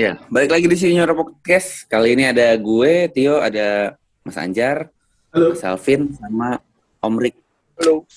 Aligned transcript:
Ya, 0.00 0.16
balik 0.32 0.56
lagi 0.56 0.64
di 0.64 0.80
Senior 0.80 1.12
Podcast. 1.12 1.84
Kali 1.84 2.16
ini 2.16 2.24
ada 2.24 2.56
gue, 2.56 3.04
Tio, 3.12 3.36
ada 3.36 4.00
Mas 4.24 4.40
Anjar, 4.40 4.88
Halo. 5.28 5.52
Mas 5.52 5.60
Alvin, 5.60 6.16
sama 6.16 6.56
Om 7.04 7.20
Rik. 7.20 7.36
Halo. 7.76 8.08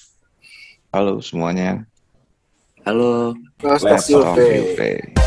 Halo 0.95 1.19
semuanya. 1.19 1.83
Halo. 2.87 3.35
Let's 3.59 4.07
Let's 4.07 5.22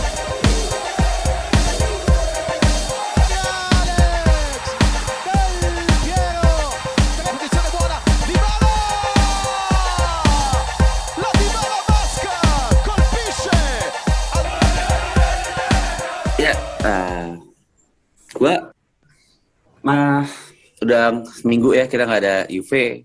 gue 18.36 18.54
mah 19.80 20.28
udah 20.84 21.24
seminggu 21.24 21.72
ya 21.72 21.88
kita 21.88 22.04
nggak 22.04 22.22
ada 22.22 22.36
UV 22.52 23.02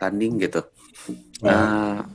tanding 0.00 0.40
gitu. 0.40 0.64
Nah, 1.44 2.08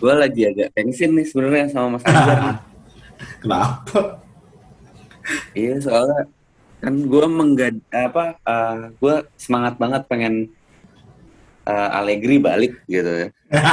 gue 0.00 0.14
lagi 0.16 0.48
agak 0.48 0.72
tensin 0.72 1.12
nih 1.12 1.26
sebenarnya 1.28 1.68
sama 1.68 2.00
Mas 2.00 2.04
Anjar. 2.08 2.38
Kenapa? 3.44 4.22
iya, 5.52 5.76
soalnya 5.76 6.24
kan 6.80 6.94
gue 6.94 7.26
menggad 7.28 7.76
apa? 7.92 8.38
gue 8.96 9.16
semangat 9.36 9.76
banget 9.76 10.02
pengen 10.08 10.48
uh, 11.68 11.98
Allegri 12.00 12.40
balik 12.40 12.80
gitu 12.88 13.28
ya. 13.28 13.28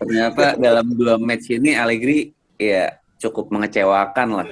Ternyata 0.00 0.56
dalam 0.60 0.92
dua 0.92 1.16
match 1.16 1.48
ini 1.48 1.76
Allegri 1.76 2.36
ya 2.60 3.00
cukup 3.20 3.52
mengecewakan 3.52 4.28
lah. 4.42 4.48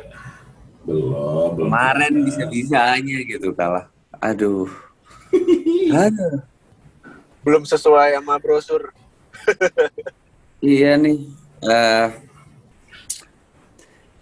belum, 0.85 1.57
belum. 1.57 1.69
Kemarin 1.69 2.13
bisa-bisanya 2.23 3.19
gitu 3.25 3.57
kalah. 3.57 3.89
Aduh. 4.21 4.69
Aduh. 6.05 6.45
Belum 7.43 7.65
sesuai 7.65 8.15
sama 8.21 8.37
brosur. 8.37 8.93
Iya 10.59 10.99
nih. 10.99 11.23
Eh 11.63 12.09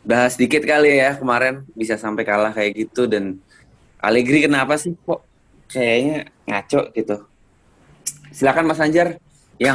bahas 0.06 0.36
dikit 0.36 0.62
kali 0.62 1.00
ya 1.00 1.16
kemarin 1.16 1.66
bisa 1.72 1.98
sampai 1.98 2.22
kalah 2.22 2.52
kayak 2.54 2.76
gitu 2.76 3.10
dan 3.10 3.42
Allegri 3.98 4.44
kenapa 4.44 4.78
sih 4.78 4.94
kok 4.94 5.24
kayaknya 5.66 6.30
ngaco 6.46 6.92
gitu. 6.94 7.16
Silakan 8.30 8.68
Mas 8.68 8.78
Anjar 8.84 9.16
yang 9.56 9.74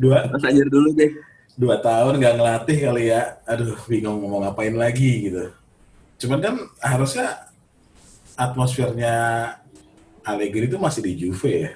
dua 0.00 0.24
Mas 0.32 0.42
Anjar 0.42 0.66
dulu 0.72 0.90
deh. 0.96 1.12
Dua 1.54 1.78
tahun 1.78 2.18
nggak 2.18 2.34
ngelatih 2.38 2.78
kali 2.90 3.04
ya. 3.14 3.38
Aduh, 3.46 3.78
bingung 3.86 4.18
mau 4.26 4.42
ngapain 4.42 4.74
lagi 4.74 5.30
gitu. 5.30 5.54
Cuman 6.18 6.38
kan 6.42 6.54
harusnya 6.82 7.50
atmosfernya 8.34 9.14
Allegri 10.24 10.66
itu 10.66 10.78
masih 10.80 11.00
di 11.04 11.12
Juve 11.14 11.52
ya. 11.68 11.72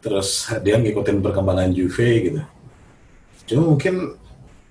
Terus 0.00 0.48
dia 0.62 0.78
ngikutin 0.78 1.18
perkembangan 1.20 1.72
Juve 1.74 2.08
gitu. 2.24 2.42
Cuma 3.46 3.74
mungkin 3.74 4.16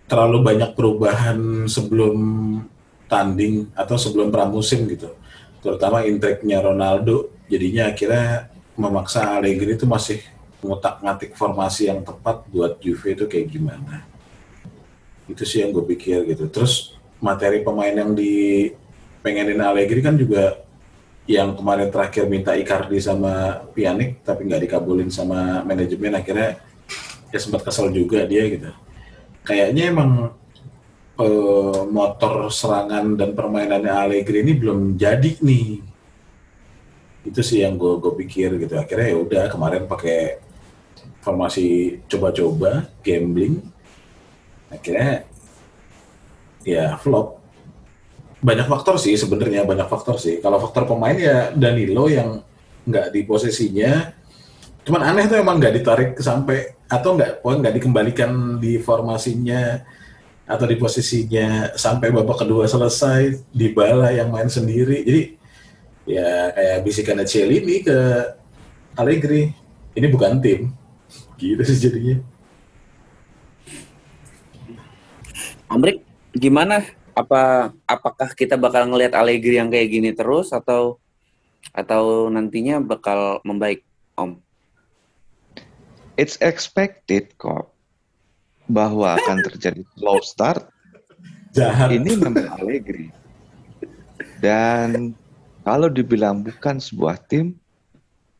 terlalu 0.06 0.38
banyak 0.42 0.72
perubahan 0.78 1.66
sebelum 1.66 2.18
tanding 3.06 3.70
atau 3.78 3.98
sebelum 4.00 4.34
pramusim 4.34 4.90
gitu. 4.90 5.14
Terutama 5.62 6.06
intriknya 6.06 6.62
Ronaldo. 6.62 7.34
Jadinya 7.46 7.94
akhirnya 7.94 8.50
memaksa 8.74 9.38
Allegri 9.38 9.78
itu 9.78 9.86
masih 9.86 10.18
ngutak-ngatik 10.66 11.38
formasi 11.38 11.94
yang 11.94 12.02
tepat 12.02 12.42
buat 12.50 12.82
Juve 12.82 13.14
itu 13.14 13.30
kayak 13.30 13.54
gimana. 13.54 14.15
Itu 15.26 15.44
sih 15.44 15.66
yang 15.66 15.74
gue 15.74 15.86
pikir 15.86 16.26
gitu. 16.30 16.46
Terus 16.50 16.96
materi 17.22 17.66
pemain 17.66 17.92
yang 17.94 18.14
dipengenin 18.14 19.62
Allegri 19.62 20.02
kan 20.04 20.14
juga 20.14 20.66
yang 21.26 21.58
kemarin 21.58 21.90
terakhir 21.90 22.30
minta 22.30 22.54
Icardi 22.54 23.02
sama 23.02 23.66
Pjanic 23.74 24.22
tapi 24.22 24.46
nggak 24.46 24.70
dikabulin 24.70 25.10
sama 25.10 25.66
manajemen 25.66 26.14
akhirnya 26.22 26.62
ya 27.34 27.40
sempat 27.42 27.66
kesel 27.66 27.90
juga 27.90 28.24
dia 28.30 28.46
gitu. 28.46 28.70
Kayaknya 29.42 29.84
emang 29.90 30.12
eh, 31.18 31.82
motor 31.90 32.54
serangan 32.54 33.18
dan 33.18 33.34
permainannya 33.34 33.94
Allegri 33.94 34.46
ini 34.46 34.54
belum 34.54 34.96
jadi 34.96 35.42
nih. 35.42 35.82
Itu 37.26 37.42
sih 37.42 37.66
yang 37.66 37.82
gue 37.82 37.98
gue 37.98 38.14
pikir 38.22 38.62
gitu. 38.62 38.78
Akhirnya 38.78 39.08
ya 39.14 39.18
udah 39.18 39.44
kemarin 39.50 39.90
pakai 39.90 40.46
formasi 41.26 41.98
coba-coba 42.06 42.86
gambling. 43.02 43.66
Akhirnya 44.70 45.26
ya 46.66 46.98
flop. 46.98 47.42
Banyak 48.46 48.68
faktor 48.70 49.02
sih 49.02 49.18
sebenarnya 49.18 49.66
banyak 49.66 49.88
faktor 49.90 50.18
sih. 50.22 50.42
Kalau 50.42 50.62
faktor 50.62 50.86
pemain 50.86 51.18
ya 51.18 51.54
Danilo 51.54 52.10
yang 52.10 52.42
nggak 52.86 53.14
di 53.14 53.22
posisinya. 53.26 54.14
Cuman 54.86 55.02
aneh 55.02 55.26
tuh 55.26 55.42
emang 55.42 55.58
nggak 55.58 55.76
ditarik 55.82 56.12
sampai 56.22 56.78
atau 56.86 57.18
nggak 57.18 57.42
oh, 57.42 57.58
nggak 57.58 57.74
dikembalikan 57.82 58.62
di 58.62 58.78
formasinya 58.78 59.82
atau 60.46 60.70
di 60.70 60.78
posisinya 60.78 61.74
sampai 61.74 62.14
babak 62.14 62.46
kedua 62.46 62.70
selesai 62.70 63.50
di 63.50 63.74
bala 63.74 64.14
yang 64.14 64.30
main 64.30 64.50
sendiri. 64.50 65.02
Jadi 65.02 65.22
ya 66.06 66.54
kayak 66.54 66.78
bisikan 66.86 67.18
Celini 67.26 67.82
ke 67.82 67.98
Allegri. 68.94 69.50
Ini 69.96 70.08
bukan 70.12 70.38
tim. 70.38 70.70
Gitu 71.40 71.64
sih 71.66 71.90
jadinya 71.90 72.35
Om 75.76 75.84
Rik, 75.84 76.00
gimana? 76.32 76.88
Apa 77.12 77.68
apakah 77.84 78.32
kita 78.32 78.56
bakal 78.56 78.88
ngelihat 78.88 79.12
Allegri 79.12 79.60
yang 79.60 79.68
kayak 79.68 79.92
gini 79.92 80.16
terus 80.16 80.56
atau 80.56 81.04
atau 81.76 82.32
nantinya 82.32 82.80
bakal 82.80 83.44
membaik, 83.44 83.84
Om? 84.16 84.40
It's 86.16 86.40
expected 86.40 87.36
kok 87.36 87.76
bahwa 88.72 89.20
akan 89.20 89.44
terjadi 89.52 89.84
slow 90.00 90.24
start. 90.24 90.64
jahat 91.52 91.92
Ini 91.92 92.24
memang 92.24 92.56
Allegri. 92.56 93.12
Dan 94.40 95.12
kalau 95.68 95.92
dibilang 95.92 96.40
bukan 96.40 96.80
sebuah 96.80 97.20
tim, 97.28 97.52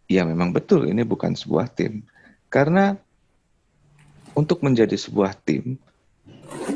ya 0.08 0.24
memang 0.24 0.56
betul 0.56 0.88
ini 0.88 1.04
bukan 1.04 1.36
sebuah 1.36 1.68
tim. 1.68 2.00
Karena 2.48 2.96
untuk 4.40 4.64
menjadi 4.64 4.96
sebuah 4.96 5.36
tim, 5.44 5.76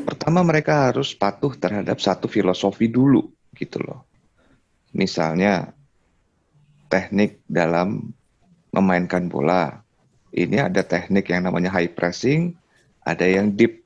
pertama 0.04 0.44
mereka 0.44 0.90
harus 0.90 1.12
patuh 1.16 1.54
terhadap 1.56 1.98
satu 1.98 2.26
filosofi 2.26 2.90
dulu 2.90 3.30
gitu 3.56 3.80
loh. 3.82 4.06
Misalnya 4.94 5.70
teknik 6.90 7.42
dalam 7.46 8.10
memainkan 8.74 9.30
bola. 9.30 9.82
Ini 10.30 10.70
ada 10.70 10.82
teknik 10.86 11.30
yang 11.30 11.46
namanya 11.46 11.74
high 11.74 11.90
pressing, 11.90 12.54
ada 13.02 13.26
yang 13.26 13.50
deep 13.54 13.82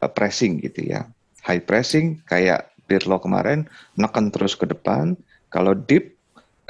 uh, 0.00 0.08
pressing 0.08 0.60
gitu 0.64 0.88
ya. 0.88 1.04
High 1.44 1.64
pressing 1.64 2.24
kayak 2.24 2.72
Pirlo 2.88 3.20
kemarin 3.20 3.68
neken 4.00 4.32
terus 4.32 4.56
ke 4.56 4.64
depan. 4.64 5.12
Kalau 5.52 5.76
deep 5.76 6.16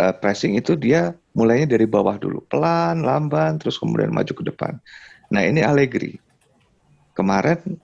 uh, 0.03 0.11
pressing 0.11 0.59
itu 0.59 0.75
dia 0.75 1.15
mulainya 1.39 1.79
dari 1.79 1.87
bawah 1.87 2.19
dulu, 2.19 2.43
pelan, 2.51 3.07
lamban, 3.07 3.63
terus 3.63 3.79
kemudian 3.79 4.11
maju 4.11 4.33
ke 4.35 4.43
depan. 4.43 4.83
Nah 5.31 5.47
ini 5.47 5.63
Allegri. 5.63 6.19
Kemarin 7.15 7.79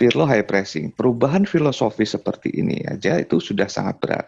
Pirlo 0.00 0.24
high 0.24 0.48
pressing. 0.48 0.96
Perubahan 0.96 1.44
filosofi 1.44 2.08
seperti 2.08 2.56
ini 2.56 2.80
aja 2.88 3.20
itu 3.20 3.36
sudah 3.36 3.68
sangat 3.68 4.00
berat. 4.00 4.26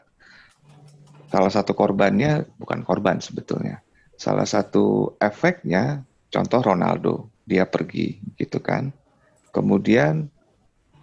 Salah 1.33 1.49
satu 1.49 1.73
korbannya 1.73 2.45
bukan 2.61 2.85
korban 2.85 3.25
sebetulnya. 3.25 3.81
Salah 4.21 4.45
satu 4.45 5.17
efeknya 5.17 6.05
contoh 6.29 6.61
Ronaldo, 6.61 7.33
dia 7.49 7.65
pergi 7.65 8.21
gitu 8.37 8.61
kan. 8.61 8.93
Kemudian 9.49 10.29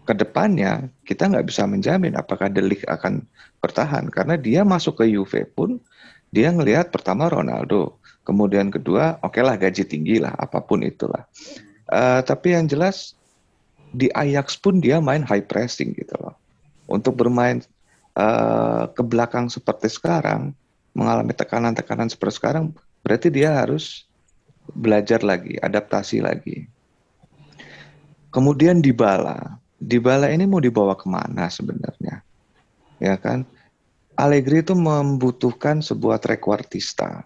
ke 0.06 0.14
depannya 0.14 0.86
kita 1.02 1.26
nggak 1.26 1.50
bisa 1.50 1.66
menjamin 1.66 2.14
apakah 2.14 2.46
Delik 2.46 2.86
akan 2.86 3.26
bertahan 3.58 4.06
karena 4.14 4.38
dia 4.38 4.62
masuk 4.62 5.02
ke 5.02 5.10
Juve 5.10 5.50
pun 5.50 5.82
dia 6.30 6.54
ngelihat 6.54 6.94
pertama 6.94 7.26
Ronaldo, 7.26 7.98
kemudian 8.22 8.70
kedua 8.70 9.18
oke 9.26 9.42
lah 9.42 9.58
gaji 9.58 9.82
tinggi 9.82 10.22
lah 10.22 10.38
apa 10.38 10.62
pun 10.62 10.86
itulah. 10.86 11.26
Eh, 11.90 12.22
tapi 12.22 12.54
yang 12.54 12.70
jelas 12.70 13.18
di 13.90 14.08
Ajax 14.14 14.58
pun 14.60 14.78
dia 14.78 15.02
main 15.02 15.26
high 15.26 15.46
pressing 15.46 15.94
gitu 15.98 16.14
loh. 16.22 16.36
Untuk 16.90 17.18
bermain 17.18 17.62
eh, 18.18 18.84
ke 18.94 19.02
belakang 19.06 19.50
seperti 19.50 19.90
sekarang, 19.90 20.54
mengalami 20.94 21.34
tekanan-tekanan 21.34 22.10
seperti 22.10 22.42
sekarang, 22.42 22.74
berarti 23.06 23.30
dia 23.30 23.62
harus 23.62 24.06
belajar 24.74 25.22
lagi, 25.26 25.58
adaptasi 25.58 26.22
lagi. 26.22 26.70
Kemudian 28.30 28.82
Dybala, 28.82 29.58
Dybala 29.82 30.30
ini 30.30 30.46
mau 30.46 30.62
dibawa 30.62 30.94
ke 30.94 31.10
mana 31.10 31.50
sebenarnya? 31.50 32.22
Ya 33.02 33.16
kan? 33.18 33.48
Allegri 34.20 34.62
itu 34.62 34.76
membutuhkan 34.76 35.80
sebuah 35.80 36.20
trequartista 36.20 37.24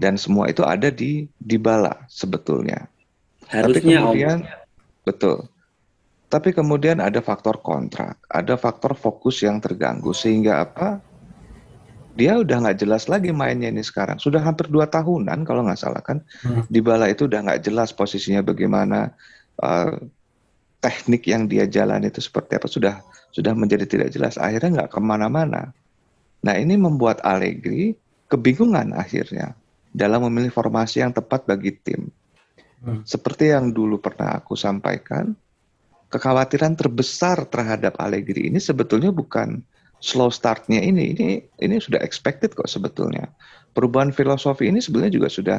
dan 0.00 0.16
semua 0.18 0.50
itu 0.50 0.64
ada 0.64 0.88
di 0.88 1.28
Dybala 1.38 2.08
sebetulnya. 2.10 2.88
Tapi 3.46 3.78
Harusnya 3.78 4.00
Om. 4.00 4.02
kemudian 4.08 4.38
betul. 5.04 5.36
Tapi 6.28 6.50
kemudian 6.50 6.98
ada 6.98 7.22
faktor 7.22 7.62
kontrak, 7.62 8.18
ada 8.26 8.58
faktor 8.58 8.98
fokus 8.98 9.44
yang 9.44 9.62
terganggu 9.62 10.10
sehingga 10.10 10.66
apa? 10.66 10.98
Dia 12.14 12.38
udah 12.38 12.62
nggak 12.62 12.78
jelas 12.78 13.10
lagi 13.10 13.34
mainnya 13.34 13.70
ini 13.70 13.82
sekarang. 13.82 14.22
Sudah 14.22 14.38
hampir 14.42 14.70
dua 14.70 14.86
tahunan 14.86 15.42
kalau 15.42 15.66
nggak 15.66 15.78
salah 15.78 16.02
kan. 16.02 16.22
Hmm. 16.46 16.62
Di 16.70 16.78
bala 16.78 17.10
itu 17.10 17.26
udah 17.26 17.42
nggak 17.42 17.62
jelas 17.66 17.90
posisinya 17.90 18.42
bagaimana, 18.42 19.10
eh, 19.62 19.94
teknik 20.78 21.24
yang 21.26 21.48
dia 21.48 21.64
jalan 21.64 22.04
itu 22.04 22.20
seperti 22.20 22.60
apa 22.60 22.68
sudah 22.68 22.94
sudah 23.34 23.52
menjadi 23.56 23.88
tidak 23.88 24.08
jelas. 24.14 24.38
Akhirnya 24.38 24.82
nggak 24.82 24.90
ke 24.94 25.00
mana-mana. 25.02 25.74
Nah 26.44 26.54
ini 26.54 26.76
membuat 26.78 27.24
Allegri 27.24 27.98
kebingungan 28.28 28.94
akhirnya 28.94 29.56
dalam 29.94 30.26
memilih 30.26 30.50
formasi 30.50 31.02
yang 31.02 31.14
tepat 31.14 31.46
bagi 31.46 31.72
tim. 31.72 32.10
Hmm. 32.84 33.00
Seperti 33.06 33.54
yang 33.54 33.72
dulu 33.72 33.96
pernah 33.96 34.36
aku 34.36 34.58
sampaikan, 34.58 35.32
kekhawatiran 36.14 36.78
terbesar 36.78 37.42
terhadap 37.50 37.98
Allegri 37.98 38.46
ini 38.46 38.62
sebetulnya 38.62 39.10
bukan 39.10 39.58
slow 39.98 40.30
startnya 40.30 40.78
ini, 40.78 41.10
ini 41.10 41.42
ini 41.58 41.76
sudah 41.82 41.98
expected 42.06 42.54
kok 42.54 42.70
sebetulnya. 42.70 43.26
Perubahan 43.74 44.14
filosofi 44.14 44.70
ini 44.70 44.78
sebenarnya 44.78 45.18
juga 45.18 45.26
sudah 45.26 45.58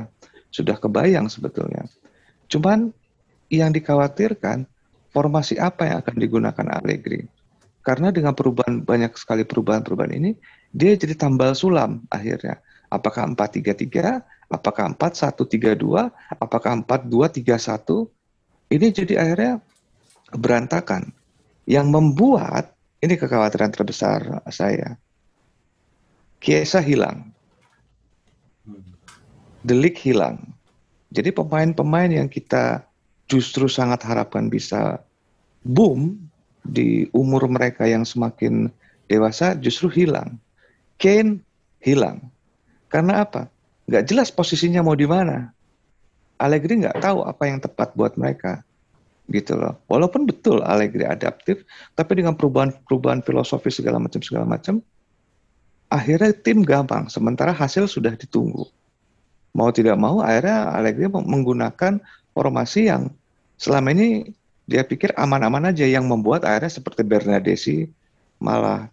sudah 0.55 0.79
kebayang 0.79 1.27
sebetulnya. 1.27 1.83
Cuman 2.47 2.95
yang 3.51 3.75
dikhawatirkan 3.75 4.63
formasi 5.11 5.59
apa 5.59 5.91
yang 5.91 5.97
akan 5.99 6.15
digunakan 6.15 6.67
Allegri. 6.79 7.27
Karena 7.83 8.09
dengan 8.09 8.33
perubahan 8.33 8.81
banyak 8.81 9.13
sekali 9.19 9.45
perubahan-perubahan 9.45 10.15
ini, 10.17 10.33
dia 10.73 10.95
jadi 10.95 11.13
tambal 11.19 11.53
sulam 11.53 12.01
akhirnya. 12.09 12.57
Apakah 12.89 13.27
4-3-3, 13.35 14.23
apakah 14.49 14.95
4-1-3-2, 14.95 16.09
apakah 16.39 16.71
4-2-3-1. 16.81 18.09
Ini 18.73 18.87
jadi 18.89 19.13
akhirnya 19.21 19.53
berantakan. 20.37 21.11
Yang 21.65 21.87
membuat, 21.89 22.77
ini 23.01 23.17
kekhawatiran 23.17 23.73
terbesar 23.73 24.45
saya, 24.53 24.99
Kiesa 26.45 26.77
hilang. 26.77 27.33
Delik 29.65 29.97
hilang. 29.97 30.53
Jadi 31.09 31.33
pemain-pemain 31.33 32.11
yang 32.11 32.29
kita 32.29 32.85
justru 33.25 33.65
sangat 33.65 34.05
harapkan 34.05 34.51
bisa 34.51 35.01
boom 35.65 36.21
di 36.61 37.09
umur 37.13 37.49
mereka 37.49 37.89
yang 37.89 38.05
semakin 38.05 38.69
dewasa 39.09 39.57
justru 39.57 39.89
hilang. 39.89 40.37
Kane 41.01 41.41
hilang. 41.81 42.21
Karena 42.89 43.25
apa? 43.25 43.49
Nggak 43.85 44.05
jelas 44.09 44.29
posisinya 44.33 44.81
mau 44.81 44.97
di 44.97 45.05
mana. 45.05 45.49
Allegri 46.41 46.81
nggak 46.81 46.99
tahu 47.01 47.25
apa 47.25 47.43
yang 47.47 47.61
tepat 47.61 47.93
buat 47.93 48.17
mereka. 48.17 48.64
Gitu 49.25 49.57
loh. 49.57 49.77
Walaupun 49.89 50.29
betul 50.29 50.61
Allegri 50.61 51.05
adaptif, 51.05 51.65
tapi 51.97 52.21
dengan 52.21 52.37
perubahan-perubahan 52.37 53.25
filosofi 53.25 53.73
segala 53.73 53.97
macam 53.97 54.21
segala 54.21 54.45
macam, 54.45 54.79
akhirnya 55.89 56.31
tim 56.33 56.61
gampang. 56.61 57.09
Sementara 57.09 57.49
hasil 57.49 57.89
sudah 57.89 58.13
ditunggu. 58.13 58.69
Mau 59.55 59.69
tidak 59.71 59.97
mau, 59.97 60.21
akhirnya 60.21 60.75
Allegri 60.75 61.07
menggunakan 61.09 62.03
formasi 62.35 62.91
yang 62.91 63.09
selama 63.55 63.95
ini 63.95 64.35
dia 64.67 64.83
pikir 64.83 65.15
aman-aman 65.15 65.71
aja 65.71 65.85
yang 65.87 66.09
membuat 66.09 66.43
akhirnya 66.43 66.73
seperti 66.73 67.01
Bernadesi 67.05 67.87
malah 68.41 68.89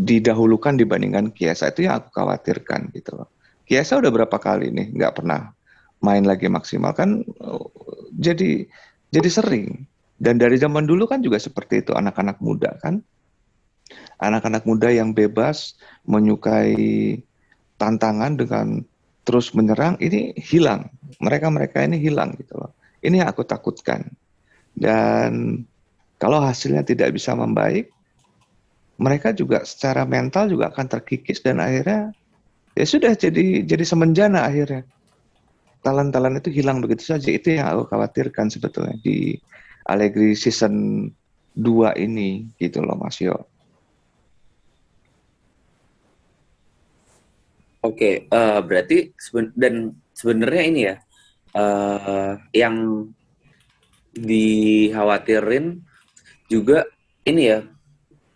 didahulukan 0.00 0.80
dibandingkan 0.80 1.28
Kiesa 1.34 1.68
itu 1.68 1.84
yang 1.84 2.00
aku 2.00 2.08
khawatirkan 2.16 2.88
gitu 2.96 3.20
loh. 3.20 3.28
Kiesa 3.68 4.00
udah 4.00 4.08
berapa 4.08 4.36
kali 4.40 4.72
nih 4.72 4.96
nggak 4.96 5.12
pernah 5.20 5.52
main 6.00 6.24
lagi 6.24 6.48
maksimal 6.48 6.96
kan 6.96 7.24
uh, 7.40 7.68
jadi 8.16 8.64
jadi 9.10 9.28
sering. 9.30 9.88
Dan 10.20 10.36
dari 10.36 10.60
zaman 10.60 10.84
dulu 10.84 11.08
kan 11.08 11.24
juga 11.24 11.40
seperti 11.40 11.80
itu 11.80 11.96
anak-anak 11.96 12.44
muda 12.44 12.76
kan. 12.84 13.00
Anak-anak 14.20 14.68
muda 14.68 14.92
yang 14.92 15.16
bebas 15.16 15.80
menyukai 16.04 17.16
tantangan 17.80 18.36
dengan 18.36 18.84
terus 19.24 19.56
menyerang 19.56 19.96
ini 19.96 20.36
hilang. 20.36 20.92
Mereka 21.24 21.48
mereka 21.48 21.80
ini 21.80 21.96
hilang 21.96 22.36
gitu 22.36 22.60
loh. 22.60 22.76
Ini 23.00 23.24
yang 23.24 23.32
aku 23.32 23.48
takutkan. 23.48 24.12
Dan 24.76 25.64
kalau 26.20 26.44
hasilnya 26.44 26.84
tidak 26.84 27.16
bisa 27.16 27.32
membaik 27.32 27.88
mereka 29.00 29.32
juga 29.32 29.64
secara 29.64 30.04
mental 30.04 30.52
juga 30.52 30.68
akan 30.68 30.84
terkikis 30.84 31.40
dan 31.40 31.56
akhirnya 31.56 32.12
ya 32.76 32.84
sudah 32.84 33.16
jadi 33.16 33.64
jadi 33.64 33.84
semenjana 33.88 34.44
akhirnya 34.44 34.84
talent-talent 35.80 36.44
itu 36.44 36.50
hilang 36.60 36.84
begitu 36.84 37.16
saja 37.16 37.28
itu 37.32 37.56
yang 37.56 37.68
aku 37.72 37.88
khawatirkan 37.88 38.52
sebetulnya 38.52 38.96
di 39.00 39.36
Allegri 39.88 40.36
season 40.36 41.08
2 41.56 41.96
ini 41.98 42.46
gitu 42.60 42.84
loh 42.84 42.94
Mas 43.00 43.18
Yo. 43.18 43.34
Oke, 47.80 48.28
eh, 48.28 48.60
berarti 48.60 49.16
seben- 49.16 49.56
dan 49.56 49.96
sebenarnya 50.12 50.64
ini 50.68 50.80
ya 50.84 50.94
eh, 51.56 52.32
yang 52.52 52.76
dikhawatirin 54.12 55.80
juga 56.52 56.84
ini 57.24 57.42
ya 57.56 57.64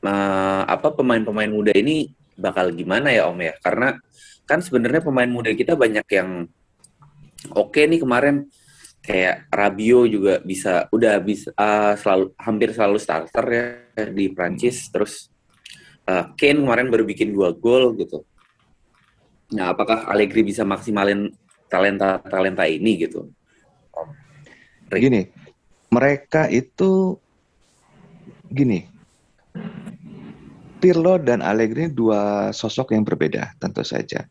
eh, 0.01 0.63
apa 0.65 0.89
pemain-pemain 0.97 1.53
muda 1.53 1.77
ini 1.77 2.09
bakal 2.41 2.73
gimana 2.73 3.13
ya 3.13 3.29
Om 3.29 3.39
ya? 3.45 3.55
Karena 3.61 3.93
kan 4.49 4.65
sebenarnya 4.65 5.05
pemain 5.05 5.29
muda 5.29 5.53
kita 5.53 5.77
banyak 5.77 6.09
yang 6.09 6.49
oke 7.53 7.81
nih 7.85 8.01
kemarin 8.01 8.49
kayak 9.05 9.53
Rabio 9.53 10.09
juga 10.09 10.41
bisa 10.41 10.89
udah 10.89 11.21
bisa 11.21 11.53
eh, 11.53 11.95
selalu 12.01 12.33
hampir 12.41 12.69
selalu 12.73 12.97
starter 12.97 13.47
ya 13.53 13.65
di 14.09 14.33
Prancis 14.33 14.89
terus 14.89 15.29
eh, 16.09 16.25
Kane 16.33 16.65
kemarin 16.65 16.89
baru 16.89 17.05
bikin 17.05 17.37
dua 17.37 17.53
gol 17.53 17.93
gitu. 18.01 18.25
Nah, 19.53 19.77
apakah 19.77 20.09
Allegri 20.09 20.41
bisa 20.41 20.65
maksimalin 20.65 21.29
talenta-talenta 21.69 22.65
ini 22.65 23.07
gitu? 23.07 23.29
Om? 23.93 24.09
Gini, 24.89 25.29
mereka 25.93 26.49
itu 26.49 27.21
gini. 28.49 28.89
Pirlo 30.81 31.17
dan 31.21 31.41
Allegri 31.41 31.93
dua 31.93 32.51
sosok 32.51 32.97
yang 32.97 33.05
berbeda 33.05 33.57
tentu 33.61 33.85
saja. 33.85 34.25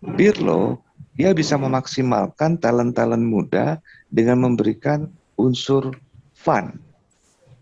Pirlo 0.00 0.89
dia 1.14 1.34
bisa 1.34 1.58
memaksimalkan 1.58 2.58
talent-talent 2.62 3.24
muda 3.24 3.82
dengan 4.10 4.46
memberikan 4.46 5.10
unsur 5.34 5.94
fun. 6.36 6.78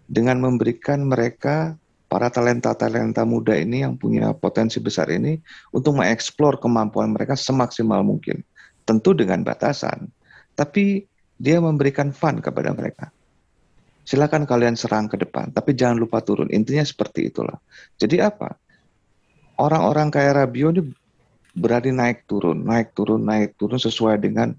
Dengan 0.08 0.40
memberikan 0.40 1.04
mereka 1.04 1.76
para 2.08 2.32
talenta-talenta 2.32 3.28
muda 3.28 3.52
ini 3.52 3.84
yang 3.84 4.00
punya 4.00 4.32
potensi 4.32 4.80
besar 4.80 5.12
ini 5.12 5.36
untuk 5.76 6.00
mengeksplor 6.00 6.56
kemampuan 6.60 7.12
mereka 7.12 7.36
semaksimal 7.36 8.00
mungkin. 8.00 8.40
Tentu 8.88 9.12
dengan 9.12 9.44
batasan. 9.44 10.08
Tapi 10.56 11.04
dia 11.36 11.60
memberikan 11.60 12.10
fun 12.10 12.40
kepada 12.40 12.72
mereka. 12.72 13.12
Silakan 14.08 14.48
kalian 14.48 14.72
serang 14.72 15.04
ke 15.04 15.20
depan, 15.20 15.52
tapi 15.52 15.76
jangan 15.76 16.00
lupa 16.00 16.24
turun. 16.24 16.48
Intinya 16.48 16.80
seperti 16.80 17.28
itulah. 17.28 17.60
Jadi 18.00 18.24
apa? 18.24 18.56
Orang-orang 19.60 20.08
kayak 20.08 20.40
Rabio 20.40 20.72
ini 20.72 20.88
berani 21.58 21.90
naik 21.90 22.24
turun, 22.30 22.62
naik 22.62 22.94
turun, 22.94 23.20
naik 23.26 23.58
turun 23.58 23.76
sesuai 23.76 24.22
dengan 24.22 24.54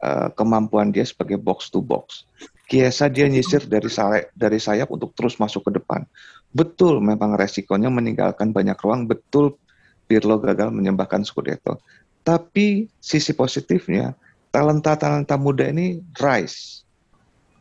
uh, 0.00 0.30
kemampuan 0.32 0.94
dia 0.94 1.02
sebagai 1.02 1.36
box 1.36 1.68
to 1.68 1.82
box. 1.82 2.24
Kiesa 2.64 3.12
dia 3.12 3.28
nyisir 3.28 3.66
dari 3.68 3.90
sayap, 3.92 4.32
dari 4.32 4.56
sayap 4.56 4.88
untuk 4.88 5.12
terus 5.12 5.36
masuk 5.36 5.68
ke 5.68 5.76
depan. 5.76 6.08
Betul 6.54 7.02
memang 7.02 7.36
resikonya 7.36 7.92
meninggalkan 7.92 8.54
banyak 8.54 8.78
ruang, 8.80 9.04
betul 9.04 9.58
Pirlo 10.04 10.36
gagal 10.40 10.68
menyembahkan 10.72 11.24
Scudetto. 11.24 11.80
Tapi 12.24 12.88
sisi 13.00 13.32
positifnya, 13.36 14.16
talenta-talenta 14.48 15.36
muda 15.36 15.68
ini 15.68 16.00
rise. 16.16 16.84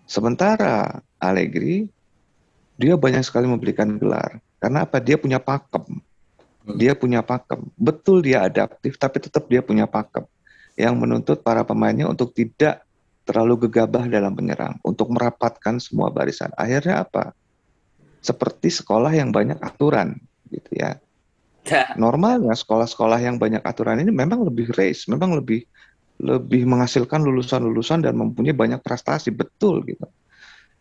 Sementara 0.08 1.04
Allegri, 1.20 1.88
dia 2.76 2.96
banyak 3.00 3.24
sekali 3.24 3.48
memberikan 3.48 3.96
gelar. 3.96 4.40
Karena 4.60 4.88
apa? 4.88 5.00
Dia 5.00 5.20
punya 5.20 5.40
pakem. 5.40 6.00
Dia 6.64 6.96
punya 6.96 7.20
pakem. 7.20 7.60
Betul 7.76 8.24
dia 8.24 8.48
adaptif, 8.48 8.96
tapi 8.96 9.20
tetap 9.20 9.48
dia 9.52 9.60
punya 9.60 9.84
pakem. 9.84 10.24
Yang 10.80 10.96
menuntut 10.96 11.38
para 11.44 11.62
pemainnya 11.68 12.08
untuk 12.08 12.32
tidak 12.32 12.88
terlalu 13.28 13.68
gegabah 13.68 14.08
dalam 14.08 14.32
menyerang. 14.34 14.80
Untuk 14.82 15.12
merapatkan 15.12 15.80
semua 15.84 16.10
barisan. 16.10 16.52
Akhirnya 16.56 17.04
apa? 17.04 17.36
Seperti 18.24 18.72
sekolah 18.72 19.12
yang 19.12 19.36
banyak 19.36 19.60
aturan. 19.60 20.16
gitu 20.54 20.72
ya. 20.78 21.02
Normalnya 21.96 22.52
sekolah-sekolah 22.52 23.24
yang 23.24 23.40
banyak 23.40 23.64
aturan 23.64 24.04
ini 24.04 24.12
memang 24.12 24.44
lebih 24.44 24.76
race, 24.76 25.08
memang 25.08 25.40
lebih 25.40 25.64
lebih 26.20 26.68
menghasilkan 26.68 27.24
lulusan-lulusan 27.24 28.06
dan 28.06 28.14
mempunyai 28.20 28.54
banyak 28.54 28.80
prestasi 28.84 29.32
betul 29.34 29.82
gitu. 29.88 30.06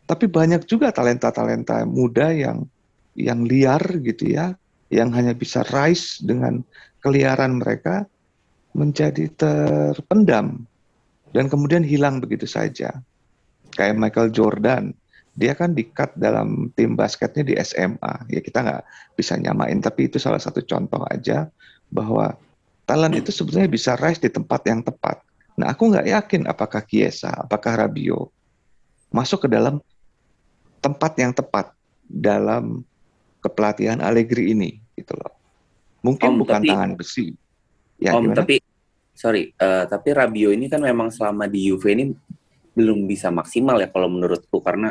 Tapi 0.05 0.27
banyak 0.27 0.67
juga 0.67 0.91
talenta-talenta 0.91 1.87
muda 1.87 2.35
yang 2.35 2.67
yang 3.15 3.47
liar 3.47 3.81
gitu 4.03 4.35
ya, 4.35 4.59
yang 4.93 5.09
hanya 5.17 5.33
bisa 5.33 5.65
rise 5.73 6.21
dengan 6.21 6.61
keliaran 7.01 7.59
mereka 7.59 8.05
menjadi 8.77 9.29
terpendam 9.33 10.69
dan 11.33 11.49
kemudian 11.49 11.81
hilang 11.81 12.21
begitu 12.21 12.45
saja. 12.45 13.01
Kayak 13.73 13.97
Michael 13.97 14.31
Jordan, 14.37 14.93
dia 15.33 15.57
kan 15.57 15.73
di-cut 15.73 16.13
dalam 16.21 16.69
tim 16.77 16.93
basketnya 16.93 17.41
di 17.41 17.57
SMA. 17.65 18.29
Ya 18.29 18.41
kita 18.45 18.61
nggak 18.61 18.83
bisa 19.17 19.41
nyamain, 19.41 19.81
tapi 19.81 20.13
itu 20.13 20.21
salah 20.21 20.41
satu 20.41 20.61
contoh 20.61 21.01
aja 21.09 21.49
bahwa 21.89 22.37
talent 22.85 23.17
itu 23.17 23.33
sebenarnya 23.33 23.73
bisa 23.73 23.97
rise 23.97 24.21
di 24.21 24.29
tempat 24.29 24.61
yang 24.69 24.85
tepat. 24.85 25.25
Nah, 25.57 25.73
aku 25.73 25.89
nggak 25.89 26.09
yakin 26.09 26.45
apakah 26.49 26.85
Kiesa, 26.85 27.33
apakah 27.49 27.81
Rabio 27.81 28.29
masuk 29.13 29.45
ke 29.45 29.49
dalam 29.49 29.81
tempat 30.81 31.13
yang 31.21 31.33
tepat 31.37 31.73
dalam 32.09 32.85
kepelatihan 33.43 33.99
Allegri 33.99 34.55
ini, 34.55 34.79
gitu 34.95 35.19
loh. 35.19 35.35
Mungkin 36.07 36.35
Om, 36.35 36.39
bukan 36.47 36.61
tapi- 36.63 36.71
tangan 36.71 36.93
besi. 36.95 37.27
Ya, 37.99 38.15
Om, 38.15 38.31
gimana? 38.31 38.39
tapi 38.43 38.57
sorry, 39.15 39.53
eh, 39.55 39.85
tapi 39.87 40.09
Rabio 40.15 40.51
ini 40.51 40.67
kan 40.67 40.83
memang 40.83 41.11
selama 41.11 41.47
di 41.47 41.71
Juve 41.71 41.95
ini 41.95 42.05
belum 42.73 43.05
bisa 43.05 43.29
maksimal 43.29 43.79
ya 43.79 43.87
kalau 43.93 44.09
menurutku 44.09 44.59
karena 44.65 44.91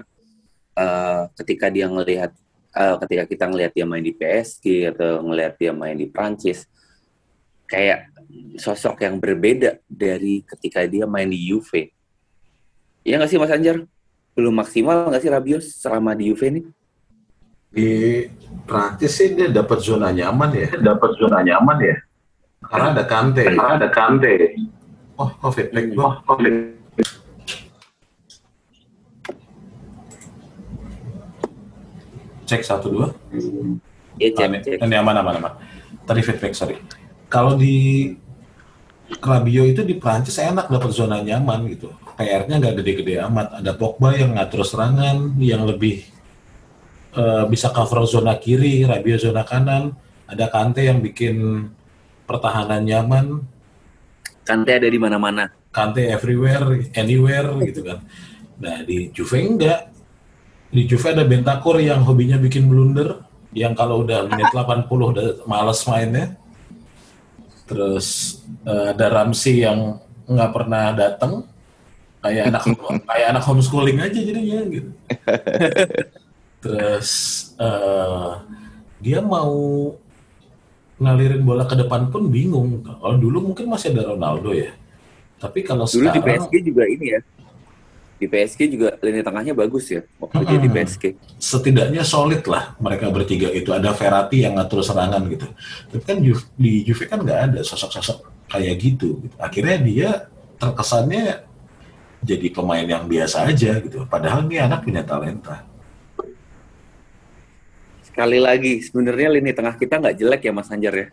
eh, 0.78 1.24
ketika 1.36 1.68
dia 1.68 1.92
ngelihat 1.92 2.32
eh, 2.72 2.96
ketika 3.04 3.24
kita 3.28 3.46
ngelihat 3.52 3.72
dia 3.76 3.84
main 3.84 4.06
di 4.06 4.16
PSG 4.16 4.96
atau 4.96 5.20
ngelihat 5.28 5.60
dia 5.60 5.72
main 5.76 5.98
di 6.00 6.08
Prancis 6.08 6.64
kayak 7.68 8.12
sosok 8.56 9.04
yang 9.04 9.20
berbeda 9.20 9.80
dari 9.88 10.44
ketika 10.48 10.88
dia 10.88 11.04
main 11.04 11.28
di 11.28 11.40
Juve. 11.52 11.92
Iya 13.04 13.20
nggak 13.20 13.32
sih 13.32 13.40
Mas 13.42 13.52
Anjar? 13.52 13.84
Belum 14.32 14.56
maksimal 14.56 15.12
nggak 15.12 15.24
sih 15.24 15.32
Rabio 15.32 15.60
selama 15.60 16.16
di 16.16 16.32
Juve 16.32 16.46
ini? 16.48 16.62
Di 17.72 18.28
Prancis 18.68 19.16
sih 19.16 19.32
dia 19.32 19.48
dapat 19.48 19.80
zona 19.80 20.12
nyaman 20.12 20.52
ya. 20.52 20.68
Dapat 20.76 21.16
zona 21.16 21.40
nyaman 21.40 21.78
ya. 21.80 21.96
Karena 22.68 22.88
ada 22.92 23.04
Kante. 23.08 23.44
Karena 23.48 23.80
ada 23.80 23.88
Kante. 23.88 24.60
Oh, 25.16 25.32
kok 25.32 25.52
feedback 25.56 25.96
gua? 25.96 26.20
Oh, 26.28 26.36
Cek 32.44 32.68
satu 32.68 32.92
dua. 32.92 33.08
Iya 34.20 34.30
cek, 34.36 34.48
Ah, 34.52 34.60
cek. 34.60 34.78
Ini 34.84 34.96
aman 35.00 35.16
aman 35.24 35.36
aman. 35.40 35.54
Tadi 36.04 36.20
feedback 36.20 36.52
sorry. 36.52 36.76
Kalau 37.32 37.56
di 37.56 38.12
Rabio 39.24 39.64
itu 39.64 39.88
di 39.88 39.96
Prancis 39.96 40.36
enak 40.36 40.68
dapat 40.68 40.92
zona 40.92 41.24
nyaman 41.24 41.72
gitu. 41.72 41.88
PR-nya 42.20 42.60
nggak 42.60 42.84
gede-gede 42.84 43.24
amat. 43.32 43.64
Ada 43.64 43.72
Pogba 43.80 44.12
yang 44.12 44.36
ngatur 44.36 44.68
serangan, 44.68 45.40
yang 45.40 45.64
lebih 45.64 46.11
eh, 47.16 47.44
bisa 47.48 47.72
cover 47.72 48.04
zona 48.08 48.36
kiri, 48.40 48.84
Rabio 48.84 49.18
zona 49.20 49.44
kanan. 49.48 49.96
Ada 50.32 50.48
Kante 50.48 50.88
yang 50.88 51.04
bikin 51.04 51.68
pertahanan 52.24 52.88
nyaman, 52.88 53.44
Kante 54.42 54.72
ada 54.74 54.90
di 54.90 55.00
mana-mana. 55.00 55.54
Kante 55.70 56.10
everywhere, 56.10 56.90
anywhere 56.98 57.48
gitu 57.64 57.86
kan. 57.86 58.02
Nah 58.58 58.82
di 58.84 59.14
Juve 59.14 59.38
enggak. 59.38 59.94
Di 60.72 60.88
Juve 60.90 61.14
ada 61.14 61.24
Bentancur 61.28 61.78
yang 61.78 62.02
hobinya 62.04 62.42
bikin 62.42 62.66
blunder, 62.66 63.22
yang 63.54 63.78
kalau 63.78 64.04
udah 64.04 64.26
menit 64.28 64.50
80 64.52 64.88
udah 64.90 65.28
males 65.46 65.80
mainnya. 65.86 66.36
Terus 67.70 68.40
eh, 68.66 68.92
ada 68.98 69.08
Ramsey 69.08 69.64
yang 69.64 70.02
nggak 70.26 70.52
pernah 70.52 70.92
datang, 70.98 71.46
kayak 72.26 72.52
anak 72.52 72.64
kayak 73.10 73.28
anak 73.38 73.44
homeschooling 73.46 74.00
aja 74.02 74.20
jadinya 74.20 74.60
gitu. 74.68 74.90
Terus 76.62 77.10
eh, 77.58 78.32
dia 79.02 79.20
mau 79.26 79.52
ngalirin 81.02 81.42
bola 81.48 81.66
ke 81.66 81.76
depan 81.82 82.02
pun 82.14 82.24
bingung. 82.30 82.70
Kalau 82.86 83.18
dulu 83.18 83.38
mungkin 83.52 83.66
masih 83.74 83.92
ada 83.94 84.14
Ronaldo 84.14 84.54
ya. 84.54 84.72
Tapi 85.42 85.60
kalau 85.66 85.86
Dulu 85.92 86.08
di 86.16 86.22
sekarang 86.22 86.22
PSG 86.22 86.54
juga 86.70 86.84
ini 86.88 87.06
ya. 87.18 87.20
Di 88.22 88.26
PSG 88.30 88.60
juga 88.74 88.90
lini 89.02 89.22
tengahnya 89.26 89.54
bagus 89.58 89.86
ya 89.90 90.02
waktu 90.22 90.42
dia 90.50 90.60
di 90.62 90.70
Mm-mm. 90.70 90.76
PSG. 90.76 91.04
setidaknya 91.42 92.04
solid 92.06 92.44
lah 92.46 92.78
mereka 92.78 93.10
bertiga 93.10 93.50
itu. 93.50 93.74
Ada 93.74 93.92
Verratti 93.98 94.46
yang 94.46 94.54
ngatur 94.58 94.86
serangan 94.86 95.26
gitu. 95.34 95.48
Tapi 95.90 96.04
kan 96.06 96.18
di 96.56 96.72
Juve 96.86 97.06
kan 97.10 97.20
nggak 97.26 97.40
ada 97.50 97.60
sosok-sosok 97.66 98.20
kayak 98.52 98.76
gitu. 98.82 99.18
gitu. 99.26 99.36
Akhirnya 99.42 99.78
dia 99.82 100.10
terkesannya 100.62 101.46
jadi 102.22 102.48
pemain 102.54 102.86
yang 102.86 103.10
biasa 103.10 103.50
aja 103.50 103.82
gitu. 103.82 104.06
Padahal 104.06 104.46
dia 104.46 104.70
anak 104.70 104.86
punya 104.86 105.02
talenta. 105.02 105.66
Sekali 108.12 108.40
lagi, 108.44 108.84
sebenarnya 108.84 109.32
lini 109.32 109.56
tengah 109.56 109.80
kita 109.80 110.04
nggak 110.04 110.16
jelek 110.20 110.42
ya 110.44 110.52
Mas 110.52 110.68
Anjar 110.68 110.94
ya. 110.94 111.08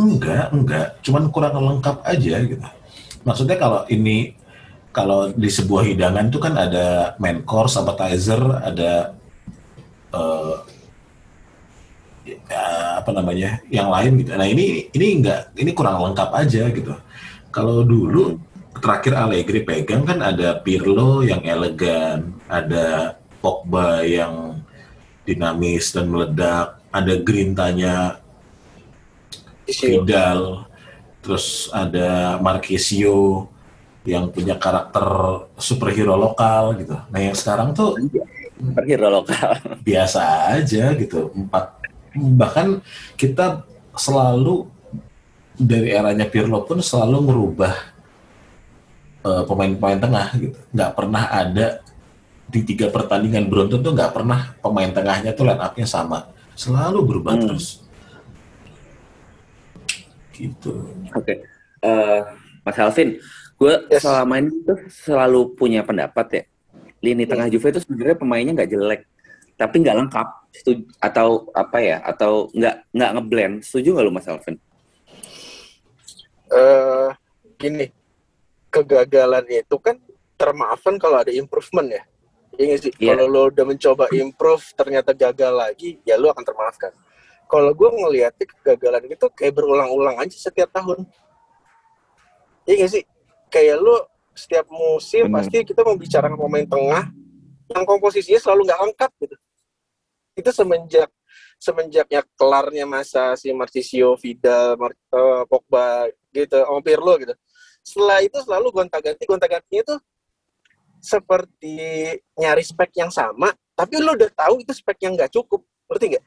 Enggak, 0.00 0.46
enggak. 0.54 0.86
Cuman 1.04 1.28
kurang 1.28 1.60
lengkap 1.60 2.00
aja 2.08 2.34
gitu. 2.40 2.66
Maksudnya 3.26 3.60
kalau 3.60 3.84
ini 3.92 4.32
kalau 4.96 5.28
di 5.30 5.50
sebuah 5.52 5.84
hidangan 5.84 6.32
itu 6.32 6.40
kan 6.40 6.56
ada 6.56 7.12
main 7.20 7.44
course, 7.44 7.76
appetizer, 7.76 8.40
ada 8.64 9.12
eh, 10.16 10.56
ya, 12.32 12.64
apa 13.04 13.10
namanya 13.12 13.60
yang 13.68 13.92
lain 13.92 14.24
gitu. 14.24 14.32
Nah 14.32 14.48
ini 14.48 14.88
ini 14.94 15.06
enggak, 15.20 15.52
ini 15.60 15.70
kurang 15.76 16.00
lengkap 16.00 16.30
aja 16.32 16.62
gitu. 16.72 16.94
Kalau 17.52 17.84
dulu 17.84 18.40
terakhir 18.78 19.18
Allegri 19.18 19.66
pegang 19.66 20.06
kan 20.06 20.24
ada 20.24 20.62
Pirlo 20.62 21.20
yang 21.26 21.42
elegan, 21.44 22.32
ada 22.48 23.18
Pogba 23.42 24.02
yang 24.06 24.62
dinamis 25.28 25.92
dan 25.92 26.08
meledak, 26.08 26.80
ada 26.88 27.14
Grintanya 27.20 28.16
Isio. 29.68 30.00
Vidal, 30.00 30.64
terus 31.20 31.68
ada 31.76 32.40
Marquisio 32.40 33.52
yang 34.08 34.32
punya 34.32 34.56
karakter 34.56 35.04
superhero 35.60 36.16
lokal 36.16 36.80
gitu. 36.80 36.96
Nah 37.12 37.20
yang 37.20 37.36
sekarang 37.36 37.76
tuh 37.76 38.00
Hero 38.58 39.08
lokal. 39.12 39.54
biasa 39.88 40.50
aja 40.58 40.90
gitu. 40.96 41.30
Empat 41.36 41.78
bahkan 42.34 42.82
kita 43.14 43.62
selalu 43.94 44.66
dari 45.58 45.94
eranya 45.94 46.26
Pirlo 46.26 46.64
pun 46.66 46.82
selalu 46.82 47.18
merubah 47.22 47.74
eh, 49.22 49.42
pemain-pemain 49.46 50.00
tengah 50.00 50.28
gitu. 50.40 50.58
Nggak 50.74 50.92
pernah 50.96 51.24
ada 51.30 51.66
di 52.48 52.64
tiga 52.64 52.88
pertandingan 52.88 53.46
beruntun 53.52 53.84
tuh 53.84 53.92
nggak 53.92 54.12
pernah 54.16 54.56
pemain 54.64 54.88
tengahnya 54.88 55.36
tuh 55.36 55.44
line 55.44 55.60
up-nya 55.60 55.84
sama. 55.84 56.32
Selalu 56.56 56.98
berubah 57.04 57.36
Hmm. 57.36 57.44
terus. 57.44 57.84
Gitu. 60.32 60.72
Oke. 61.12 61.44
Eh, 61.82 62.20
Mas 62.64 62.78
Alvin, 62.78 63.18
gue 63.54 63.74
Yes. 63.90 64.02
selama 64.02 64.40
ini 64.40 64.50
tuh 64.64 64.78
selalu 64.90 65.54
punya 65.54 65.84
pendapat 65.84 66.26
ya. 66.32 66.42
Lini 66.98 67.28
tengah 67.28 67.46
Juve 67.46 67.70
itu 67.70 67.80
sebenarnya 67.84 68.16
pemainnya 68.18 68.52
nggak 68.58 68.70
jelek, 68.70 69.00
tapi 69.54 69.74
nggak 69.78 69.98
lengkap. 70.02 70.28
Setuju, 70.50 70.82
atau 70.98 71.46
apa 71.54 71.78
ya? 71.78 72.02
Atau 72.02 72.50
nggak 72.50 72.74
nggak 72.90 73.10
ngeblend. 73.14 73.54
Setuju 73.62 73.94
nggak 73.94 74.06
lu 74.08 74.12
Mas 74.14 74.26
Alvin? 74.26 74.56
eh 76.48 77.08
gini, 77.60 77.92
kegagalan 78.72 79.44
itu 79.52 79.76
kan 79.76 80.00
termaafkan 80.40 80.96
kalau 80.96 81.20
ada 81.20 81.28
improvement 81.28 81.92
ya. 81.92 82.02
Iya 82.58 82.64
nggak 82.74 82.80
sih? 82.82 82.92
Iya. 82.98 83.14
Kalau 83.14 83.24
lo 83.30 83.42
udah 83.54 83.64
mencoba 83.64 84.04
improve 84.10 84.64
ternyata 84.74 85.10
gagal 85.14 85.52
lagi, 85.54 86.02
ya 86.02 86.18
lo 86.18 86.34
akan 86.34 86.42
termaafkan. 86.42 86.90
Kalau 87.46 87.70
gue 87.72 87.88
ngeliatnya 87.88 88.44
kegagalan 88.44 89.08
itu 89.08 89.26
kayak 89.32 89.54
berulang-ulang 89.54 90.18
aja 90.18 90.36
setiap 90.36 90.68
tahun. 90.74 91.06
Iya 92.66 92.74
nggak 92.82 92.90
sih? 92.90 93.02
Kayak 93.48 93.78
lo 93.78 93.96
setiap 94.34 94.66
musim 94.68 95.30
Benar. 95.30 95.46
pasti 95.46 95.56
kita 95.62 95.86
membicarakan 95.86 96.36
pemain 96.36 96.66
tengah 96.66 97.04
yang 97.70 97.84
komposisinya 97.86 98.42
selalu 98.42 98.68
nggak 98.68 98.80
lengkap 98.90 99.10
gitu. 99.22 99.36
Itu 100.34 100.50
semenjak 100.50 101.08
semenjaknya 101.58 102.22
kelarnya 102.38 102.86
masa 102.86 103.34
si 103.34 103.50
Marcisio, 103.50 104.14
Vidal, 104.18 104.78
Mar- 104.78 104.94
eh, 104.94 105.42
Pogba 105.46 106.06
gitu, 106.34 106.58
sama 106.58 106.80
Pirlo 106.82 107.18
gitu. 107.18 107.34
Setelah 107.82 108.18
itu 108.22 108.38
selalu 108.42 108.70
gonta-ganti, 108.70 109.22
gonta-gantinya 109.26 109.94
tuh 109.94 109.98
seperti 111.00 111.76
nyari 112.34 112.62
spek 112.62 112.90
yang 112.98 113.10
sama, 113.10 113.50
tapi 113.72 113.98
lu 113.98 114.14
udah 114.14 114.30
tahu 114.34 114.62
itu 114.62 114.72
spek 114.74 114.98
yang 115.06 115.14
nggak 115.14 115.30
cukup, 115.30 115.62
ngerti 115.88 116.16
nggak? 116.16 116.24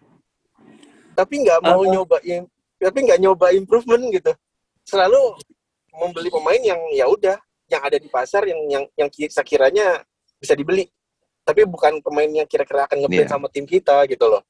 Tapi 1.12 1.34
nggak 1.44 1.60
mau 1.62 1.82
Ah. 1.84 1.90
nyobain, 1.92 2.44
tapi 2.80 2.98
nggak 3.04 3.20
nyoba 3.20 3.51
improvement 3.51 4.04
gitu. 4.10 4.32
Selalu 4.88 5.38
membeli 5.92 6.30
pemain 6.32 6.62
yang 6.62 6.80
ya 6.96 7.06
udah, 7.06 7.38
yang 7.68 7.82
ada 7.84 8.00
di 8.00 8.08
pasar 8.08 8.48
yang 8.48 8.60
yang 8.72 8.84
yang 8.96 9.10
ki- 9.12 9.32
sekiranya 9.32 10.01
bisa 10.40 10.56
dibeli, 10.56 10.88
tapi 11.44 11.68
bukan 11.68 12.00
pemain 12.00 12.32
yang 12.32 12.48
kira-kira 12.48 12.88
akan 12.88 13.04
ngeblend 13.06 13.28
Iya. 13.28 13.32
sama 13.32 13.48
tim 13.51 13.68
kita 13.68 14.08
gitu 14.08 14.25
loh. 14.28 14.42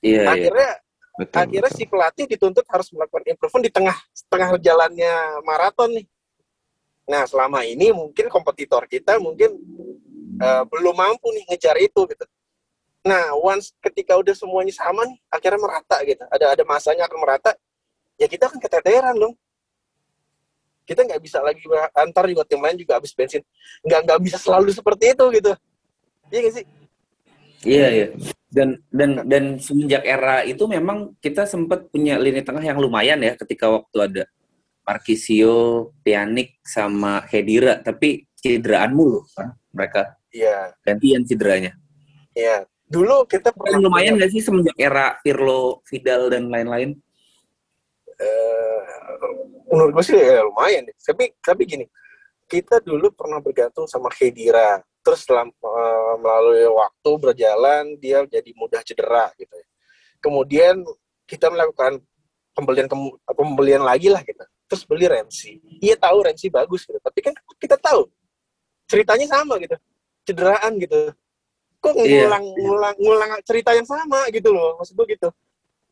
Iya, 0.00 0.20
iya. 0.24 0.30
Akhirnya 0.32 0.70
Betul, 1.14 1.38
akhirnya 1.46 1.70
betul. 1.70 1.78
si 1.78 1.84
pelatih 1.86 2.24
dituntut 2.26 2.66
harus 2.66 2.88
melakukan 2.90 3.22
improvement 3.30 3.62
di 3.62 3.70
tengah 3.70 3.96
tengah 4.26 4.50
jalannya 4.58 5.14
maraton 5.46 5.94
nih. 5.94 6.06
Nah 7.04 7.28
selama 7.28 7.62
ini 7.68 7.92
mungkin 7.92 8.32
kompetitor 8.32 8.88
kita 8.88 9.20
mungkin 9.20 9.56
eh, 10.40 10.62
belum 10.68 10.94
mampu 10.96 11.28
nih 11.36 11.44
ngejar 11.52 11.76
itu 11.80 12.00
gitu. 12.08 12.24
Nah 13.04 13.36
once 13.36 13.76
ketika 13.84 14.16
udah 14.16 14.32
semuanya 14.32 14.72
sama 14.72 15.04
nih 15.04 15.18
akhirnya 15.28 15.60
merata 15.60 15.96
gitu. 16.08 16.24
Ada 16.32 16.56
ada 16.56 16.64
masanya 16.64 17.04
akan 17.04 17.18
merata. 17.20 17.52
Ya 18.16 18.26
kita 18.30 18.48
akan 18.48 18.58
keteteran 18.60 19.14
dong. 19.20 19.34
Kita 20.84 21.00
nggak 21.00 21.20
bisa 21.20 21.40
lagi 21.40 21.60
antar 21.96 22.24
juga 22.28 22.44
tim 22.44 22.60
lain 22.60 22.76
juga 22.80 22.96
habis 22.96 23.12
bensin. 23.12 23.44
Nggak 23.84 24.00
nggak 24.08 24.20
bisa 24.24 24.36
selalu 24.40 24.72
seperti 24.72 25.12
itu 25.12 25.24
gitu. 25.36 25.52
Iya 26.32 26.40
nggak 26.40 26.54
sih? 26.56 26.64
Iya 27.64 27.86
iya. 27.92 28.06
Dan 28.48 28.68
dan 28.88 29.10
dan 29.28 29.44
semenjak 29.60 30.04
era 30.06 30.40
itu 30.44 30.64
memang 30.64 31.12
kita 31.20 31.44
sempat 31.44 31.88
punya 31.92 32.16
lini 32.16 32.40
tengah 32.40 32.62
yang 32.64 32.80
lumayan 32.80 33.20
ya 33.20 33.36
ketika 33.36 33.68
waktu 33.68 33.98
ada 34.00 34.24
Marquisio, 34.84 35.90
Pjanic 36.04 36.60
sama 36.64 37.24
Hedira 37.28 37.80
tapi 37.80 38.28
cederaan 38.36 38.92
mulu 38.92 39.24
kan 39.32 39.56
mereka 39.72 40.16
Iya, 40.34 40.74
gantian 40.82 41.22
cederanya. 41.22 41.72
iya. 42.34 42.66
Dulu 42.84 43.24
kita 43.24 43.54
pernah 43.54 43.80
lumayan 43.80 44.18
nggak 44.20 44.30
sih 44.34 44.42
semenjak 44.44 44.76
era 44.76 45.16
Pirlo, 45.24 45.80
Vidal 45.88 46.28
dan 46.28 46.50
lain-lain? 46.52 46.98
eh, 48.14 48.82
menurut 49.70 49.90
gue 49.98 50.04
sih 50.06 50.16
ya 50.18 50.42
lumayan 50.46 50.86
deh. 50.86 50.96
Tapi 50.98 51.34
tapi 51.42 51.62
gini, 51.66 51.86
kita 52.46 52.78
dulu 52.78 53.10
pernah 53.10 53.42
bergantung 53.42 53.86
sama 53.90 54.10
Khedira. 54.12 54.82
Terus 55.04 55.26
setelah 55.26 55.46
eh, 55.48 56.14
melalui 56.22 56.66
waktu 56.70 57.10
berjalan 57.18 57.84
dia 57.98 58.22
jadi 58.26 58.50
mudah 58.54 58.80
cedera 58.86 59.30
gitu 59.38 59.54
ya. 59.54 59.66
Kemudian 60.22 60.82
kita 61.26 61.50
melakukan 61.52 62.00
pembelian 62.54 62.88
pembelian 63.26 63.82
lagi 63.82 64.08
lah 64.12 64.22
gitu. 64.22 64.44
Terus 64.64 64.82
beli 64.88 65.06
Ramsey. 65.06 65.60
Iya 65.80 65.96
tahu 66.00 66.24
Ramsey 66.24 66.48
bagus 66.48 66.88
gitu. 66.88 66.98
Tapi 66.98 67.20
kan 67.20 67.34
kita 67.60 67.76
tahu 67.76 68.08
ceritanya 68.88 69.26
sama 69.28 69.60
gitu. 69.60 69.76
Cederaan 70.24 70.80
gitu. 70.80 71.12
Kok 71.84 71.92
Iya. 72.00 72.24
ngulang 72.28 72.44
ngulang 72.56 72.96
ngulang 72.96 73.30
cerita 73.44 73.76
yang 73.76 73.84
sama 73.84 74.24
gitu 74.32 74.52
loh. 74.52 74.80
Maksud 74.80 74.94
gue 74.96 75.06
gitu. 75.12 75.28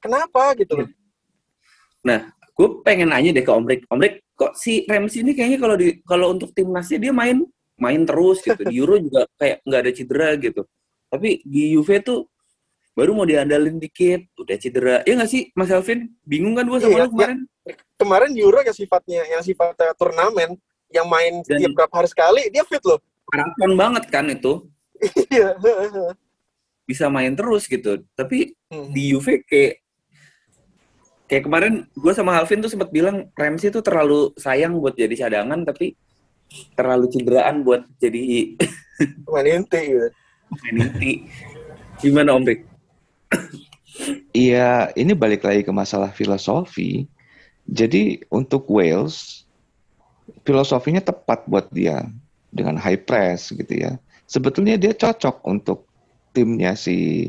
Kenapa 0.01 0.57
gitu 0.57 0.81
loh. 0.81 0.89
Gue 2.53 2.69
pengen 2.85 3.13
nanya 3.13 3.33
deh 3.33 3.45
ke 3.45 3.53
Om 3.53 3.65
Rick. 3.65 3.83
Om 3.89 4.01
Rick, 4.01 4.15
kok 4.37 4.53
si 4.57 4.85
Ramsey 4.85 5.25
ini 5.25 5.33
kayaknya 5.33 5.59
kalau 5.61 5.77
di 5.77 5.89
kalau 6.05 6.27
untuk 6.37 6.53
timnasnya 6.53 7.01
dia 7.01 7.13
main 7.13 7.45
main 7.81 8.03
terus 8.05 8.45
gitu. 8.45 8.61
Di 8.61 8.75
Euro 8.77 9.01
juga 9.01 9.25
kayak 9.41 9.65
nggak 9.65 9.81
ada 9.81 9.93
cedera 9.93 10.29
gitu. 10.37 10.63
Tapi 11.09 11.45
di 11.45 11.77
Juve 11.77 12.01
tuh 12.05 12.29
baru 12.93 13.11
mau 13.13 13.25
diandalin 13.25 13.77
dikit, 13.77 14.29
udah 14.37 14.57
cedera. 14.57 14.97
Ya 15.03 15.17
nggak 15.17 15.31
sih, 15.31 15.49
Mas 15.53 15.73
Alvin? 15.73 16.13
Bingung 16.23 16.53
kan 16.53 16.65
gue 16.65 16.79
sama 16.79 16.93
Iya, 16.93 17.05
lu 17.05 17.11
kemarin? 17.11 17.39
kemarin 17.95 18.31
Euro 18.35 18.59
yang 18.61 18.75
sifatnya 18.75 19.23
yang 19.25 19.41
sifatnya 19.41 19.95
turnamen 19.95 20.59
yang 20.91 21.07
main 21.07 21.41
Dan- 21.41 21.63
setiap 21.63 21.73
berapa 21.79 21.95
hari 21.95 22.09
sekali 22.11 22.43
dia 22.49 22.65
fit 22.65 22.83
loh. 22.83 22.99
Maraton 23.29 23.73
banget 23.75 24.05
kan 24.09 24.27
itu. 24.27 24.69
Iya. 25.31 25.57
Bisa 26.83 27.07
main 27.09 27.33
terus 27.33 27.65
gitu. 27.65 28.03
Tapi 28.13 28.53
Hmm. 28.69 28.91
di 28.91 29.11
Juve 29.11 29.41
kayak 29.43 29.81
kayak 31.27 31.43
kemarin 31.43 31.75
gue 31.89 32.13
sama 32.13 32.37
Alvin 32.37 32.61
tuh 32.61 32.69
sempat 32.69 32.91
bilang 32.91 33.33
Ramsey 33.33 33.71
tuh 33.71 33.81
terlalu 33.81 34.37
sayang 34.37 34.77
buat 34.77 34.93
jadi 34.93 35.17
cadangan 35.17 35.65
tapi 35.65 35.97
terlalu 36.77 37.09
cederaan 37.09 37.65
buat 37.65 37.89
jadi 37.97 38.53
main 39.25 39.47
inti 39.49 39.81
gitu. 39.89 40.09
main 40.61 40.77
inti. 40.83 41.13
Gimana 41.99 42.37
Om 42.37 42.45
Rick? 42.45 42.61
Iya, 44.33 44.89
ini 44.97 45.13
balik 45.13 45.45
lagi 45.45 45.61
ke 45.61 45.69
masalah 45.69 46.09
filosofi. 46.17 47.05
Jadi 47.69 48.25
untuk 48.33 48.65
Wales, 48.73 49.45
filosofinya 50.49 51.05
tepat 51.05 51.45
buat 51.45 51.69
dia 51.71 52.09
dengan 52.49 52.81
high 52.81 52.99
press 53.05 53.53
gitu 53.53 53.69
ya. 53.69 54.01
Sebetulnya 54.25 54.81
dia 54.81 54.97
cocok 54.97 55.45
untuk 55.45 55.85
timnya 56.33 56.73
si 56.73 57.29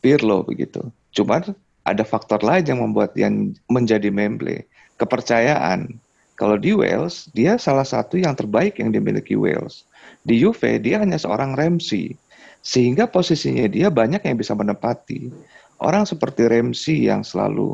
Pirlo 0.00 0.40
begitu. 0.42 0.80
Cuman 1.12 1.52
ada 1.84 2.04
faktor 2.04 2.40
lain 2.40 2.64
yang 2.64 2.80
membuat 2.80 3.12
dia 3.12 3.28
menjadi 3.68 4.08
memble. 4.08 4.64
Kepercayaan. 4.96 6.00
Kalau 6.40 6.56
di 6.56 6.72
Wales, 6.72 7.28
dia 7.36 7.60
salah 7.60 7.84
satu 7.84 8.16
yang 8.16 8.32
terbaik 8.32 8.80
yang 8.80 8.96
dimiliki 8.96 9.36
Wales. 9.36 9.84
Di 10.24 10.40
Juve, 10.40 10.80
dia 10.80 10.96
hanya 10.96 11.20
seorang 11.20 11.52
Ramsey. 11.52 12.16
Sehingga 12.60 13.08
posisinya 13.08 13.64
dia 13.66 13.88
banyak 13.88 14.20
yang 14.20 14.36
bisa 14.36 14.52
menempati. 14.52 15.32
Orang 15.80 16.04
seperti 16.04 16.44
Ramsey 16.44 17.08
yang 17.08 17.24
selalu 17.24 17.72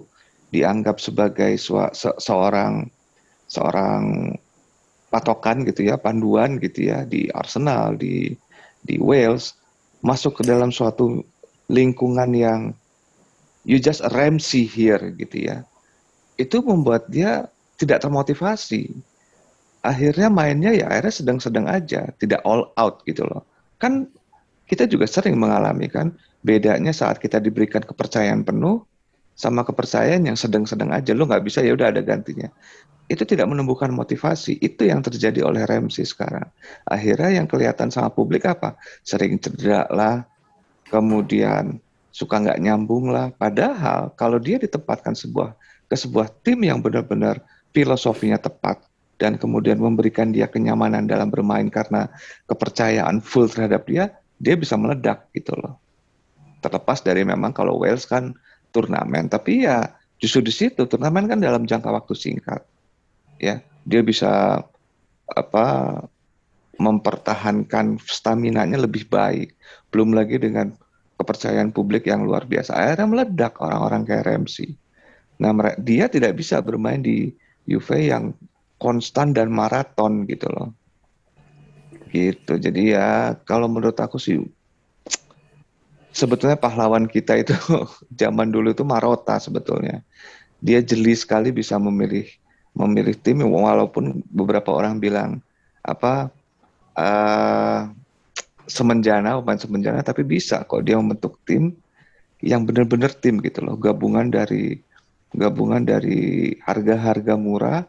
dianggap 0.54 1.02
sebagai 1.02 1.58
se- 1.58 2.18
seorang 2.22 2.86
seorang 3.50 4.30
patokan 5.10 5.66
gitu 5.66 5.90
ya, 5.90 5.98
panduan 5.98 6.62
gitu 6.62 6.86
ya 6.90 7.02
di 7.02 7.26
Arsenal, 7.34 7.98
di 7.98 8.30
di 8.86 8.96
Wales 9.02 9.58
masuk 10.06 10.38
ke 10.38 10.42
dalam 10.46 10.70
suatu 10.70 11.18
lingkungan 11.66 12.30
yang 12.30 12.60
you 13.66 13.82
just 13.82 13.98
a 14.06 14.10
Ramsey 14.14 14.62
here 14.62 15.02
gitu 15.18 15.50
ya. 15.50 15.66
Itu 16.38 16.62
membuat 16.62 17.10
dia 17.10 17.50
tidak 17.74 18.06
termotivasi. 18.06 18.94
Akhirnya 19.82 20.30
mainnya 20.30 20.70
ya 20.74 20.86
akhirnya 20.90 21.14
sedang-sedang 21.14 21.66
aja, 21.66 22.06
tidak 22.22 22.42
all 22.46 22.70
out 22.78 23.02
gitu 23.02 23.26
loh. 23.26 23.42
Kan 23.82 24.10
kita 24.66 24.90
juga 24.90 25.06
sering 25.06 25.38
mengalami 25.38 25.86
kan 25.86 26.10
bedanya 26.42 26.90
saat 26.90 27.22
kita 27.22 27.38
diberikan 27.38 27.82
kepercayaan 27.82 28.42
penuh 28.42 28.82
sama 29.36 29.62
kepercayaan 29.62 30.26
yang 30.26 30.34
sedang-sedang 30.34 30.90
aja. 30.90 31.14
Lo 31.14 31.28
nggak 31.28 31.44
bisa 31.46 31.62
ya 31.62 31.76
udah 31.76 31.94
ada 31.94 32.02
gantinya. 32.02 32.50
Itu 33.06 33.22
tidak 33.22 33.46
menumbuhkan 33.46 33.94
motivasi. 33.94 34.58
Itu 34.58 34.88
yang 34.90 35.04
terjadi 35.06 35.46
oleh 35.46 35.62
Ramsey 35.62 36.02
sekarang. 36.02 36.50
Akhirnya 36.88 37.38
yang 37.38 37.46
kelihatan 37.46 37.94
sama 37.94 38.10
publik 38.10 38.48
apa? 38.48 38.74
Sering 39.06 39.38
cedera 39.38 39.86
lah 39.92 40.26
kemudian 40.90 41.78
suka 42.10 42.42
nggak 42.42 42.58
nyambung 42.58 43.12
lah. 43.12 43.30
Padahal 43.30 44.10
kalau 44.18 44.42
dia 44.42 44.58
ditempatkan 44.58 45.14
sebuah 45.14 45.54
ke 45.86 45.94
sebuah 45.94 46.32
tim 46.42 46.66
yang 46.66 46.82
benar-benar 46.82 47.38
filosofinya 47.70 48.40
tepat 48.40 48.82
dan 49.20 49.38
kemudian 49.38 49.78
memberikan 49.78 50.32
dia 50.32 50.50
kenyamanan 50.50 51.06
dalam 51.06 51.30
bermain 51.30 51.68
karena 51.70 52.10
kepercayaan 52.50 53.22
full 53.22 53.46
terhadap 53.46 53.86
dia 53.86 54.16
dia 54.36 54.54
bisa 54.56 54.76
meledak 54.76 55.28
gitu 55.32 55.56
loh. 55.56 55.80
Terlepas 56.60 57.00
dari 57.00 57.24
memang 57.24 57.52
kalau 57.52 57.80
Wales 57.80 58.04
kan 58.04 58.36
turnamen 58.72 59.32
tapi 59.32 59.64
ya 59.64 59.96
justru 60.20 60.44
di 60.44 60.52
situ 60.52 60.84
turnamen 60.84 61.28
kan 61.28 61.40
dalam 61.40 61.64
jangka 61.64 61.88
waktu 61.92 62.14
singkat 62.16 62.62
ya. 63.40 63.60
Dia 63.86 64.02
bisa 64.02 64.62
apa 65.30 65.66
mempertahankan 66.76 68.02
stamina-nya 68.02 68.82
lebih 68.82 69.06
baik. 69.06 69.54
Belum 69.94 70.10
lagi 70.10 70.42
dengan 70.42 70.74
kepercayaan 71.16 71.70
publik 71.70 72.10
yang 72.10 72.26
luar 72.26 72.44
biasa. 72.44 72.74
Akhirnya 72.74 73.06
meledak 73.06 73.54
orang-orang 73.62 74.02
kayak 74.02 74.26
Ramsey. 74.26 74.74
Nah 75.38 75.54
dia 75.78 76.10
tidak 76.10 76.34
bisa 76.34 76.58
bermain 76.58 76.98
di 76.98 77.30
Juve 77.62 78.10
yang 78.10 78.34
konstan 78.82 79.32
dan 79.32 79.54
maraton 79.54 80.26
gitu 80.26 80.50
loh 80.50 80.74
gitu. 82.10 82.58
Jadi 82.58 82.94
ya 82.94 83.34
kalau 83.46 83.66
menurut 83.70 83.96
aku 83.98 84.16
sih 84.20 84.38
sebetulnya 86.16 86.56
pahlawan 86.56 87.04
kita 87.04 87.36
itu 87.36 87.52
zaman 88.20 88.48
dulu 88.48 88.72
itu 88.72 88.82
Marota 88.82 89.36
sebetulnya. 89.36 90.00
Dia 90.64 90.80
jeli 90.80 91.12
sekali 91.12 91.52
bisa 91.52 91.76
memilih 91.76 92.24
memilih 92.76 93.16
tim 93.16 93.40
walaupun 93.44 94.20
beberapa 94.28 94.72
orang 94.72 95.00
bilang 95.00 95.40
apa 95.84 96.28
eh 96.96 97.80
semenjana 98.66 99.38
pemain 99.38 99.60
semenjana 99.60 100.02
tapi 100.02 100.26
bisa 100.26 100.66
kok 100.66 100.82
dia 100.82 100.98
membentuk 100.98 101.38
tim 101.46 101.70
yang 102.42 102.66
benar-benar 102.66 103.12
tim 103.16 103.38
gitu 103.40 103.62
loh. 103.64 103.76
Gabungan 103.78 104.32
dari 104.32 104.80
gabungan 105.36 105.84
dari 105.84 106.52
harga-harga 106.64 107.36
murah 107.36 107.84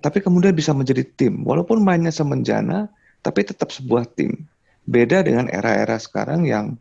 tapi 0.00 0.24
kemudian 0.24 0.56
bisa 0.56 0.72
menjadi 0.72 1.04
tim. 1.04 1.44
Walaupun 1.44 1.84
mainnya 1.84 2.10
semenjana 2.10 2.88
tapi 3.20 3.44
tetap 3.44 3.72
sebuah 3.72 4.08
tim 4.08 4.44
beda 4.88 5.22
dengan 5.24 5.46
era-era 5.52 6.00
sekarang 6.00 6.48
yang 6.48 6.74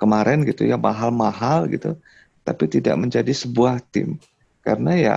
kemarin 0.00 0.46
gitu 0.46 0.64
ya 0.64 0.80
mahal-mahal 0.80 1.68
gitu 1.68 1.98
tapi 2.46 2.66
tidak 2.70 2.96
menjadi 2.96 3.30
sebuah 3.30 3.84
tim 3.92 4.16
karena 4.64 4.92
ya 4.96 5.16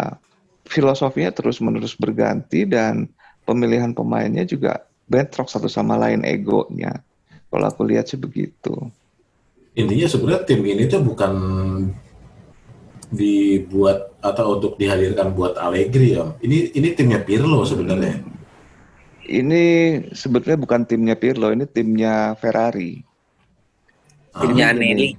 filosofinya 0.68 1.32
terus-menerus 1.32 1.96
berganti 1.96 2.68
dan 2.68 3.08
pemilihan 3.48 3.96
pemainnya 3.96 4.44
juga 4.44 4.84
bentrok 5.08 5.48
satu 5.48 5.68
sama 5.68 5.96
lain 5.96 6.24
egonya 6.28 7.00
kalau 7.48 7.70
aku 7.70 7.86
lihat 7.88 8.10
sih 8.12 8.20
begitu 8.20 8.92
Intinya 9.74 10.06
sebenarnya 10.06 10.46
tim 10.46 10.62
ini 10.62 10.86
tuh 10.86 11.02
bukan 11.02 11.34
dibuat 13.14 14.14
atau 14.22 14.58
untuk 14.58 14.78
dihadirkan 14.78 15.34
buat 15.34 15.58
Allegri 15.58 16.14
ya. 16.18 16.30
Ini 16.42 16.78
ini 16.78 16.94
timnya 16.94 17.22
Pirlo 17.22 17.66
sebenarnya. 17.66 18.22
Ini 19.28 19.64
sebetulnya 20.12 20.60
bukan 20.60 20.84
timnya 20.84 21.16
Pirlo 21.16 21.52
ini 21.56 21.64
timnya 21.68 22.36
Ferrari. 22.36 23.00
Timnya 24.34 24.74
Ini. 24.74 24.80
Anelli. 24.80 25.10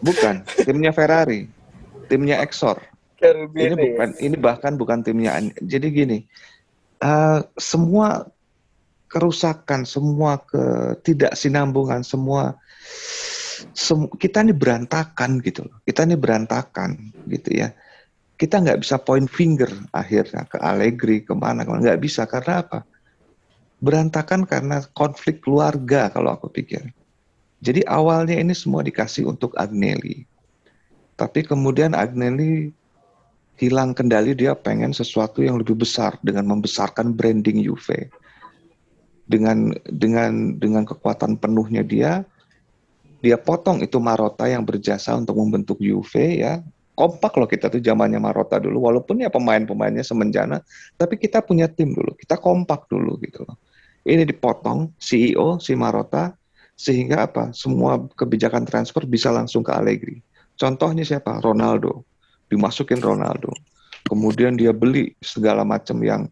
bukan 0.00 0.46
timnya 0.64 0.92
Ferrari. 0.94 1.50
Timnya 2.08 2.40
Exor. 2.40 2.80
Ini 3.20 3.76
bukan 3.76 4.08
ini 4.16 4.36
bahkan 4.40 4.80
bukan 4.80 5.04
timnya 5.04 5.36
jadi 5.60 5.92
gini 5.92 6.24
eh, 7.04 7.40
semua 7.60 8.24
kerusakan 9.12 9.84
semua 9.84 10.40
ketidaksinambungan 10.48 12.00
semua 12.00 12.56
sem- 13.76 14.08
kita 14.16 14.40
ini 14.40 14.56
berantakan 14.56 15.44
gitu 15.44 15.68
loh. 15.68 15.76
Kita 15.84 16.08
ini 16.08 16.16
berantakan 16.16 17.12
gitu 17.28 17.60
ya. 17.60 17.68
Kita 18.40 18.64
nggak 18.64 18.80
bisa 18.80 18.96
point 18.96 19.28
finger 19.28 19.68
akhirnya 19.92 20.48
ke 20.48 20.56
Allegri 20.56 21.20
ke 21.20 21.36
mana 21.36 21.66
ke 21.66 21.68
mana. 21.68 21.84
Nggak 21.84 22.00
bisa 22.00 22.24
karena 22.24 22.64
apa 22.64 22.88
berantakan 23.80 24.44
karena 24.44 24.84
konflik 24.92 25.40
keluarga 25.40 26.12
kalau 26.12 26.36
aku 26.36 26.52
pikir 26.52 26.92
Jadi 27.60 27.84
awalnya 27.84 28.40
ini 28.40 28.56
semua 28.56 28.80
dikasih 28.80 29.28
untuk 29.28 29.52
Agnelli. 29.52 30.24
Tapi 31.20 31.44
kemudian 31.44 31.92
Agnelli 31.92 32.72
hilang 33.60 33.92
kendali 33.92 34.32
dia 34.32 34.56
pengen 34.56 34.96
sesuatu 34.96 35.44
yang 35.44 35.60
lebih 35.60 35.76
besar 35.76 36.16
dengan 36.24 36.48
membesarkan 36.48 37.12
branding 37.12 37.60
Juve. 37.60 38.08
Dengan 39.28 39.76
dengan 39.92 40.56
dengan 40.56 40.88
kekuatan 40.88 41.36
penuhnya 41.36 41.84
dia 41.84 42.24
dia 43.20 43.36
potong 43.36 43.84
itu 43.84 44.00
Marotta 44.00 44.48
yang 44.48 44.64
berjasa 44.64 45.12
untuk 45.12 45.36
membentuk 45.36 45.76
Juve 45.84 46.40
ya. 46.40 46.64
Kompak 46.96 47.36
loh 47.36 47.48
kita 47.48 47.68
tuh 47.68 47.84
zamannya 47.84 48.20
Marotta 48.20 48.56
dulu 48.56 48.88
walaupun 48.88 49.20
ya 49.20 49.28
pemain-pemainnya 49.28 50.04
semenjana 50.04 50.64
tapi 50.96 51.20
kita 51.20 51.44
punya 51.44 51.68
tim 51.68 51.92
dulu. 51.92 52.16
Kita 52.16 52.40
kompak 52.40 52.88
dulu 52.88 53.20
gitu 53.20 53.44
loh. 53.44 53.60
Ini 54.04 54.24
dipotong 54.24 54.96
CEO 54.96 55.60
si 55.60 55.76
Marotta 55.76 56.32
sehingga 56.72 57.28
apa? 57.28 57.52
Semua 57.52 58.00
kebijakan 58.00 58.64
transfer 58.64 59.04
bisa 59.04 59.28
langsung 59.28 59.60
ke 59.60 59.72
Allegri. 59.76 60.24
Contohnya 60.56 61.04
siapa? 61.04 61.40
Ronaldo. 61.44 62.08
Dimasukin 62.48 63.04
Ronaldo. 63.04 63.52
Kemudian 64.08 64.56
dia 64.56 64.72
beli 64.72 65.12
segala 65.20 65.62
macam 65.62 66.00
yang 66.00 66.24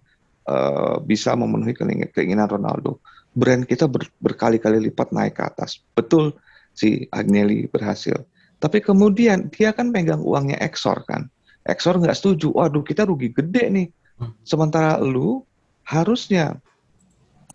uh, 0.48 0.96
bisa 1.04 1.36
memenuhi 1.36 1.76
keinginan 2.10 2.48
Ronaldo. 2.48 3.04
Brand 3.36 3.68
kita 3.68 3.84
ber, 3.84 4.08
berkali-kali 4.24 4.88
lipat 4.88 5.12
naik 5.12 5.36
ke 5.36 5.44
atas. 5.44 5.84
Betul 5.92 6.32
si 6.72 7.04
Agnelli 7.12 7.68
berhasil. 7.68 8.16
Tapi 8.58 8.82
kemudian 8.82 9.52
dia 9.52 9.70
kan 9.70 9.94
pegang 9.94 10.24
uangnya 10.24 10.58
Exor 10.64 11.04
kan. 11.06 11.28
Exor 11.68 12.00
nggak 12.00 12.16
setuju. 12.16 12.50
Waduh 12.56 12.82
kita 12.82 13.06
rugi 13.06 13.30
gede 13.30 13.68
nih. 13.70 13.88
Sementara 14.42 14.98
lu 14.98 15.46
harusnya 15.86 16.58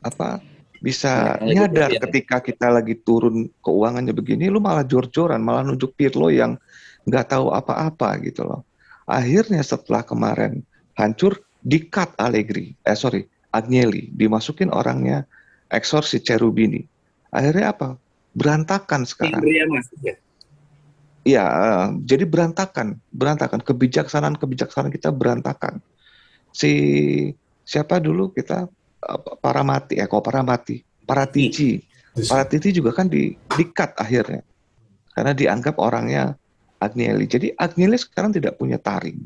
apa 0.04 0.44
bisa 0.84 1.39
Ya, 1.39 1.63
nyadar 1.63 1.96
ya. 1.96 2.00
ketika 2.04 2.44
kita 2.44 2.68
lagi 2.68 3.00
turun 3.00 3.48
keuangannya 3.63 4.12
begini, 4.12 4.52
lu 4.52 4.60
malah 4.60 4.84
jor-joran, 4.84 5.39
malah 5.39 5.63
nunjuk 5.63 5.96
Pirlo 5.96 6.28
yang 6.28 6.60
nggak 7.08 7.32
tahu 7.32 7.56
apa-apa 7.56 8.20
gitu 8.28 8.44
loh. 8.44 8.68
Akhirnya 9.08 9.63
setelah 9.63 10.04
kemarin 10.04 10.60
hancur, 11.00 11.39
di-cut 11.63 12.12
Allegri, 12.20 12.76
eh 12.84 13.00
sorry, 13.00 13.24
Agnelli, 13.56 14.12
dimasukin 14.12 14.68
orangnya 14.76 15.24
Exor 15.72 16.04
si 16.04 16.20
Cherubini. 16.20 16.84
Akhirnya 17.32 17.72
apa? 17.74 17.96
Berantakan 18.36 19.08
sekarang. 19.08 19.42
Ya. 20.04 20.16
Iya, 21.24 21.46
eh, 21.48 21.86
jadi 22.04 22.28
berantakan, 22.28 23.00
berantakan. 23.16 23.63
Kebijaksanaan-kebijaksanaan 23.63 24.92
kita 24.92 25.10
berantakan. 25.16 25.80
Si 26.52 26.72
siapa 27.63 27.98
dulu 28.04 28.36
kita 28.36 28.68
eh, 29.04 29.20
Paramati, 29.39 30.00
eh 30.00 30.08
kok 30.08 30.24
Paramati, 30.24 30.80
Paratici. 31.04 31.80
Paratici 32.13 32.70
juga 32.70 32.94
kan 32.94 33.10
di 33.10 33.34
di-cut 33.34 33.98
akhirnya. 33.98 34.46
Karena 35.13 35.34
dianggap 35.34 35.78
orangnya 35.78 36.38
Agnelli. 36.82 37.26
Jadi 37.26 37.48
Agnelli 37.58 37.98
sekarang 37.98 38.34
tidak 38.34 38.58
punya 38.58 38.78
taring. 38.78 39.18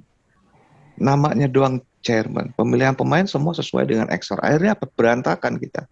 Namanya 0.97 1.47
doang 1.51 1.83
chairman. 2.01 2.55
Pemilihan 2.55 2.95
pemain 2.95 3.27
semua 3.27 3.51
sesuai 3.51 3.91
dengan 3.91 4.07
Exor. 4.07 4.39
Akhirnya 4.39 4.79
apa? 4.79 4.87
Berantakan 4.87 5.59
kita. 5.59 5.83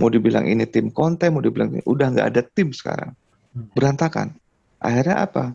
Mau 0.00 0.10
dibilang 0.10 0.48
ini 0.48 0.66
tim 0.66 0.90
Conte, 0.90 1.30
mau 1.30 1.44
dibilang 1.44 1.78
ini, 1.78 1.82
udah 1.86 2.06
nggak 2.10 2.28
ada 2.34 2.42
tim 2.42 2.74
sekarang. 2.74 3.14
Berantakan. 3.76 4.34
Akhirnya 4.82 5.22
apa? 5.22 5.54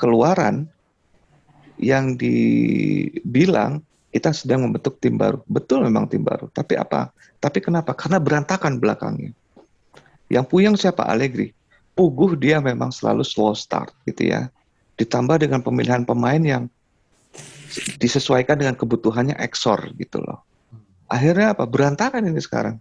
Keluaran 0.00 0.66
yang 1.78 2.18
dibilang 2.18 3.86
kita 4.12 4.30
sedang 4.36 4.68
membentuk 4.68 5.00
tim 5.00 5.16
baru. 5.16 5.40
Betul 5.48 5.88
memang 5.88 6.04
tim 6.04 6.20
baru. 6.20 6.52
Tapi 6.52 6.76
apa? 6.76 7.08
Tapi 7.40 7.58
kenapa? 7.64 7.96
Karena 7.96 8.20
berantakan 8.20 8.76
belakangnya. 8.76 9.32
Yang 10.28 10.44
puyeng 10.52 10.76
siapa? 10.76 11.08
Allegri. 11.08 11.56
Puguh 11.96 12.36
dia 12.36 12.60
memang 12.60 12.92
selalu 12.92 13.24
slow 13.24 13.56
start 13.56 13.96
gitu 14.04 14.28
ya. 14.28 14.52
Ditambah 15.00 15.40
dengan 15.40 15.64
pemilihan 15.64 16.04
pemain 16.04 16.40
yang 16.44 16.68
disesuaikan 17.96 18.60
dengan 18.60 18.76
kebutuhannya 18.76 19.32
Exor 19.40 19.80
gitu 19.96 20.20
loh. 20.20 20.44
Akhirnya 21.08 21.56
apa? 21.56 21.64
Berantakan 21.64 22.28
ini 22.28 22.40
sekarang. 22.40 22.76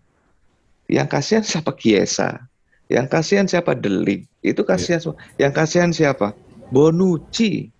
Yang 0.91 1.07
kasihan 1.15 1.43
siapa 1.47 1.71
Kiesa. 1.71 2.43
Yang 2.91 3.07
kasihan 3.07 3.47
siapa 3.47 3.71
Delik. 3.71 4.27
Itu 4.43 4.67
kasihan 4.67 4.99
semua. 4.99 5.19
Yang 5.39 5.51
kasihan 5.55 5.91
siapa? 5.95 6.35
Bonucci. 6.75 7.71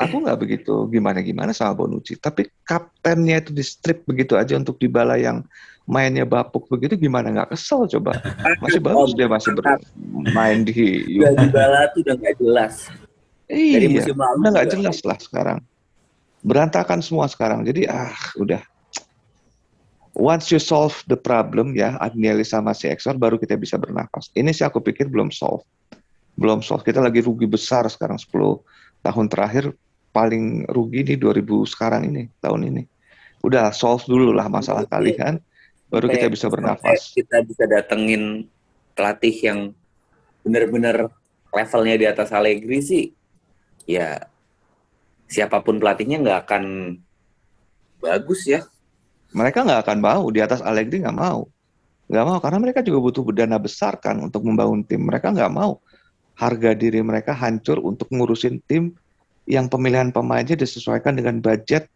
Aku 0.00 0.24
nggak 0.24 0.40
begitu 0.40 0.88
gimana-gimana 0.88 1.52
sama 1.52 1.76
Bonucci. 1.76 2.16
Tapi 2.16 2.48
kaptennya 2.64 3.44
itu 3.44 3.52
di 3.52 3.60
strip 3.60 4.08
begitu 4.08 4.32
aja 4.32 4.56
untuk 4.56 4.80
Dybala 4.80 5.20
yang 5.20 5.44
mainnya 5.84 6.24
bapuk 6.24 6.72
begitu 6.72 6.96
gimana 6.96 7.28
nggak 7.28 7.52
kesel 7.52 7.84
coba. 7.84 8.16
Masih 8.64 8.80
bagus 8.80 9.12
dia 9.12 9.28
masih 9.28 9.52
bermain 9.52 10.64
di 10.64 11.20
bala 11.52 11.92
tuh 11.92 12.00
udah 12.00 12.14
nggak 12.16 12.36
jelas. 12.40 12.88
Dari 13.50 13.84
Iya, 13.84 13.88
musim 13.90 14.16
lalu 14.16 14.36
udah 14.40 14.50
nggak 14.56 14.70
jelas 14.72 14.98
lah 15.04 15.18
sekarang. 15.20 15.58
Berantakan 16.40 17.04
semua 17.04 17.28
sekarang. 17.28 17.66
Jadi 17.68 17.84
ah 17.84 18.14
udah. 18.40 18.62
Once 20.16 20.48
you 20.48 20.58
solve 20.58 20.96
the 21.06 21.18
problem 21.18 21.76
ya, 21.76 21.94
Agnelli 22.00 22.42
sama 22.42 22.72
si 22.72 22.88
Exor 22.88 23.20
baru 23.20 23.36
kita 23.36 23.54
bisa 23.60 23.76
bernafas. 23.76 24.32
Ini 24.32 24.50
sih 24.50 24.64
aku 24.64 24.80
pikir 24.80 25.12
belum 25.12 25.28
solve. 25.28 25.62
Belum 26.40 26.64
solve. 26.64 26.82
Kita 26.82 27.04
lagi 27.04 27.20
rugi 27.20 27.46
besar 27.46 27.86
sekarang 27.86 28.16
10 28.16 28.32
tahun 29.06 29.26
terakhir 29.28 29.70
paling 30.10 30.66
rugi 30.70 31.06
di 31.06 31.14
2000 31.18 31.46
sekarang 31.66 32.10
ini, 32.10 32.26
tahun 32.42 32.70
ini. 32.70 32.82
Udah 33.40 33.72
solve 33.72 34.04
dulu 34.04 34.34
lah 34.36 34.50
masalah 34.50 34.84
kalian, 34.84 35.40
baru 35.88 36.10
kita 36.10 36.28
bisa 36.28 36.46
bernafas. 36.50 37.14
Kita 37.14 37.40
bisa 37.46 37.64
datengin 37.64 38.46
pelatih 38.92 39.36
yang 39.40 39.60
benar-benar 40.44 41.08
levelnya 41.50 41.96
di 41.96 42.06
atas 42.06 42.30
Allegri 42.34 42.80
sih. 42.84 43.04
Ya 43.88 44.30
siapa 45.30 45.62
pun 45.62 45.78
pelatihnya 45.78 46.18
nggak 46.20 46.38
akan 46.46 46.64
bagus 48.02 48.50
ya. 48.50 48.66
mereka 49.30 49.62
nggak 49.62 49.86
akan 49.86 49.98
mau 50.02 50.26
di 50.34 50.42
atas 50.42 50.58
Allegri 50.58 51.06
nggak 51.06 51.14
mau 51.14 51.46
nggak 52.10 52.26
mau 52.26 52.38
karena 52.42 52.58
mereka 52.58 52.82
juga 52.82 52.98
butuh 52.98 53.22
dana 53.30 53.54
besar 53.62 53.94
kan 54.02 54.18
untuk 54.18 54.42
membangun 54.42 54.82
tim 54.82 55.06
mereka 55.06 55.30
nggak 55.30 55.54
mau 55.54 55.78
harga 56.34 56.74
diri 56.74 56.98
mereka 56.98 57.30
hancur 57.30 57.78
untuk 57.78 58.10
ngurusin 58.10 58.58
tim 58.66 58.90
yang 59.50 59.66
pemilihan 59.66 60.14
pemainnya 60.14 60.54
disesuaikan 60.54 61.18
dengan 61.18 61.42
budget 61.42 61.90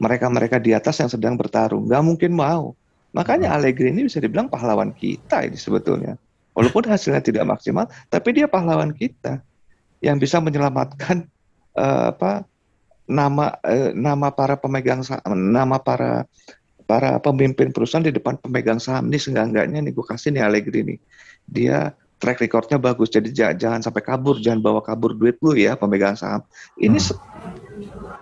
mereka-mereka 0.00 0.60
di 0.60 0.76
atas 0.76 1.00
yang 1.00 1.08
sedang 1.08 1.34
bertarung. 1.40 1.88
Nggak 1.88 2.02
mungkin 2.04 2.32
mau. 2.36 2.76
Makanya 3.16 3.56
Allegri 3.56 3.90
ini 3.90 4.06
bisa 4.06 4.20
dibilang 4.20 4.52
pahlawan 4.52 4.92
kita 4.92 5.48
ini 5.48 5.56
sebetulnya. 5.56 6.14
Walaupun 6.52 6.84
hasilnya 6.86 7.24
tidak 7.24 7.48
maksimal 7.48 7.88
tapi 8.12 8.36
dia 8.36 8.46
pahlawan 8.50 8.92
kita 8.92 9.40
yang 10.04 10.20
bisa 10.20 10.38
menyelamatkan 10.38 11.24
eh, 11.78 12.04
apa 12.12 12.44
nama 13.08 13.56
eh, 13.64 13.96
nama 13.96 14.28
para 14.30 14.60
pemegang 14.60 15.02
saham 15.02 15.50
nama 15.50 15.80
para 15.80 16.28
para 16.84 17.22
pemimpin 17.22 17.70
perusahaan 17.70 18.02
di 18.02 18.12
depan 18.12 18.36
pemegang 18.38 18.78
saham 18.78 19.08
ini. 19.08 19.18
Seenggak-enggaknya 19.18 19.78
nih 19.88 19.92
gue 19.94 20.04
kasih 20.04 20.30
nih 20.36 20.42
Allegri 20.44 20.80
nih. 20.84 20.98
Dia 21.50 21.96
track 22.20 22.38
recordnya 22.44 22.76
bagus. 22.76 23.08
Jadi 23.08 23.32
ja- 23.32 23.56
jangan 23.56 23.80
sampai 23.80 24.04
kabur 24.04 24.36
jangan 24.38 24.60
bawa 24.60 24.84
kabur 24.84 25.16
duit 25.16 25.40
lu 25.40 25.56
ya 25.56 25.74
pemegang 25.74 26.14
saham. 26.14 26.44
Ini 26.76 27.00
se- 27.00 27.16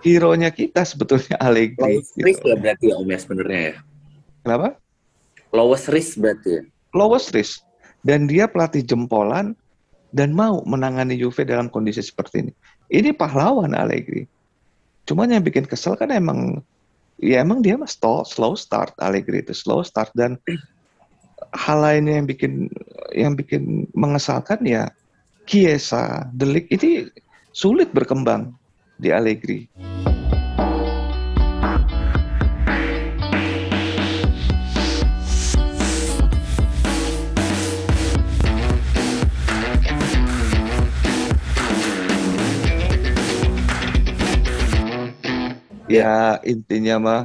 hero 0.01 0.31
nya 0.39 0.49
kita 0.49 0.87
sebetulnya 0.87 1.35
Allegri. 1.45 1.99
Lowest 1.99 2.15
risk 2.15 2.39
gitu. 2.39 2.49
ya 2.49 2.55
berarti 2.55 2.85
ya 2.89 2.95
Om 2.95 3.09
ya 3.11 3.19
sebenarnya 3.19 3.59
ya. 3.59 3.75
kenapa? 4.47 4.67
Lowest 5.51 5.87
risk 5.91 6.11
berarti 6.17 6.49
ya. 6.49 6.61
lowest 6.95 7.29
risk. 7.35 7.61
Dan 7.99 8.31
dia 8.31 8.47
pelatih 8.47 8.81
jempolan 8.81 9.51
dan 10.15 10.31
mau 10.31 10.63
menangani 10.63 11.19
Juve 11.19 11.43
dalam 11.43 11.67
kondisi 11.67 11.99
seperti 11.99 12.47
ini. 12.47 12.53
Ini 12.89 13.11
pahlawan 13.13 13.75
Allegri. 13.75 14.25
Cuman 15.05 15.29
yang 15.35 15.43
bikin 15.43 15.67
kesel 15.67 15.99
kan 15.99 16.09
emang 16.09 16.63
ya 17.19 17.43
emang 17.43 17.59
dia 17.59 17.75
mah 17.75 17.89
slow, 17.91 18.23
slow 18.23 18.55
start 18.55 18.95
Allegri 19.03 19.43
itu. 19.43 19.51
Slow 19.53 19.83
start 19.83 20.09
dan 20.15 20.39
hal 21.55 21.79
lainnya 21.81 22.21
yang 22.21 22.27
bikin 22.27 22.53
yang 23.15 23.33
bikin 23.33 23.89
mengesalkan 23.95 24.61
ya 24.63 24.89
Kiesa, 25.49 26.29
Delik 26.29 26.69
ini 26.69 27.09
sulit 27.49 27.89
berkembang 27.89 28.53
di 29.01 29.09
Allegri. 29.09 29.65
Ya 45.89 46.37
intinya 46.45 47.01
mah 47.01 47.21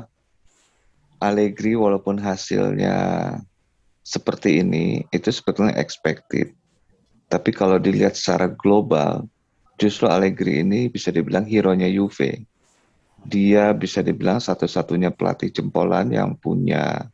Allegri 1.20 1.76
walaupun 1.76 2.16
hasilnya 2.16 2.96
seperti 4.04 4.60
ini 4.60 5.02
itu 5.10 5.32
sebetulnya 5.32 5.74
expected. 5.80 6.52
Tapi 7.32 7.50
kalau 7.50 7.80
dilihat 7.80 8.14
secara 8.14 8.52
global, 8.52 9.24
justru 9.80 10.06
Allegri 10.06 10.60
ini 10.60 10.92
bisa 10.92 11.08
dibilang 11.08 11.48
hero-nya 11.48 11.88
Juve. 11.88 12.44
Dia 13.24 13.72
bisa 13.72 14.04
dibilang 14.04 14.38
satu-satunya 14.38 15.08
pelatih 15.08 15.48
jempolan 15.48 16.12
yang 16.12 16.36
punya 16.36 17.08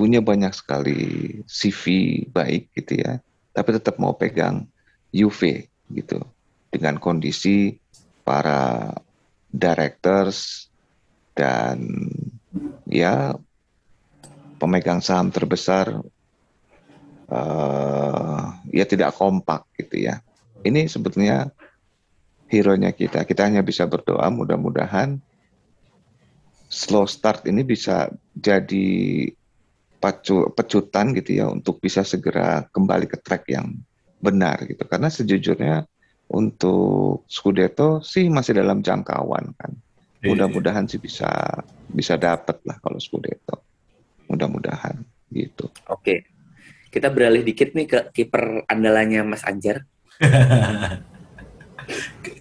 punya 0.00 0.24
banyak 0.24 0.56
sekali 0.56 1.00
CV 1.44 1.84
baik 2.32 2.72
gitu 2.72 3.04
ya. 3.04 3.20
tapi 3.52 3.76
tetap 3.76 4.00
mau 4.00 4.16
pegang 4.16 4.64
UV 5.12 5.68
gitu 5.92 6.24
dengan 6.72 6.96
kondisi 6.96 7.76
para 8.24 8.94
directors 9.52 10.70
dan 11.36 11.84
ya 12.86 13.36
pemegang 14.60 15.00
saham 15.00 15.32
terbesar 15.32 16.04
eh, 17.32 18.44
ya 18.76 18.84
tidak 18.84 19.16
kompak 19.16 19.64
gitu 19.80 20.04
ya. 20.04 20.20
Ini 20.60 20.84
sebetulnya 20.92 21.48
hero-nya 22.52 22.92
kita. 22.92 23.24
Kita 23.24 23.48
hanya 23.48 23.64
bisa 23.64 23.88
berdoa 23.88 24.28
mudah-mudahan 24.28 25.16
slow 26.70 27.08
start 27.08 27.48
ini 27.50 27.64
bisa 27.66 28.12
jadi 28.36 29.26
pacu 30.00 30.48
pecutan 30.54 31.12
gitu 31.12 31.42
ya 31.42 31.50
untuk 31.50 31.82
bisa 31.82 32.06
segera 32.06 32.64
kembali 32.70 33.10
ke 33.10 33.18
track 33.20 33.48
yang 33.48 33.74
benar 34.20 34.68
gitu. 34.68 34.84
Karena 34.84 35.08
sejujurnya 35.08 35.88
untuk 36.30 37.26
Scudetto 37.26 37.98
sih 38.04 38.30
masih 38.30 38.60
dalam 38.60 38.84
jangkauan 38.84 39.50
kan. 39.58 39.72
Iya. 40.20 40.30
Mudah-mudahan 40.30 40.86
sih 40.86 41.00
bisa 41.00 41.28
bisa 41.90 42.14
dapat 42.20 42.62
lah 42.68 42.76
kalau 42.78 43.00
Scudetto. 43.00 43.69
Mudah-mudahan 44.30 45.02
gitu. 45.34 45.66
Oke. 45.90 46.30
Kita 46.90 47.10
beralih 47.10 47.42
dikit 47.42 47.74
nih 47.74 47.86
ke 47.86 47.98
kiper 48.14 48.66
andalannya 48.70 49.22
Mas 49.26 49.42
Anjar. 49.42 49.86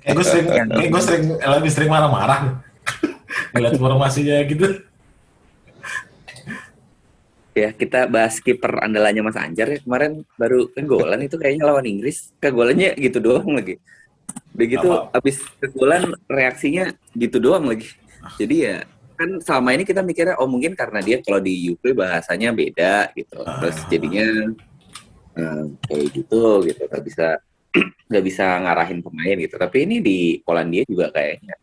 Kayak 0.05 0.13
gue 0.13 0.25
sering, 0.25 0.47
kayak 0.51 0.89
gue 0.93 1.01
sering 1.01 1.23
lebih 1.37 1.71
sering 1.73 1.89
marah-marah. 1.89 2.61
Ngeliat 3.53 3.73
informasinya 3.77 4.37
gitu. 4.45 4.67
Ya, 7.57 7.73
kita 7.73 8.05
bahas 8.05 8.37
kiper 8.39 8.77
andalannya 8.79 9.25
Mas 9.25 9.37
Anjar 9.37 9.67
ya. 9.73 9.79
Kemarin 9.81 10.23
baru 10.37 10.69
kegolan 10.69 11.25
itu 11.25 11.35
kayaknya 11.41 11.65
lawan 11.65 11.85
Inggris. 11.85 12.29
Kegolannya 12.37 12.93
gitu 12.97 13.17
doang 13.17 13.57
lagi. 13.57 13.81
Begitu 14.53 14.87
Apa? 14.87 15.17
habis 15.17 15.41
kegolan 15.57 16.13
reaksinya 16.29 16.93
gitu 17.17 17.41
doang 17.41 17.65
lagi. 17.65 17.89
Jadi 18.37 18.55
ya 18.69 18.75
kan 19.19 19.29
selama 19.43 19.75
ini 19.75 19.83
kita 19.83 19.99
mikirnya 19.99 20.39
oh 20.39 20.47
mungkin 20.47 20.79
karena 20.79 21.03
dia 21.03 21.19
kalau 21.19 21.43
di 21.43 21.75
UP 21.75 21.83
bahasanya 21.91 22.55
beda 22.55 23.11
gitu. 23.19 23.43
Terus 23.43 23.77
Ah. 23.83 23.87
jadinya 23.91 24.27
eh, 25.35 25.63
kayak 25.83 26.07
gitu 26.15 26.43
gitu 26.63 26.81
nggak 26.87 27.03
bisa 27.03 27.27
nggak 28.09 28.23
bisa 28.23 28.45
ngarahin 28.63 29.03
pemain 29.03 29.35
gitu. 29.35 29.59
Tapi 29.59 29.77
ini 29.83 29.99
di 29.99 30.39
Polandia 30.39 30.87
juga 30.87 31.11
kayaknya 31.11 31.59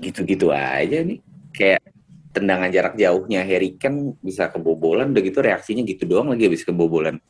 gitu-gitu 0.00 0.48
aja 0.48 1.04
nih. 1.04 1.20
Kayak 1.52 1.84
tendangan 2.32 2.72
jarak 2.72 2.96
jauhnya 2.96 3.44
Harry 3.44 3.76
Kane 3.76 4.16
bisa 4.24 4.48
kebobolan 4.48 5.12
udah 5.12 5.22
gitu 5.22 5.44
reaksinya 5.44 5.84
gitu 5.84 6.08
doang 6.08 6.32
lagi 6.32 6.48
habis 6.48 6.64
kebobolan 6.64 7.20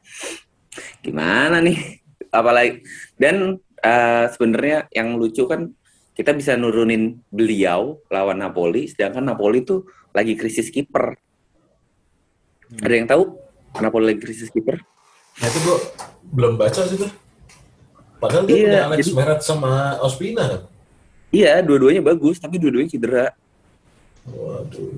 gimana 1.02 1.58
nih 1.58 1.98
apalagi 2.38 2.86
dan 3.18 3.58
eh, 3.82 4.24
sebenarnya 4.30 4.86
yang 4.94 5.18
lucu 5.18 5.42
kan 5.50 5.74
kita 6.12 6.30
bisa 6.30 6.52
nurunin 6.54 7.20
beliau 7.28 8.00
lawan 8.06 8.36
Napoli 8.36 8.86
sedangkan 8.86 9.24
Napoli 9.24 9.62
tuh 9.62 9.84
lagi 10.10 10.34
krisis 10.34 10.68
kiper 10.68 11.16
ada 12.78 12.92
yang 12.92 13.06
tahu 13.06 13.36
Napoli 13.78 14.04
lagi 14.08 14.20
krisis 14.20 14.48
kiper 14.48 14.80
Nah 15.32 15.48
itu 15.48 15.58
gue 15.58 15.76
belum 16.28 16.54
baca 16.54 16.84
sih 16.84 16.92
tuh. 16.94 17.08
Padahal 18.20 18.44
dia 18.44 18.52
Iya, 18.52 18.60
punya 18.62 18.80
Alex 18.84 18.98
jadi- 19.02 19.16
Meret 19.16 19.40
sama 19.40 19.72
Ospina 19.98 20.44
kan. 20.44 20.60
iya 21.30 21.58
dua-duanya 21.58 22.04
bagus 22.04 22.36
tapi 22.36 22.60
dua-duanya 22.60 22.90
cedera 22.90 23.26
Waduh. 24.22 24.92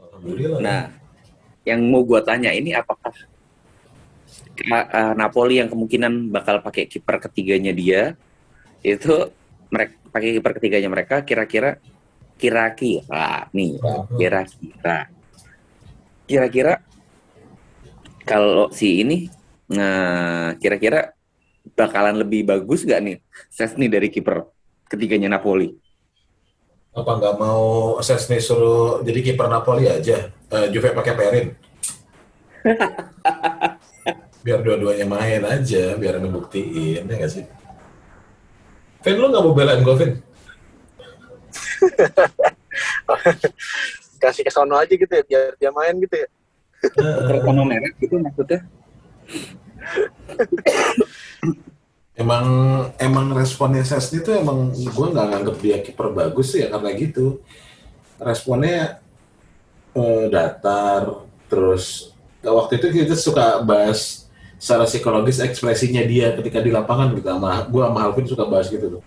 Alhamdulillah. 0.00 0.58
Nah, 0.62 0.82
yang 1.62 1.82
mau 1.84 2.00
gua 2.00 2.22
tanya 2.22 2.48
ini 2.50 2.70
apakah 2.72 3.10
Ka- 4.54 4.88
eh, 4.88 5.12
Napoli 5.14 5.58
yang 5.58 5.66
kemungkinan 5.66 6.30
bakal 6.30 6.60
pakai 6.60 6.86
kiper 6.86 7.18
ketiganya 7.20 7.72
dia 7.72 8.14
itu 8.80 9.28
mereka 9.70 9.94
pakai 10.10 10.28
kiper 10.36 10.52
ketiganya 10.58 10.90
mereka 10.90 11.16
kira-kira 11.22 11.78
kira-kira 12.36 13.48
nih 13.54 13.78
kira-kira 14.18 14.98
kira-kira 16.26 16.74
kalau 18.26 18.68
si 18.74 19.02
ini 19.06 19.30
nah 19.70 20.58
kira-kira 20.58 21.14
bakalan 21.78 22.18
lebih 22.18 22.42
bagus 22.42 22.82
gak 22.82 23.00
nih 23.00 23.16
Sesni 23.52 23.86
dari 23.86 24.10
kiper 24.10 24.42
ketiganya 24.90 25.38
Napoli 25.38 25.70
Apa 26.90 27.22
nggak 27.22 27.38
mau 27.38 27.94
Sesni 28.02 28.42
suruh 28.42 28.98
jadi 29.06 29.22
kiper 29.22 29.46
Napoli 29.46 29.86
aja? 29.86 30.26
Eh, 30.26 30.66
Juve 30.74 30.90
pakai 30.90 31.14
Perin. 31.14 31.46
biar 34.44 34.58
dua-duanya 34.64 35.06
main 35.06 35.42
aja, 35.46 35.94
biar 35.94 36.18
ngebuktiin, 36.18 37.06
ya 37.06 37.14
nggak 37.14 37.30
sih? 37.30 37.44
Vin, 39.00 39.16
lu 39.16 39.32
nggak 39.32 39.44
mau 39.44 39.56
belain 39.56 39.80
gue, 39.80 39.94
Vin? 39.96 40.12
Kasih 44.22 44.44
ke 44.44 44.52
sono 44.52 44.76
aja 44.76 44.92
gitu 44.92 45.08
ya, 45.08 45.24
biar 45.24 45.56
dia 45.56 45.72
main 45.72 45.96
gitu 45.96 46.12
ya. 46.12 46.28
Terutama 47.00 47.64
merek 47.64 47.96
gitu 48.00 48.16
maksudnya 48.20 48.64
Emang 52.20 52.46
emang 53.00 53.32
responnya 53.32 53.80
Sesni 53.80 54.20
tuh 54.20 54.36
emang 54.36 54.76
gue 54.76 55.06
nggak 55.08 55.26
nganggep 55.32 55.56
dia 55.64 55.80
kiper 55.80 56.12
bagus 56.12 56.52
sih 56.52 56.60
ya 56.60 56.68
karena 56.68 56.92
gitu. 56.92 57.40
Responnya 58.20 59.00
eh, 59.96 60.24
datar, 60.28 61.24
terus 61.48 62.12
waktu 62.44 62.76
itu 62.76 62.86
kita 62.92 63.16
suka 63.16 63.64
bahas 63.64 64.19
secara 64.60 64.84
psikologis 64.84 65.40
ekspresinya 65.40 66.04
dia 66.04 66.36
ketika 66.36 66.60
di 66.60 66.68
lapangan 66.68 67.16
gitu 67.16 67.32
sama 67.32 67.64
gue 67.64 67.80
sama 67.80 68.00
Alvin 68.04 68.26
suka 68.28 68.44
bahas 68.44 68.68
gitu 68.68 69.00
tuh. 69.00 69.02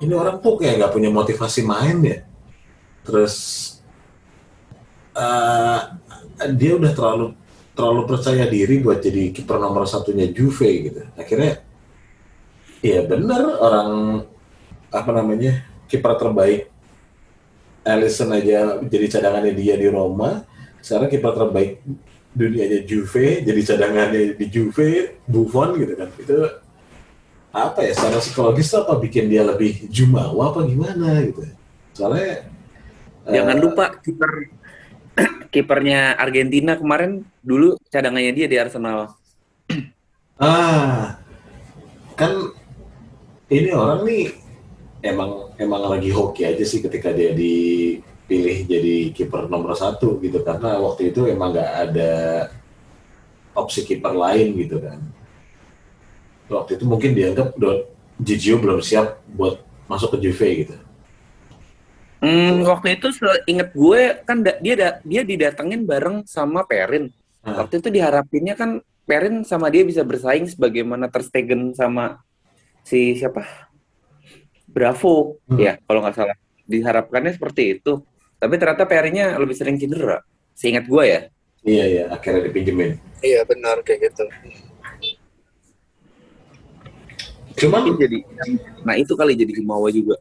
Ini 0.00 0.16
orang 0.16 0.40
tuh 0.40 0.56
kayak 0.56 0.80
nggak 0.80 0.92
punya 0.96 1.12
motivasi 1.12 1.60
main 1.60 2.00
ya. 2.00 2.18
Terus 3.04 3.34
eh, 5.12 5.80
dia 6.56 6.72
udah 6.72 6.92
terlalu 6.96 7.26
terlalu 7.76 8.02
percaya 8.08 8.48
diri 8.48 8.80
buat 8.80 9.04
jadi 9.04 9.28
kiper 9.28 9.60
nomor 9.60 9.84
satunya 9.84 10.32
Juve 10.32 10.72
gitu. 10.88 11.04
Akhirnya, 11.20 11.60
iya 12.80 13.04
bener 13.04 13.60
orang 13.60 13.90
apa 14.88 15.10
namanya 15.12 15.68
kiper 15.90 16.16
terbaik 16.16 16.72
Alisson 17.84 18.32
aja 18.32 18.80
jadi 18.80 19.06
cadangannya 19.20 19.52
dia 19.52 19.76
di 19.76 19.84
Roma. 19.92 20.48
Sekarang 20.80 21.12
kiper 21.12 21.32
terbaik 21.36 21.84
dunianya 22.34 22.82
Juve 22.82 23.46
jadi 23.46 23.60
cadangannya 23.62 24.34
di 24.34 24.46
Juve 24.50 25.22
Buffon 25.24 25.78
gitu 25.78 25.94
kan. 25.94 26.10
Itu 26.18 26.38
apa 27.54 27.86
ya 27.86 27.94
secara 27.94 28.18
psikologis 28.18 28.74
apa 28.74 28.98
bikin 28.98 29.30
dia 29.30 29.46
lebih 29.46 29.86
jumawa 29.88 30.50
apa 30.50 30.66
gimana 30.66 31.22
gitu. 31.22 31.46
Soalnya 31.94 32.50
Jangan 33.24 33.56
eh, 33.56 33.62
lupa 33.62 33.84
kiper 34.02 34.32
kipernya 35.54 36.18
Argentina 36.18 36.74
kemarin 36.76 37.24
dulu 37.40 37.78
cadangannya 37.88 38.34
dia 38.34 38.46
di 38.50 38.56
Arsenal. 38.58 39.14
Ah, 40.34 41.22
kan 42.18 42.50
ini 43.48 43.70
orang 43.70 44.02
nih 44.02 44.34
emang 45.06 45.54
emang 45.62 45.82
lagi 45.94 46.10
hoki 46.10 46.42
aja 46.42 46.64
sih 46.66 46.82
ketika 46.82 47.14
dia 47.14 47.30
dipilih 48.24 48.64
jadi 48.64 48.94
kiper 49.12 49.52
nomor 49.52 49.76
satu 49.76 50.16
gitu 50.24 50.40
karena 50.40 50.80
waktu 50.80 51.12
itu 51.12 51.28
emang 51.28 51.52
nggak 51.52 51.72
ada 51.92 52.12
opsi 53.52 53.84
kiper 53.84 54.16
lain 54.16 54.56
gitu 54.56 54.80
kan. 54.80 54.96
Waktu 56.48 56.80
itu 56.80 56.84
mungkin 56.88 57.12
dianggap 57.12 57.52
Gigio 58.16 58.56
belum 58.62 58.80
siap 58.80 59.20
buat 59.28 59.60
masuk 59.90 60.16
ke 60.16 60.18
Juve 60.24 60.48
gitu. 60.64 60.74
Hmm, 62.24 62.64
waktu 62.64 62.96
itu 62.96 63.12
inget 63.44 63.68
gue 63.76 64.02
kan 64.24 64.40
da- 64.40 64.56
dia 64.56 64.74
da- 64.78 65.00
dia 65.04 65.20
didatengin 65.20 65.84
bareng 65.84 66.24
sama 66.24 66.64
Perin. 66.64 67.12
Ah. 67.44 67.60
Waktu 67.60 67.84
itu 67.84 67.88
diharapinnya 67.92 68.56
kan 68.56 68.80
Perin 69.04 69.44
sama 69.44 69.68
dia 69.68 69.84
bisa 69.84 70.00
bersaing 70.00 70.48
sebagaimana 70.48 71.12
Ter 71.12 71.20
Stegen 71.28 71.76
sama 71.76 72.24
si 72.80 73.20
siapa? 73.20 73.44
Bravo 74.64 75.36
Hmm. 75.44 75.60
ya 75.60 75.76
kalau 75.84 76.00
nggak 76.00 76.16
salah. 76.16 76.36
Diharapkannya 76.64 77.36
seperti 77.36 77.76
itu. 77.76 78.00
Tapi 78.44 78.60
ternyata 78.60 78.84
Perinnya 78.84 79.40
lebih 79.40 79.56
sering 79.56 79.80
cedera. 79.80 80.20
Seingat 80.52 80.84
gue 80.84 81.04
ya. 81.08 81.20
Iya 81.64 81.84
iya 81.88 82.04
akhirnya 82.12 82.44
dipinjemin. 82.44 83.00
Iya 83.24 83.40
benar 83.48 83.80
kayak 83.80 84.12
gitu. 84.12 84.28
Cuman 87.64 87.88
Mungkin 87.88 87.96
jadi 88.04 88.18
nah 88.84 89.00
itu 89.00 89.16
kali 89.16 89.32
jadi 89.32 89.48
Jumawa 89.56 89.88
juga. 89.88 90.20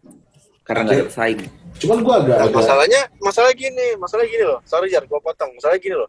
Karena 0.64 0.88
nggak 0.88 0.96
ada 0.96 1.08
pesaing. 1.12 1.40
cuman 1.84 2.00
gua 2.06 2.16
agak 2.24 2.38
Nah, 2.38 2.48
agak 2.48 2.58
masalahnya, 2.64 3.02
masalah 3.20 3.52
gini, 3.52 3.88
masalah 4.00 4.24
gini 4.24 4.44
loh. 4.48 4.64
Sorry 4.64 4.88
Jar, 4.88 5.04
gue 5.04 5.20
potong. 5.20 5.52
Masalah 5.60 5.76
gini 5.76 6.00
loh. 6.00 6.08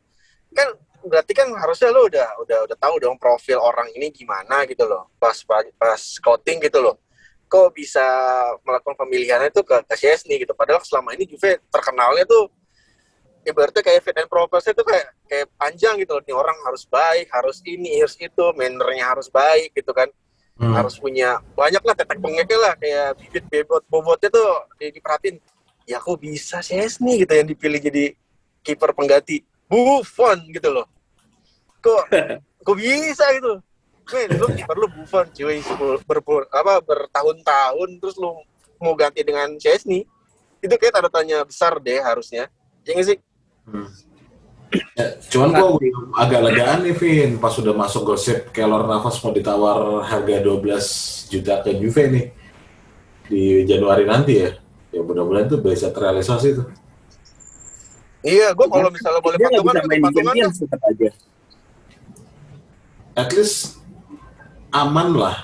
Kan 0.54 0.70
berarti 1.02 1.32
kan 1.34 1.50
harusnya 1.50 1.90
lo 1.90 2.06
udah 2.06 2.28
udah 2.46 2.58
udah 2.70 2.76
tahu 2.78 2.94
dong 3.02 3.18
profil 3.18 3.58
orang 3.58 3.90
ini 3.98 4.14
gimana 4.14 4.62
gitu 4.70 4.86
loh. 4.86 5.10
Pas 5.18 5.34
pas, 5.42 5.66
pas 5.74 5.98
scouting 5.98 6.62
gitu 6.62 6.78
loh. 6.78 6.94
Kok 7.54 7.70
bisa 7.70 8.02
melakukan 8.66 8.98
pemilihannya 8.98 9.54
itu 9.54 9.62
ke, 9.62 9.78
Chesney 9.94 10.42
gitu. 10.42 10.58
Padahal 10.58 10.82
selama 10.82 11.14
ini 11.14 11.22
Juve 11.22 11.62
terkenalnya 11.70 12.26
tuh 12.26 12.50
ibaratnya 13.46 13.78
kayak 13.78 14.02
fit 14.02 14.18
and 14.18 14.26
proper 14.26 14.58
itu 14.58 14.82
kayak 14.82 15.06
kayak 15.30 15.46
panjang 15.54 15.94
gitu 16.02 16.18
loh. 16.18 16.22
Nih 16.26 16.34
orang 16.34 16.58
harus 16.66 16.82
baik, 16.90 17.30
harus 17.30 17.62
ini, 17.62 18.02
harus 18.02 18.18
itu, 18.18 18.44
mannernya 18.58 19.06
harus 19.06 19.30
baik 19.30 19.70
gitu 19.70 19.94
kan. 19.94 20.10
Hmm. 20.58 20.74
Harus 20.74 20.98
punya 20.98 21.38
banyak 21.54 21.78
lah 21.86 21.94
tetek 21.94 22.18
bengeknya 22.18 22.58
lah 22.58 22.74
kayak 22.74 23.22
bibit 23.22 23.46
bebot 23.46 23.86
bobotnya 23.86 24.34
tuh 24.34 24.66
di, 24.74 24.90
diperhatiin. 24.90 25.38
Ya 25.86 26.02
kok 26.02 26.18
bisa 26.18 26.58
Chesney 26.58 27.22
gitu 27.22 27.38
yang 27.38 27.46
dipilih 27.46 27.78
jadi 27.78 28.18
kiper 28.66 28.90
pengganti 28.98 29.46
Buffon 29.70 30.42
gitu 30.50 30.74
loh. 30.74 30.90
Kok 31.78 32.02
kok 32.66 32.76
bisa 32.82 33.30
gitu? 33.38 33.62
Men, 34.04 34.28
lu 34.36 34.46
kiper 34.52 34.76
lu 34.76 34.88
Buffon 34.92 35.26
cuy 35.32 35.64
berpul- 36.04 36.50
apa 36.52 36.84
bertahun-tahun 36.84 37.88
terus 38.02 38.16
lu 38.20 38.36
mau 38.76 38.92
ganti 38.92 39.24
dengan 39.24 39.48
Chesney. 39.56 40.04
Itu 40.60 40.76
kayak 40.76 41.00
tanda 41.00 41.08
tanya 41.08 41.40
besar 41.44 41.80
deh 41.80 42.00
harusnya. 42.04 42.52
Ya 42.84 42.90
nggak 42.92 43.06
sih? 43.08 43.18
Hmm. 43.64 43.88
Ya, 44.98 45.06
cuman 45.30 45.48
gua 45.54 45.78
agak 46.18 46.40
legaan 46.50 46.82
nih 46.82 46.94
Vin 46.98 47.30
pas 47.38 47.54
sudah 47.54 47.70
masuk 47.70 48.02
gosip 48.10 48.50
Keylor 48.50 48.82
Navas 48.90 49.22
mau 49.22 49.30
ditawar 49.30 50.02
harga 50.02 50.42
12 50.42 51.30
juta 51.30 51.62
ke 51.62 51.78
Juve 51.78 52.10
nih 52.10 52.26
di 53.30 53.42
Januari 53.64 54.02
nanti 54.04 54.42
ya. 54.42 54.50
Ya 54.90 55.00
mudah-mudahan 55.00 55.46
tuh 55.46 55.62
bisa 55.62 55.94
terrealisasi 55.94 56.48
tuh. 56.58 56.66
Iya, 58.24 58.56
gua 58.56 58.66
kalau 58.66 58.90
misalnya 58.90 59.20
boleh 59.20 59.36
patungan, 59.36 59.74
patungan 59.78 60.34
aja. 60.34 61.10
At 63.14 63.30
least 63.30 63.83
aman 64.74 65.14
lah. 65.14 65.36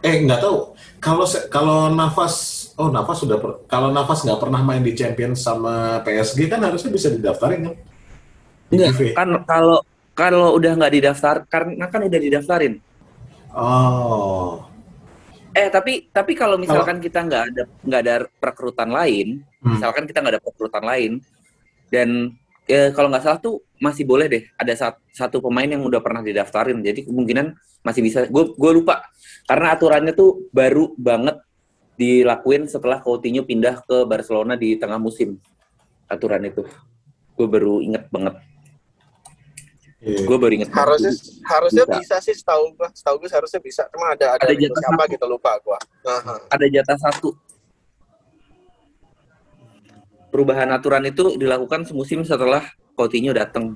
Eh 0.00 0.24
nggak 0.24 0.40
tahu 0.40 0.72
kalau 0.98 1.26
kalau 1.52 1.78
Navas 1.92 2.34
oh 2.78 2.88
Navas 2.88 3.18
sudah 3.20 3.36
per- 3.36 3.66
kalau 3.68 3.90
Navas 3.92 4.22
nggak 4.24 4.40
pernah 4.40 4.62
main 4.64 4.80
di 4.80 4.94
Champions 4.94 5.42
sama 5.44 6.00
PSG 6.06 6.48
kan 6.48 6.62
harusnya 6.64 6.90
bisa 6.90 7.12
didaftarin 7.12 7.60
kan? 7.68 7.74
Enggak, 8.72 8.90
kan 9.12 9.28
kalau 9.44 9.78
kalau 10.14 10.54
udah 10.56 10.72
nggak 10.78 10.94
didaftar 10.94 11.36
karena 11.46 11.86
kan 11.90 12.00
udah 12.06 12.20
didaftarin. 12.20 12.74
Oh. 13.52 14.62
Eh 15.56 15.66
tapi 15.72 16.06
tapi 16.14 16.38
kalau 16.38 16.54
misalkan 16.54 17.02
kita 17.02 17.24
nggak 17.26 17.42
ada 17.50 17.62
nggak 17.82 18.00
ada 18.06 18.14
perekrutan 18.38 18.90
lain, 18.94 19.42
Hmm. 19.58 19.74
misalkan 19.74 20.06
kita 20.06 20.22
nggak 20.22 20.34
ada 20.38 20.42
perekrutan 20.44 20.84
lain 20.86 21.12
dan 21.90 22.30
ya, 22.70 22.94
kalau 22.94 23.10
nggak 23.10 23.24
salah 23.26 23.40
tuh 23.42 23.58
masih 23.82 24.06
boleh 24.06 24.30
deh 24.30 24.42
ada 24.54 24.70
sat- 24.78 25.02
satu 25.10 25.42
pemain 25.42 25.66
yang 25.66 25.82
udah 25.82 25.98
pernah 25.98 26.22
didaftarin. 26.22 26.78
Jadi 26.78 27.08
kemungkinan 27.10 27.58
masih 27.80 28.02
bisa. 28.02 28.26
Gue 28.26 28.52
gue 28.52 28.70
lupa 28.72 29.02
karena 29.44 29.72
aturannya 29.72 30.12
tuh 30.12 30.48
baru 30.50 30.92
banget 30.94 31.38
dilakuin 31.94 32.64
setelah 32.64 33.02
Coutinho 33.02 33.42
pindah 33.42 33.82
ke 33.82 34.06
Barcelona 34.06 34.54
di 34.54 34.78
tengah 34.78 34.96
musim 34.96 35.38
aturan 36.06 36.44
itu. 36.44 36.62
Gue 37.34 37.46
baru 37.46 37.78
inget 37.80 38.06
banget. 38.08 38.38
Iya. 39.98 40.22
Gue 40.22 40.38
baru 40.38 40.52
inget. 40.54 40.70
banget. 40.70 40.78
harusnya 40.78 41.12
harusnya 41.42 41.84
Bisa. 41.84 41.98
bisa, 41.98 42.16
sih 42.22 42.34
setahu 42.34 42.70
gua 42.72 42.86
setahu 42.94 43.18
gua 43.18 43.30
harusnya 43.34 43.58
bisa 43.58 43.82
cuma 43.90 44.14
ada 44.14 44.38
ada, 44.38 44.46
Ada 44.46 44.54
jatah 44.54 44.78
siapa 44.78 44.94
satu. 45.02 45.10
gitu 45.10 45.24
lupa 45.26 45.50
gua 45.58 45.78
Aha. 46.06 46.34
ada 46.54 46.66
jatah 46.70 46.98
satu. 47.02 47.28
Perubahan 50.28 50.68
aturan 50.70 51.02
itu 51.02 51.34
dilakukan 51.34 51.82
semusim 51.82 52.20
setelah 52.22 52.62
Coutinho 52.94 53.34
datang. 53.34 53.74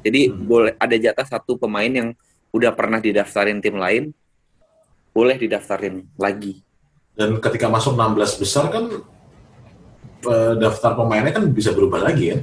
Jadi 0.00 0.32
Hmm. 0.32 0.48
boleh 0.48 0.72
ada 0.80 0.96
jatah 0.96 1.22
satu 1.22 1.54
pemain 1.54 1.92
yang 1.92 2.10
udah 2.50 2.72
pernah 2.74 2.98
didaftarin 2.98 3.62
tim 3.62 3.78
lain, 3.78 4.10
boleh 5.14 5.36
didaftarin 5.38 6.06
lagi. 6.18 6.62
Dan 7.14 7.38
ketika 7.42 7.66
masuk 7.66 7.94
16 7.94 8.40
besar 8.42 8.64
kan 8.70 8.84
eh, 10.26 10.52
daftar 10.58 10.94
pemainnya 10.98 11.34
kan 11.34 11.46
bisa 11.50 11.70
berubah 11.74 12.02
lagi 12.02 12.34
kan? 12.34 12.40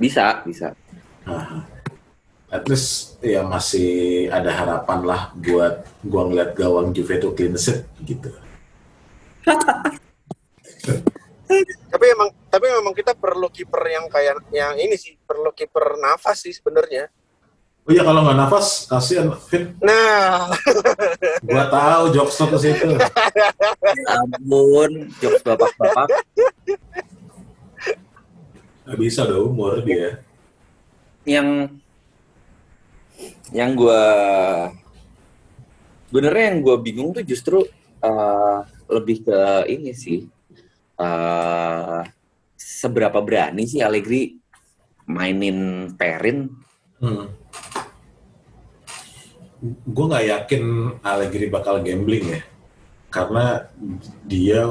Bisa, 0.00 0.40
bisa. 0.48 0.72
Nah, 1.28 1.68
at 2.50 2.64
least 2.66 3.20
ya 3.22 3.46
masih 3.46 4.26
ada 4.32 4.50
harapan 4.50 5.00
lah 5.06 5.20
buat 5.38 5.86
gua 6.02 6.26
ngeliat 6.26 6.50
gawang 6.58 6.90
Juve 6.90 7.20
itu 7.20 7.28
clean 7.36 7.54
sheet 7.54 7.86
gitu. 8.02 8.32
tapi 11.90 12.06
emang 12.14 12.30
tapi 12.46 12.66
memang 12.70 12.94
kita 12.94 13.18
perlu 13.18 13.50
kiper 13.50 13.82
yang 13.90 14.06
kayak 14.06 14.38
yang 14.54 14.78
ini 14.78 14.94
sih 14.94 15.18
perlu 15.18 15.50
kiper 15.50 15.98
nafas 15.98 16.46
sih 16.46 16.54
sebenarnya 16.54 17.10
Oh 17.88 17.90
iya 17.96 18.04
kalau 18.04 18.20
nggak 18.22 18.38
nafas 18.38 18.84
kasihan 18.86 19.32
Fit. 19.48 19.72
nah 19.80 20.52
Gua 21.40 21.64
tahu 21.72 22.12
jokes 22.12 22.36
tuh 22.36 22.48
ke 22.52 22.58
situ. 22.60 22.88
Ampun, 24.06 25.08
jokes 25.18 25.42
bapak-bapak. 25.42 26.08
Gak 28.86 28.98
bisa 29.00 29.24
udah 29.26 29.38
umur 29.42 29.72
dia. 29.82 30.20
Yang 31.24 31.80
yang 33.50 33.74
gua 33.74 34.02
sebenarnya 36.12 36.44
yang 36.52 36.58
gua 36.62 36.76
bingung 36.78 37.10
tuh 37.16 37.24
justru 37.24 37.64
eh, 38.04 38.58
lebih 38.86 39.24
ke 39.24 39.40
ini 39.72 39.92
sih. 39.96 40.28
eh 41.00 42.00
seberapa 42.60 43.24
berani 43.24 43.64
sih 43.64 43.80
Allegri 43.80 44.36
mainin 45.08 45.90
Perin 45.96 46.52
Hmm. 47.00 47.32
Gue 49.62 50.04
nggak 50.08 50.26
yakin 50.26 50.62
Allegri 51.04 51.52
bakal 51.52 51.84
gambling 51.84 52.24
ya, 52.32 52.40
karena 53.12 53.68
dia 54.24 54.64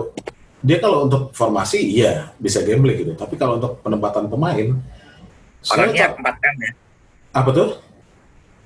dia 0.60 0.78
kalau 0.82 1.06
untuk 1.08 1.32
formasi 1.32 1.80
iya 1.80 2.34
bisa 2.42 2.66
gambling 2.66 3.06
gitu, 3.06 3.14
tapi 3.14 3.38
kalau 3.38 3.62
untuk 3.62 3.80
penempatan 3.86 4.26
pemain, 4.28 4.68
orangnya 5.72 6.12
soalnya 6.12 6.36
4L 6.36 6.56
ya. 6.60 6.72
apa 7.38 7.50
tuh? 7.54 7.70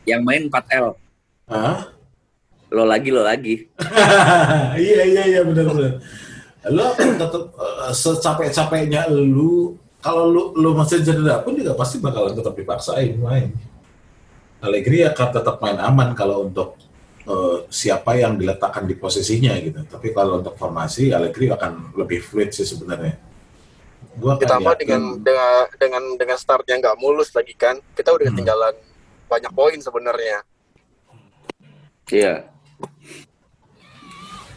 Yang 0.07 0.21
main 0.23 0.43
4L. 0.49 0.87
Hah? 1.51 1.77
Lo 2.73 2.83
lagi, 2.89 3.09
lo 3.13 3.21
lagi. 3.21 3.69
iya 4.81 5.01
iya 5.05 5.23
iya 5.27 5.41
benar 5.45 5.69
benar. 5.69 5.93
Lo 6.73 6.85
tetap 6.97 7.43
eh, 7.53 7.91
secapek-capeknya 7.93 9.11
lu 9.11 9.77
kalau 10.03 10.27
lu 10.27 10.43
lu 10.57 10.73
masih 10.75 10.99
cedera 10.99 11.39
pun 11.45 11.55
juga 11.55 11.77
pasti 11.77 12.01
bakalan 12.01 12.33
tetap 12.33 12.57
dipaksain 12.57 13.19
main. 13.21 13.53
Allegri 14.63 15.03
akan 15.03 15.27
tetap 15.29 15.59
main 15.59 15.75
aman 15.77 16.15
kalau 16.15 16.47
untuk 16.47 16.79
eh, 17.23 17.57
siapa 17.67 18.15
yang 18.15 18.35
diletakkan 18.35 18.83
di 18.83 18.95
posisinya 18.95 19.55
gitu. 19.59 19.83
Tapi 19.85 20.11
kalau 20.11 20.39
untuk 20.39 20.55
formasi 20.55 21.11
Allegri 21.11 21.47
akan 21.47 21.95
lebih 21.95 22.19
fluid 22.19 22.51
sih 22.51 22.63
sebenarnya. 22.63 23.15
Gua 24.13 24.35
ditambah 24.35 24.75
yakin- 24.75 24.81
dengan 24.83 25.01
dengan 25.19 25.53
dengan 25.75 26.03
dengan 26.15 26.37
start 26.37 26.67
yang 26.67 26.79
nggak 26.79 26.99
mulus 26.99 27.31
lagi 27.31 27.55
kan 27.55 27.79
kita 27.93 28.11
udah 28.11 28.27
Hmm. 28.27 28.35
ketinggalan 28.35 28.75
banyak 29.25 29.51
poin 29.51 29.79
sebenarnya 29.79 30.43
Iya. 32.05 32.45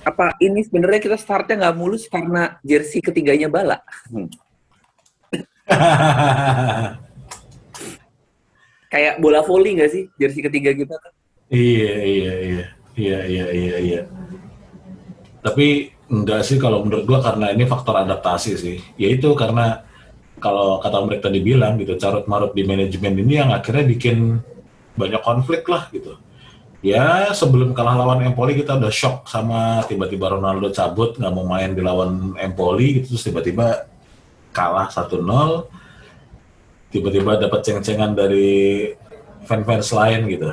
Apa 0.03 0.35
ini 0.39 0.61
sebenarnya 0.61 1.01
kita 1.01 1.17
startnya 1.17 1.57
nggak 1.57 1.79
mulus 1.79 2.05
karena 2.05 2.59
jersey 2.61 3.01
ketiganya 3.01 3.49
bala? 3.49 3.79
Hmm. 4.11 4.29
Kayak 8.87 9.19
bola 9.19 9.43
volley 9.43 9.77
nggak 9.77 9.91
sih 9.91 10.03
jersey 10.15 10.43
ketiga 10.43 10.71
kita? 10.71 10.95
kan? 10.95 11.13
Iya 11.51 11.95
iya 12.03 12.33
iya 12.43 12.65
iya 12.97 13.19
iya 13.27 13.47
iya 13.51 13.75
iya. 13.83 14.01
Tapi 15.43 15.91
enggak 16.11 16.43
sih 16.47 16.59
kalau 16.59 16.87
menurut 16.87 17.07
gua 17.07 17.19
karena 17.23 17.51
ini 17.55 17.67
faktor 17.67 17.99
adaptasi 18.03 18.53
sih. 18.59 18.79
Yaitu 18.99 19.35
karena 19.35 19.83
kalau 20.39 20.79
kata 20.79 21.03
mereka 21.03 21.31
tadi 21.31 21.41
bilang 21.43 21.81
gitu 21.81 21.97
carut 21.97 22.29
marut 22.31 22.53
di 22.53 22.63
manajemen 22.63 23.15
ini 23.25 23.41
yang 23.41 23.51
akhirnya 23.51 23.85
bikin 23.89 24.39
banyak 24.95 25.23
konflik 25.23 25.67
lah 25.67 25.89
gitu. 25.91 26.19
Ya 26.85 27.33
sebelum 27.35 27.75
kalah 27.75 27.99
lawan 27.99 28.23
Empoli 28.23 28.55
kita 28.55 28.79
udah 28.79 28.93
shock 28.93 29.27
sama 29.27 29.83
tiba-tiba 29.91 30.31
Ronaldo 30.31 30.71
cabut 30.71 31.19
nggak 31.19 31.33
mau 31.35 31.43
main 31.43 31.75
di 31.75 31.83
lawan 31.83 32.37
Empoli 32.39 33.01
gitu 33.01 33.17
terus 33.17 33.27
tiba-tiba 33.27 33.89
kalah 34.55 34.87
1-0 34.89 35.19
tiba-tiba 36.91 37.39
dapat 37.39 37.61
ceng-cengan 37.67 38.15
dari 38.15 38.91
fans-fans 39.47 39.89
lain 39.95 40.21
gitu 40.31 40.51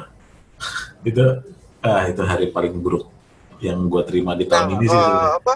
itu 1.04 1.26
ah 1.84 2.08
itu 2.08 2.22
hari 2.24 2.50
paling 2.50 2.80
buruk 2.80 3.10
yang 3.60 3.80
gue 3.88 4.04
terima 4.08 4.36
di 4.36 4.48
nah 4.48 4.64
tahun 4.66 4.80
ini 4.80 4.86
sih 4.88 4.96
sebenarnya. 4.96 5.32
apa 5.40 5.54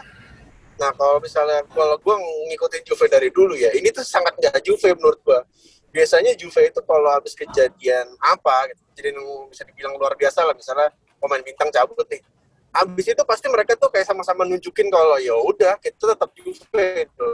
nah 0.77 0.91
kalau 0.93 1.17
misalnya 1.17 1.59
kalau 1.73 1.97
gue 1.97 2.15
ngikutin 2.53 2.83
Juve 2.85 3.05
dari 3.09 3.29
dulu 3.33 3.53
ya 3.57 3.73
ini 3.73 3.89
tuh 3.89 4.05
sangat 4.05 4.37
nggak 4.37 4.61
Juve 4.61 4.93
menurut 4.93 5.19
gue 5.25 5.39
biasanya 5.89 6.37
Juve 6.37 6.69
itu 6.69 6.79
kalau 6.85 7.09
habis 7.09 7.33
kejadian 7.33 8.05
apa 8.21 8.69
gitu, 8.69 8.81
kejadian 8.93 9.17
bisa 9.49 9.63
dibilang 9.65 9.97
luar 9.97 10.13
biasa 10.13 10.45
lah 10.45 10.53
misalnya 10.53 10.93
pemain 11.17 11.41
bintang 11.41 11.73
cabut 11.73 12.05
nih 12.05 12.21
habis 12.77 13.05
itu 13.09 13.23
pasti 13.25 13.47
mereka 13.49 13.73
tuh 13.73 13.89
kayak 13.89 14.05
sama-sama 14.05 14.45
nunjukin 14.45 14.93
kalau 14.93 15.17
ya 15.17 15.33
udah 15.33 15.81
kita 15.81 16.13
tetap 16.13 16.29
Juve 16.37 17.09
gitu. 17.09 17.31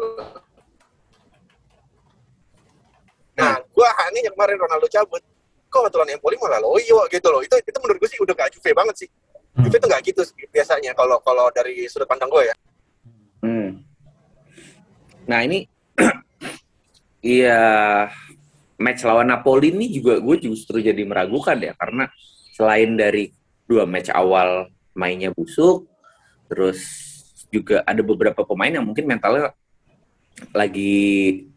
Nah, 3.34 3.58
gua 3.74 3.90
anehnya 4.08 4.30
kemarin 4.34 4.58
Ronaldo 4.62 4.86
cabut, 4.90 5.22
kok 5.74 5.90
aturan 5.90 6.10
Empoli 6.14 6.38
malah 6.38 6.62
loyo 6.62 7.02
gitu 7.10 7.28
loh. 7.34 7.42
Itu 7.42 7.58
itu 7.58 7.78
menurut 7.82 7.98
gue 7.98 8.10
sih 8.10 8.22
udah 8.22 8.34
gak 8.38 8.54
Juve 8.54 8.72
banget 8.78 8.96
sih. 9.06 9.10
Hmm. 9.58 9.66
Juve 9.66 9.78
tuh 9.82 9.90
gak 9.90 10.04
gitu 10.06 10.22
sih 10.22 10.46
biasanya 10.54 10.94
kalau 10.94 11.18
kalau 11.26 11.50
dari 11.50 11.90
sudut 11.90 12.06
pandang 12.06 12.30
gue 12.30 12.44
ya. 12.46 12.56
Hmm. 13.42 13.82
Nah 15.26 15.40
ini 15.42 15.66
Iya, 17.24 17.64
match 18.76 19.08
lawan 19.08 19.32
Napoli 19.32 19.72
ini 19.72 19.88
juga 19.88 20.20
gue 20.20 20.44
justru 20.44 20.84
jadi 20.84 21.08
meragukan 21.08 21.56
ya 21.56 21.72
karena 21.80 22.12
selain 22.52 23.00
dari 23.00 23.32
dua 23.64 23.88
match 23.88 24.12
awal 24.12 24.68
mainnya 24.92 25.32
busuk, 25.32 25.88
terus 26.52 26.84
juga 27.48 27.80
ada 27.88 28.04
beberapa 28.04 28.44
pemain 28.44 28.76
yang 28.76 28.84
mungkin 28.84 29.08
mentalnya 29.08 29.56
lagi 30.52 31.48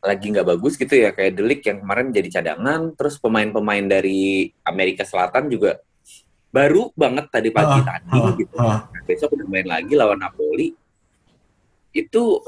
lagi 0.00 0.32
nggak 0.32 0.48
bagus 0.48 0.74
gitu 0.74 0.96
ya 0.96 1.12
kayak 1.12 1.36
Delik 1.36 1.60
yang 1.62 1.84
kemarin 1.84 2.08
jadi 2.08 2.28
cadangan, 2.32 2.96
terus 2.96 3.16
pemain-pemain 3.16 3.84
dari 3.84 4.48
Amerika 4.62 5.04
Selatan 5.04 5.46
juga 5.46 5.76
baru 6.48 6.88
banget 6.92 7.28
tadi 7.28 7.52
pagi 7.52 7.78
Ah, 7.78 7.84
tadi 7.86 8.16
ah, 8.16 8.32
gitu. 8.34 8.54
ah. 8.56 8.78
Nah, 8.82 9.02
besok 9.04 9.36
udah 9.36 9.46
main 9.46 9.68
lagi 9.68 9.92
lawan 9.94 10.18
Napoli. 10.18 10.72
Itu 11.90 12.40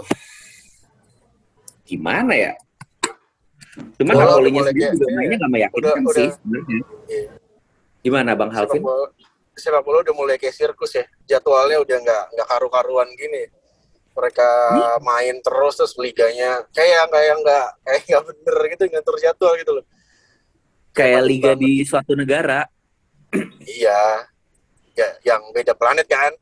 gimana 1.84 2.32
ya? 2.32 2.53
Cuman 3.96 4.12
Bola 4.12 4.24
Napolinya 4.28 4.61
sendiri 4.64 4.80
kayak- 4.82 4.94
juga 4.94 5.07
mainnya 5.12 5.36
nggak 5.38 5.53
meyakinkan 5.53 6.03
udah- 6.03 6.16
sih 6.16 6.28
udah-. 6.42 6.64
Gimana 8.03 8.30
Bang 8.34 8.50
sepak 8.50 8.59
Halvin? 8.66 8.82
bola 8.82 9.07
sepak 9.53 9.82
bola 9.82 9.98
udah 10.00 10.14
mulai 10.16 10.36
kayak 10.36 10.57
sirkus 10.57 10.92
ya 10.92 11.05
jadwalnya 11.28 11.78
udah 11.78 11.96
nggak 12.00 12.22
nggak 12.32 12.48
karu-karuan 12.48 13.09
gini 13.14 13.46
mereka 14.13 14.49
main 15.01 15.37
terus 15.41 15.75
terus 15.81 15.95
liganya. 15.97 16.65
Kayak 16.73 17.09
kayak 17.11 17.35
nggak 17.41 17.67
kayak 17.85 18.01
nggak 18.09 18.23
bener 18.29 18.57
gitu 18.77 18.83
ngatur 18.93 19.17
jadwal 19.21 19.53
gitu 19.57 19.73
loh. 19.81 19.85
Kayak 20.93 21.23
liga 21.25 21.53
banget. 21.57 21.63
di 21.65 21.73
suatu 21.89 22.13
negara. 22.13 22.69
iya. 23.65 24.29
Ya 24.93 25.09
yang 25.25 25.41
beda 25.57 25.73
planet 25.73 26.05
kan? 26.05 26.37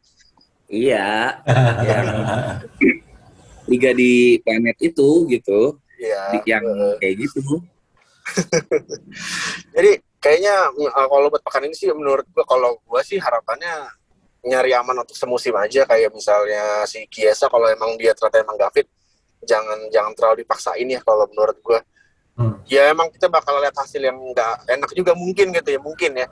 Iya, 0.70 1.42
liga 3.70 3.90
di 3.90 4.38
planet 4.46 4.78
itu 4.78 5.26
gitu, 5.26 5.82
iya 5.98 6.38
yang 6.46 6.62
eh, 6.62 6.94
kayak 7.02 7.26
gitu. 7.26 7.58
jadi 9.74 9.98
kayaknya 10.22 10.70
mm, 10.70 10.94
uh, 10.94 11.06
kalau 11.10 11.26
buat 11.26 11.42
pekan 11.42 11.66
ini 11.66 11.74
sih 11.74 11.90
menurut 11.90 12.22
gua 12.30 12.46
kalau 12.46 12.78
gua 12.86 13.02
sih 13.02 13.18
harapannya 13.18 13.90
nyari 14.44 14.72
aman 14.76 15.04
untuk 15.04 15.16
semusim 15.16 15.54
aja. 15.56 15.84
Kayak 15.84 16.10
misalnya 16.12 16.84
si 16.88 17.04
Kiesa 17.06 17.48
kalau 17.48 17.66
emang 17.68 17.96
dia 18.00 18.12
ternyata 18.16 18.44
emang 18.44 18.56
gak 18.56 18.72
fit 18.74 18.88
jangan 19.44 19.88
jangan 19.88 20.12
terlalu 20.12 20.44
dipaksain 20.44 20.88
ya 20.88 21.00
kalau 21.00 21.24
menurut 21.32 21.58
gua. 21.64 21.80
Hmm. 22.40 22.56
ya 22.64 22.88
emang 22.88 23.12
kita 23.12 23.28
bakal 23.28 23.52
lihat 23.60 23.76
hasil 23.76 24.00
yang 24.00 24.16
nggak 24.16 24.64
enak 24.64 24.90
juga 24.96 25.12
mungkin 25.12 25.52
gitu 25.52 25.76
ya 25.76 25.80
mungkin 25.80 26.16
ya. 26.16 26.26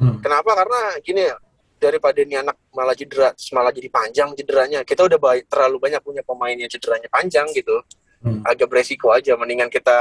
Hmm. 0.00 0.18
kenapa? 0.18 0.58
Karena 0.58 0.98
gini 0.98 1.22
daripada 1.78 2.18
ini 2.22 2.34
anak 2.38 2.56
malah 2.74 2.94
cedera 2.94 3.30
malah 3.54 3.70
jadi 3.74 3.90
panjang 3.90 4.34
cederanya 4.38 4.80
kita 4.86 5.06
udah 5.06 5.18
baik 5.18 5.50
terlalu 5.50 5.82
banyak 5.82 6.02
punya 6.02 6.22
pemain 6.22 6.54
yang 6.54 6.70
cederanya 6.70 7.06
panjang 7.10 7.46
gitu. 7.54 7.78
Hmm. 8.22 8.38
agak 8.46 8.70
beresiko 8.70 9.10
aja 9.10 9.34
mendingan 9.34 9.66
kita 9.66 9.98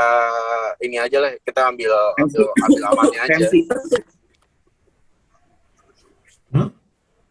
ini 0.78 1.02
aja 1.02 1.18
lah 1.18 1.34
kita 1.42 1.74
ambil 1.74 1.90
ambil, 2.22 2.54
ambil 2.54 2.84
amannya 2.94 3.20
aja 3.26 3.34
Pensi. 3.50 3.60
Hmm? 6.54 6.70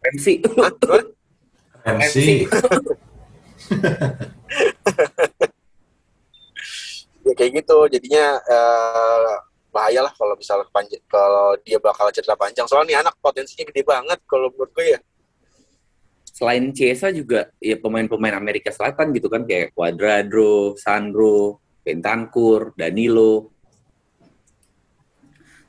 Pensi. 0.01 0.41
Gimana? 0.41 0.97
MC. 1.81 2.45
ya 7.21 7.33
kayak 7.37 7.51
gitu 7.61 7.77
jadinya 7.87 8.25
eh, 8.41 9.33
bahaya 9.71 10.03
lah 10.03 10.13
kalau 10.13 10.35
misalnya 10.35 10.67
panjang 10.69 10.99
kalau 11.07 11.55
dia 11.63 11.79
bakal 11.79 12.11
cedera 12.11 12.35
panjang 12.35 12.67
soalnya 12.67 12.91
nih 12.91 12.97
anak 13.07 13.15
potensinya 13.23 13.63
gede 13.71 13.81
banget 13.87 14.19
kalau 14.27 14.51
menurut 14.51 14.71
gue 14.75 14.87
ya 14.97 14.99
Selain 16.31 16.73
Chiesa 16.73 17.13
juga 17.13 17.53
ya 17.61 17.77
pemain-pemain 17.77 18.33
Amerika 18.33 18.73
Selatan 18.73 19.13
gitu 19.13 19.29
kan 19.29 19.45
kayak 19.45 19.77
Cuadrado, 19.77 20.73
Sandro, 20.73 21.61
Bentancur, 21.85 22.73
Danilo. 22.73 23.53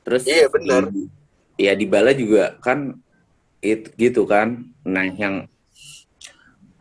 Terus 0.01 0.25
Iya, 0.25 0.49
benar. 0.49 0.89
Ya 1.61 1.77
Dybala 1.77 2.17
juga 2.17 2.57
kan 2.57 2.97
itu 3.63 3.87
gitu 3.95 4.27
kan. 4.27 4.67
Nah, 4.83 5.07
yang 5.07 5.47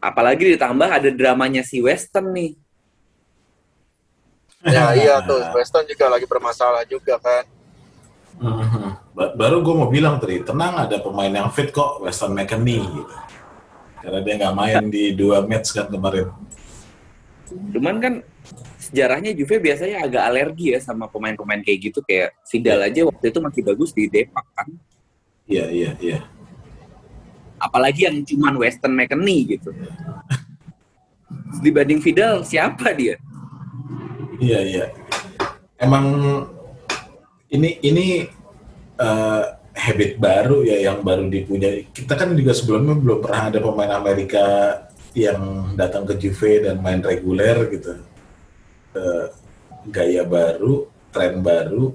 apalagi 0.02 0.58
ditambah 0.58 0.90
ada 0.90 1.08
dramanya 1.14 1.62
si 1.62 1.78
Western 1.78 2.34
nih. 2.34 2.52
ya 4.62 4.94
iya 4.94 5.18
tuh 5.26 5.42
Weston 5.58 5.82
juga 5.90 6.06
lagi 6.06 6.26
bermasalah 6.26 6.86
juga 6.86 7.18
kan. 7.18 7.46
Ba- 9.14 9.34
Baru 9.34 9.58
gue 9.62 9.74
mau 9.74 9.90
bilang 9.90 10.18
tadi, 10.22 10.38
tenang 10.42 10.86
ada 10.86 11.02
pemain 11.02 11.30
yang 11.30 11.50
fit 11.50 11.70
kok, 11.74 12.02
Weston 12.02 12.34
McKennie 12.34 12.82
gitu. 12.82 13.14
Karena 14.02 14.18
dia 14.22 14.34
nggak 14.38 14.54
main 14.54 14.82
di 14.90 15.14
dua 15.14 15.46
match 15.46 15.74
kan 15.74 15.86
kemarin. 15.86 16.30
Cuman 17.74 17.96
kan 18.02 18.14
sejarahnya 18.82 19.30
Juve 19.34 19.62
biasanya 19.62 20.02
agak 20.02 20.22
alergi 20.26 20.74
ya 20.74 20.80
sama 20.82 21.06
pemain-pemain 21.06 21.62
kayak 21.62 21.90
gitu 21.92 22.00
kayak 22.02 22.34
Vidal 22.50 22.82
aja 22.82 23.00
waktu 23.06 23.30
itu 23.30 23.38
masih 23.38 23.62
bagus 23.62 23.90
di 23.94 24.10
Depak 24.10 24.46
kan. 24.58 24.68
Iya, 25.46 25.64
iya, 25.70 25.90
iya. 26.02 26.18
Apalagi 27.62 28.10
yang 28.10 28.26
cuman 28.26 28.58
Western 28.58 28.98
McKennie 28.98 29.46
gitu. 29.46 29.70
Dibanding 31.62 32.02
Vidal 32.02 32.42
siapa 32.42 32.90
dia? 32.90 33.14
Iya, 34.42 34.60
iya. 34.66 34.86
Emang 35.78 36.06
ini 37.54 37.78
ini 37.86 38.26
eh, 38.98 39.44
habit 39.72 40.18
baru 40.18 40.66
ya 40.66 40.90
yang 40.90 41.06
baru 41.06 41.30
dipunya. 41.30 41.86
Kita 41.94 42.18
kan 42.18 42.34
juga 42.34 42.50
sebelumnya 42.50 42.98
belum 42.98 43.18
pernah 43.22 43.42
ada 43.54 43.58
pemain 43.62 43.92
Amerika 43.94 44.46
yang 45.14 45.72
datang 45.78 46.02
ke 46.02 46.18
Juve 46.18 46.66
dan 46.66 46.82
main 46.82 46.98
reguler 46.98 47.70
gitu. 47.70 47.94
Eh, 48.98 49.26
gaya 49.86 50.26
baru, 50.26 50.90
tren 51.14 51.38
baru. 51.38 51.94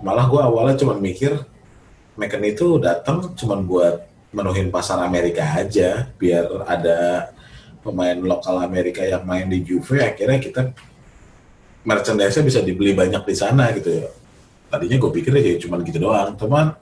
Malah 0.00 0.26
gue 0.26 0.40
awalnya 0.40 0.80
cuma 0.80 0.96
mikir 0.96 1.52
Mekan 2.12 2.44
itu 2.44 2.76
datang 2.76 3.32
cuma 3.32 3.56
buat 3.56 4.04
menuhin 4.32 4.72
pasar 4.72 4.98
Amerika 5.04 5.44
aja, 5.44 6.08
biar 6.16 6.64
ada 6.64 7.30
pemain 7.84 8.16
lokal 8.16 8.64
Amerika 8.64 9.04
yang 9.04 9.22
main 9.28 9.46
di 9.46 9.60
Juve. 9.60 10.00
Akhirnya 10.00 10.40
kita 10.40 10.72
merchandise-nya 11.84 12.42
bisa 12.42 12.60
dibeli 12.64 12.96
banyak 12.96 13.22
di 13.22 13.36
sana 13.36 13.68
gitu 13.76 13.90
ya. 13.92 14.08
Tadinya 14.72 14.96
gue 14.96 15.10
pikir 15.20 15.36
aja 15.36 15.68
cuma 15.68 15.78
gitu 15.84 16.00
doang. 16.00 16.32
Cuman 16.34 16.72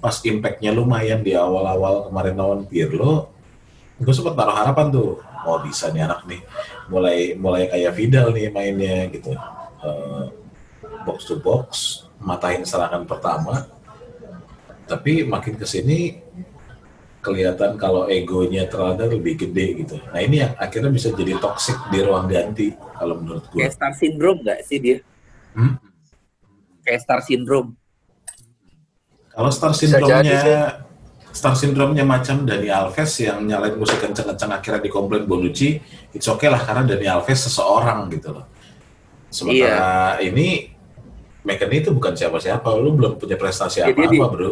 pas 0.00 0.16
impact-nya 0.24 0.72
lumayan 0.72 1.20
di 1.20 1.36
awal-awal 1.36 2.08
kemarin 2.08 2.34
lawan 2.36 2.60
Pirlo, 2.68 3.32
gue 4.00 4.14
sempat 4.16 4.36
taruh 4.36 4.52
harapan 4.52 4.92
tuh, 4.92 5.20
oh 5.48 5.58
bisa 5.64 5.88
nih 5.88 6.04
anak 6.04 6.28
nih, 6.28 6.40
mulai 6.92 7.32
mulai 7.40 7.64
kayak 7.72 7.96
Vidal 7.96 8.36
nih 8.36 8.52
mainnya 8.52 9.08
gitu, 9.08 9.32
Eh, 9.84 10.24
box 11.04 11.28
to 11.28 11.36
box, 11.44 11.68
matahin 12.16 12.64
serangan 12.64 13.04
pertama, 13.04 13.68
tapi 14.88 15.28
makin 15.28 15.60
ke 15.60 15.68
sini 15.68 16.16
kelihatan 17.24 17.80
kalau 17.80 18.04
egonya 18.06 18.68
terlalu 18.68 19.16
lebih 19.16 19.48
gede 19.48 19.66
gitu. 19.80 19.96
Nah 20.12 20.20
ini 20.20 20.44
yang 20.44 20.52
akhirnya 20.60 20.92
bisa 20.92 21.08
jadi 21.16 21.40
toxic 21.40 21.74
di 21.88 22.04
ruang 22.04 22.28
ganti 22.28 22.76
kalau 22.92 23.16
menurut 23.16 23.48
gue. 23.48 23.64
Kayak 23.64 23.72
star 23.72 23.92
syndrome 23.96 24.44
nggak 24.44 24.60
sih 24.62 24.78
dia? 24.78 24.98
Hmm? 25.56 25.80
Kayak 26.84 27.00
star 27.00 27.20
syndrome. 27.24 27.72
Kalau 29.32 29.50
star 29.50 29.72
syndrome-nya 29.72 30.84
star 31.34 31.58
syndrome-nya 31.58 32.06
macam 32.06 32.46
Dani 32.46 32.70
Alves 32.70 33.10
yang 33.18 33.42
nyalain 33.42 33.74
musik 33.74 33.98
kenceng-kenceng 33.98 34.54
akhirnya 34.54 34.78
dikomplain 34.84 35.26
Bonucci, 35.26 35.82
it's 36.14 36.30
okay 36.30 36.46
lah 36.46 36.62
karena 36.62 36.86
Dani 36.86 37.10
Alves 37.10 37.50
seseorang 37.50 38.06
gitu 38.14 38.30
loh. 38.30 38.46
Sementara 39.34 40.22
Iya. 40.22 40.30
ini 40.30 40.70
McKennie 41.42 41.82
itu 41.82 41.90
bukan 41.90 42.14
siapa-siapa, 42.14 42.70
lu 42.78 42.94
belum 42.94 43.18
punya 43.18 43.34
prestasi 43.34 43.82
Ya, 43.82 43.90
dia 43.90 44.06
apa-apa 44.06 44.14
di- 44.14 44.30
bro. 44.30 44.50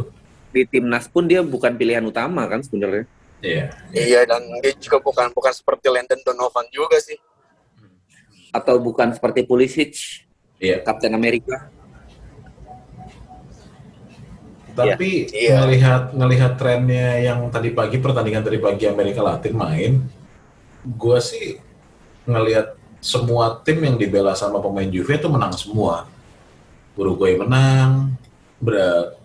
Di 0.53 0.62
timnas 0.68 1.09
pun 1.09 1.24
dia 1.24 1.40
bukan 1.40 1.72
pilihan 1.74 2.05
utama 2.05 2.44
kan 2.46 2.61
sebenarnya. 2.61 3.09
Iya. 3.42 3.74
iya 3.90 4.20
dan 4.22 4.38
dia 4.62 4.70
juga 4.78 5.03
bukan 5.03 5.34
bukan 5.34 5.50
seperti 5.50 5.90
Landon 5.90 6.22
Donovan 6.22 6.62
juga 6.70 7.03
sih 7.03 7.18
Atau 8.55 8.78
bukan 8.78 9.11
seperti 9.11 9.42
Pulisic, 9.42 9.98
Iya. 10.62 10.86
Kapten 10.86 11.11
Amerika. 11.11 11.72
Tapi 14.72 15.28
Iya. 15.32 15.64
ngelihat 15.64 16.03
ngelihat 16.16 16.53
trennya 16.57 17.18
yang 17.20 17.48
tadi 17.50 17.72
pagi 17.74 17.98
pertandingan 18.00 18.44
tadi 18.44 18.57
pagi 18.62 18.84
Amerika 18.88 19.20
Latin 19.20 19.53
main, 19.57 19.92
gua 20.84 21.20
sih 21.20 21.61
ngelihat 22.24 22.76
semua 23.03 23.59
tim 23.66 23.82
yang 23.82 23.96
dibela 23.98 24.32
sama 24.38 24.62
pemain 24.62 24.86
Juve 24.88 25.18
itu 25.18 25.28
menang 25.28 25.53
semua. 25.57 26.07
Uruguay 26.94 27.34
menang, 27.36 28.14
Bra 28.61 29.16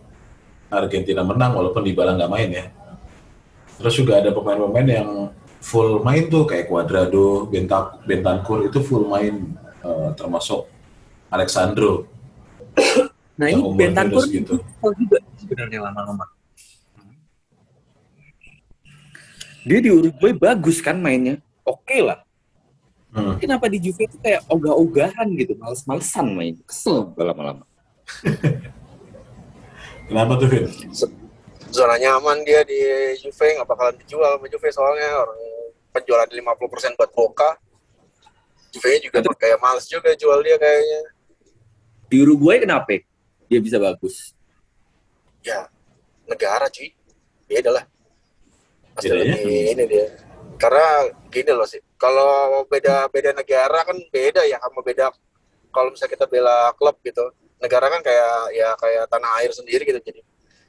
Argentina 0.68 1.24
menang 1.24 1.56
walaupun 1.56 1.84
Dybala 1.84 2.16
nggak 2.20 2.32
main 2.32 2.50
ya. 2.52 2.66
Terus 3.78 3.94
juga 3.94 4.20
ada 4.20 4.34
pemain-pemain 4.34 4.88
yang 4.88 5.10
full 5.62 6.02
main 6.02 6.28
tuh 6.28 6.44
kayak 6.50 6.68
Cuadrado, 6.68 7.46
Benta- 7.48 8.00
Bentancur 8.04 8.66
itu 8.68 8.80
full 8.84 9.08
main 9.08 9.54
eh, 9.84 10.10
termasuk 10.18 10.68
Alexandro. 11.32 12.06
Nah 13.38 13.54
ini 13.54 13.62
Bentancur 13.78 14.26
gitu. 14.34 14.58
juga 14.82 15.22
sebenarnya 15.38 15.78
lama-lama. 15.86 16.26
Dia 19.62 19.78
di 19.78 19.94
Uruguay 19.94 20.34
bagus 20.34 20.82
kan 20.82 20.98
mainnya. 20.98 21.38
Oke 21.62 22.02
lah. 22.02 22.26
Hmm. 23.14 23.38
Kenapa 23.38 23.70
di 23.70 23.78
Juve 23.78 24.10
itu 24.10 24.18
kayak 24.26 24.42
ogah-ogahan 24.50 25.30
gitu, 25.38 25.54
males-malesan 25.54 26.34
main. 26.34 26.58
Kesel 26.66 27.14
lama-lama. 27.14 27.62
Kenapa 30.08 30.40
tuh, 30.40 30.48
Vin? 30.48 30.66
zona 31.68 32.00
nyaman 32.00 32.48
dia 32.48 32.64
di 32.64 32.80
Juve 33.20 33.60
nggak 33.60 33.68
bakalan 33.68 33.96
dijual 34.00 34.40
sama 34.40 34.48
Juve 34.48 34.70
soalnya. 34.72 35.10
Orang 35.20 35.40
penjualan 35.92 36.30
50% 36.32 36.98
buat 36.98 37.12
Boca. 37.12 37.60
Juve 38.72 39.04
juga 39.04 39.20
kayak 39.36 39.60
males 39.60 39.86
juga 39.86 40.16
jual 40.16 40.40
dia 40.44 40.56
kayaknya. 40.56 41.02
Di 42.08 42.24
Uruguay 42.24 42.64
kenapa 42.64 43.04
dia 43.52 43.60
bisa 43.60 43.76
bagus? 43.80 44.32
ya 45.44 45.64
negara 46.28 46.68
cuy. 46.68 46.92
Beda 47.48 47.72
lah. 47.72 47.84
Pasti 48.96 49.08
Bedanya? 49.08 49.36
lebih 49.40 49.60
ini 49.72 49.84
dia. 49.88 50.08
Karena 50.60 51.08
gini 51.32 51.52
loh 51.56 51.68
sih. 51.68 51.80
Kalau 51.96 52.64
beda 52.68 53.08
beda 53.08 53.32
negara 53.32 53.88
kan 53.88 53.96
beda 54.12 54.44
ya 54.44 54.60
sama 54.60 54.84
beda 54.84 55.12
kalau 55.72 55.94
misalnya 55.94 56.14
kita 56.20 56.26
bela 56.28 56.74
klub 56.76 56.98
gitu 57.06 57.32
negara 57.58 57.90
kan 57.90 58.02
kayak 58.02 58.32
ya 58.54 58.70
kayak 58.78 59.04
tanah 59.08 59.32
air 59.42 59.52
sendiri 59.52 59.84
gitu 59.84 60.00
jadi 60.00 60.20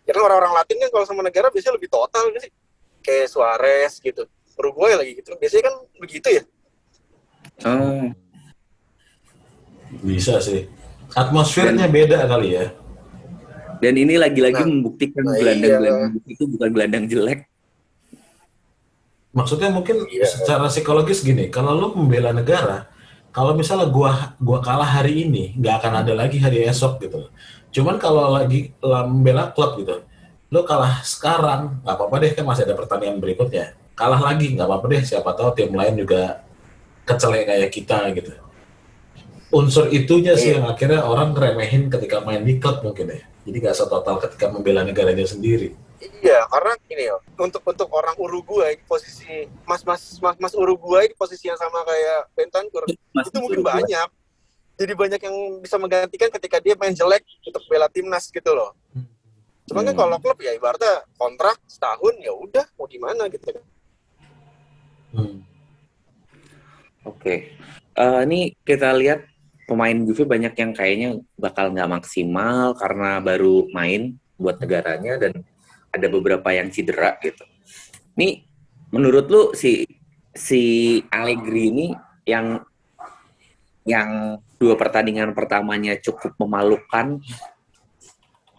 ya 0.05 0.13
kan 0.13 0.23
orang-orang 0.25 0.57
Latin 0.57 0.77
kan 0.81 0.89
kalau 0.89 1.05
sama 1.05 1.21
negara 1.21 1.49
biasanya 1.49 1.77
lebih 1.77 1.89
total 1.89 2.33
gitu 2.33 2.49
sih 2.49 2.53
kayak 3.01 3.27
Suarez 3.29 3.93
gitu 3.99 4.25
Uruguay 4.57 4.97
lagi 4.97 5.13
gitu 5.17 5.37
biasanya 5.37 5.65
kan 5.69 5.75
begitu 5.97 6.29
ya 6.33 6.45
Oh, 7.59 8.07
Bisa 9.99 10.39
sih. 10.39 10.71
Atmosfernya 11.11 11.89
beda 11.89 12.23
kali 12.25 12.55
ya. 12.55 12.71
dan 13.79 13.95
ini 13.95 14.15
lagi-lagi 14.15 14.59
Nah, 14.59 14.69
membuktikan 14.69 15.23
nah 15.23 15.35
gelandang-gelandang 15.35 16.13
itu 16.27 16.45
bukan 16.51 16.69
gelandang 16.71 17.05
jelek. 17.07 17.41
Maksudnya 19.31 19.71
mungkin 19.71 20.03
Iya. 20.07 20.27
secara 20.27 20.67
psikologis 20.67 21.23
gini, 21.23 21.47
kalau 21.47 21.79
lu 21.79 21.89
membela 21.95 22.35
negara, 22.35 22.91
kalau 23.31 23.53
misalnya 23.55 23.87
gua 23.93 24.35
gua 24.41 24.59
kalah 24.65 24.89
hari 25.01 25.25
ini, 25.29 25.55
nggak 25.59 25.75
akan 25.85 25.93
ada 26.05 26.13
lagi 26.17 26.39
hari 26.41 26.65
esok 26.65 27.03
gitu. 27.05 27.29
Cuman 27.69 28.01
kalau 28.01 28.33
lagi 28.33 28.73
membela 28.81 29.53
klub 29.53 29.77
gitu, 29.79 30.03
lu 30.49 30.61
kalah 30.65 31.05
sekarang, 31.05 31.85
nggak 31.85 31.95
apa-apa 31.95 32.17
deh 32.25 32.33
kan 32.33 32.45
masih 32.49 32.65
ada 32.65 32.75
pertandingan 32.75 33.21
berikutnya. 33.21 33.77
Kalah 33.93 34.21
lagi 34.23 34.57
nggak 34.57 34.67
apa-apa 34.67 34.87
deh, 34.89 35.03
siapa 35.05 35.31
tahu 35.37 35.53
tim 35.53 35.71
lain 35.75 35.95
juga 35.99 36.43
kecelek 37.05 37.45
kayak 37.49 37.71
kita 37.73 37.99
gitu. 38.17 38.33
Unsur 39.49 39.89
itunya 39.89 40.37
sih 40.37 40.53
Iya. 40.53 40.61
yang 40.61 40.67
akhirnya 40.69 41.01
orang 41.09 41.33
remehin 41.33 41.89
ketika 41.89 42.21
main 42.21 42.45
di 42.45 42.61
klub 42.61 42.85
mungkin 42.85 43.09
ya. 43.09 43.25
Jadi 43.49 43.57
nggak 43.65 43.77
setotal 43.77 44.21
ketika 44.21 44.53
membela 44.53 44.85
negaranya 44.85 45.25
sendiri. 45.25 45.73
Iya, 45.99 46.47
karena 46.47 46.73
ini 46.87 47.11
ya, 47.11 47.17
untuk 47.35 47.63
untuk 47.67 47.91
orang 47.91 48.15
Uruguay 48.15 48.79
di 48.79 48.85
posisi 48.87 49.51
Mas 49.67 49.83
Mas 49.83 50.23
Mas 50.23 50.39
Mas 50.39 50.55
Uruguay 50.55 51.11
di 51.11 51.17
posisi 51.19 51.51
yang 51.51 51.59
sama 51.59 51.83
kayak 51.83 52.31
Bentancur 52.39 52.87
Mas 53.11 53.27
itu 53.27 53.39
mungkin 53.43 53.67
Uruguay. 53.67 53.83
banyak. 53.83 54.09
Jadi 54.79 54.93
banyak 54.95 55.21
yang 55.27 55.37
bisa 55.59 55.75
menggantikan 55.75 56.31
ketika 56.31 56.63
dia 56.63 56.79
main 56.79 56.95
jelek 56.95 57.27
untuk 57.43 57.67
bela 57.67 57.91
timnas 57.91 58.31
gitu 58.31 58.55
loh. 58.55 58.79
Cuma 59.67 59.83
kan 59.83 59.91
Hmm. 59.91 60.01
kalau 60.01 60.17
klub 60.23 60.39
ya 60.39 60.55
ibaratnya 60.55 61.03
kontrak 61.19 61.59
setahun 61.67 62.15
ya 62.23 62.31
udah 62.31 62.63
mau 62.79 62.87
gimana 62.87 63.27
gitu. 63.27 63.59
Hmm. 65.11 65.43
Oke, 67.03 67.59
Eh, 67.99 68.21
ini 68.23 68.55
kita 68.63 68.95
lihat 68.95 69.27
pemain 69.67 69.99
Juve 70.07 70.23
banyak 70.23 70.55
yang 70.55 70.71
kayaknya 70.71 71.19
bakal 71.35 71.75
nggak 71.75 71.91
maksimal 71.91 72.79
karena 72.79 73.19
baru 73.19 73.67
main 73.75 74.15
buat 74.39 74.63
negaranya 74.63 75.19
dan 75.19 75.43
ada 75.93 76.07
beberapa 76.09 76.49
yang 76.53 76.69
cedera 76.69 77.17
gitu. 77.21 77.45
Nih, 78.19 78.45
menurut 78.93 79.27
lu 79.29 79.43
si 79.57 79.85
si 80.33 80.63
Allegri 81.11 81.65
ini 81.73 81.87
yang 82.29 82.63
yang 83.89 84.37
dua 84.61 84.77
pertandingan 84.77 85.33
pertamanya 85.33 85.97
cukup 85.97 86.37
memalukan, 86.37 87.23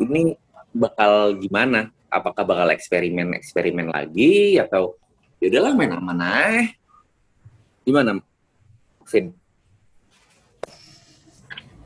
ini 0.02 0.34
bakal 0.74 1.38
gimana? 1.38 1.94
Apakah 2.10 2.42
bakal 2.42 2.74
eksperimen-eksperimen 2.74 3.94
lagi 3.94 4.58
atau 4.58 4.98
ya 5.38 5.54
udahlah 5.54 5.78
main 5.78 5.94
aman 5.94 6.20
aja? 6.26 6.66
Gimana, 7.86 8.18
Vin? 9.06 9.38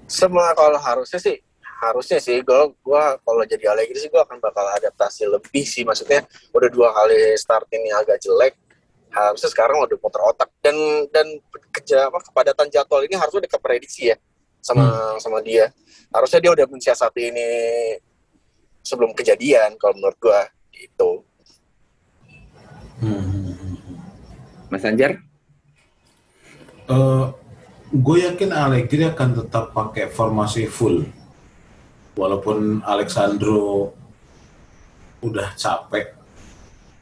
Semua 0.07 0.55
kalau 0.55 0.79
harusnya 0.79 1.19
sih 1.19 1.43
harusnya 1.89 2.19
sih 2.23 2.39
gue 2.39 2.61
gua 2.79 3.17
kalau 3.21 3.43
jadi 3.43 3.75
Allegri 3.75 3.99
sih 3.99 4.07
gue 4.07 4.21
akan 4.21 4.39
bakal 4.39 4.63
adaptasi 4.79 5.27
lebih 5.27 5.65
sih 5.67 5.83
maksudnya 5.83 6.23
udah 6.55 6.69
dua 6.71 6.89
kali 6.95 7.35
start 7.35 7.67
ini 7.75 7.91
agak 7.91 8.23
jelek 8.23 8.55
harusnya 9.13 9.49
sekarang 9.51 9.77
udah 9.83 9.97
putar 9.99 10.21
otak 10.25 10.49
dan 10.63 10.75
dan 11.13 11.27
kerja 11.75 12.09
apa 12.09 12.17
kepadatan 12.23 12.67
jadwal 12.71 13.03
ini 13.05 13.13
harusnya 13.13 13.45
udah 13.45 13.51
keprediksi 13.51 14.13
ya 14.13 14.17
sama 14.63 15.19
sama 15.19 15.43
dia 15.43 15.69
harusnya 16.09 16.39
dia 16.39 16.51
udah 16.55 16.65
mensiasati 16.65 17.21
ini 17.29 17.49
sebelum 18.81 19.11
kejadian 19.13 19.75
kalau 19.77 19.93
menurut 19.99 20.17
gue 20.17 20.39
gitu 20.73 21.21
Hmm. 23.03 23.75
Mas 24.71 24.87
Anjar? 24.87 25.19
gue 27.93 28.17
yakin 28.25 28.49
Allegri 28.55 29.05
akan 29.05 29.43
tetap 29.43 29.75
pakai 29.75 30.07
formasi 30.09 30.65
full. 30.65 31.05
Walaupun 32.13 32.85
Alexandro 32.85 33.89
udah 35.23 35.57
capek, 35.57 36.13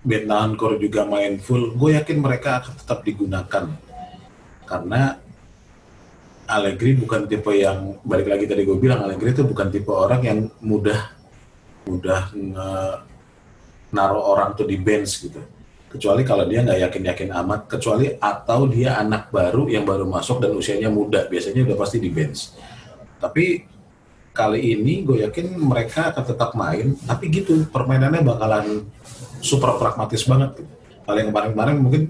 Bentancur 0.01 0.81
juga 0.81 1.05
main 1.05 1.37
full, 1.37 1.77
gue 1.77 1.93
yakin 1.93 2.17
mereka 2.17 2.63
akan 2.63 2.73
tetap 2.73 2.99
digunakan. 3.05 3.65
Karena 4.65 5.13
Allegri 6.49 6.97
bukan 6.97 7.29
tipe 7.29 7.53
yang, 7.53 8.01
balik 8.01 8.27
lagi 8.31 8.49
tadi 8.49 8.65
gue 8.65 8.77
bilang, 8.81 9.05
Allegri 9.05 9.35
itu 9.35 9.45
bukan 9.45 9.69
tipe 9.69 9.91
orang 9.93 10.21
yang 10.25 10.39
mudah 10.63 11.21
mudah 11.81 12.29
nge- 12.33 12.99
naruh 13.89 14.21
orang 14.21 14.53
tuh 14.53 14.69
di 14.69 14.77
bench 14.77 15.27
gitu 15.27 15.41
kecuali 15.91 16.23
kalau 16.23 16.47
dia 16.47 16.63
nggak 16.63 16.87
yakin-yakin 16.87 17.29
amat, 17.43 17.67
kecuali 17.67 18.15
atau 18.15 18.63
dia 18.63 18.95
anak 18.95 19.27
baru 19.27 19.67
yang 19.67 19.83
baru 19.83 20.07
masuk 20.07 20.39
dan 20.39 20.55
usianya 20.55 20.87
muda, 20.87 21.27
biasanya 21.27 21.67
udah 21.67 21.75
pasti 21.75 21.99
di 21.99 22.07
bench. 22.07 22.55
Tapi 23.19 23.67
kali 24.31 24.75
ini 24.75 25.03
gue 25.03 25.27
yakin 25.27 25.59
mereka 25.59 26.15
akan 26.15 26.23
tetap 26.23 26.51
main, 26.55 26.95
tapi 27.03 27.27
gitu 27.31 27.67
permainannya 27.67 28.23
bakalan 28.23 28.87
super 29.43 29.75
pragmatis 29.75 30.23
banget. 30.23 30.63
Kalau 31.03 31.17
yang 31.19 31.29
kemarin-kemarin 31.35 31.77
mungkin 31.81 32.03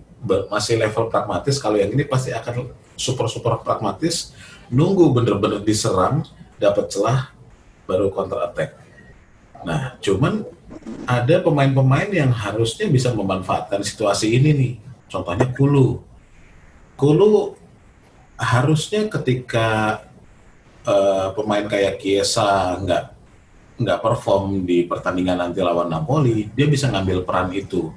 masih 0.52 0.78
level 0.78 1.10
pragmatis, 1.10 1.58
kalau 1.58 1.82
yang 1.82 1.90
ini 1.90 2.06
pasti 2.06 2.30
akan 2.30 2.70
super 2.94 3.26
super 3.26 3.58
pragmatis, 3.66 4.38
nunggu 4.70 5.10
bener-bener 5.10 5.66
diserang, 5.66 6.22
dapat 6.62 6.94
celah, 6.94 7.34
baru 7.90 8.14
counter 8.14 8.46
attack. 8.46 8.78
Nah, 9.66 9.98
cuman 9.98 10.46
ada 11.10 11.42
pemain-pemain 11.42 12.10
yang 12.14 12.30
harusnya 12.30 12.86
bisa 12.88 13.10
memanfaatkan 13.12 13.82
situasi 13.82 14.38
ini 14.38 14.50
nih. 14.54 14.74
Contohnya 15.10 15.50
Kulu. 15.52 16.00
Kulu 16.96 17.58
harusnya 18.38 19.10
ketika 19.10 20.00
eh, 20.86 21.28
pemain 21.34 21.66
kayak 21.66 22.02
Kiesa 22.02 22.78
nggak 22.82 23.04
nggak 23.82 24.00
perform 24.02 24.62
di 24.62 24.86
pertandingan 24.86 25.42
nanti 25.42 25.60
lawan 25.62 25.90
Napoli, 25.90 26.50
dia 26.54 26.70
bisa 26.70 26.90
ngambil 26.94 27.26
peran 27.26 27.50
itu. 27.50 27.90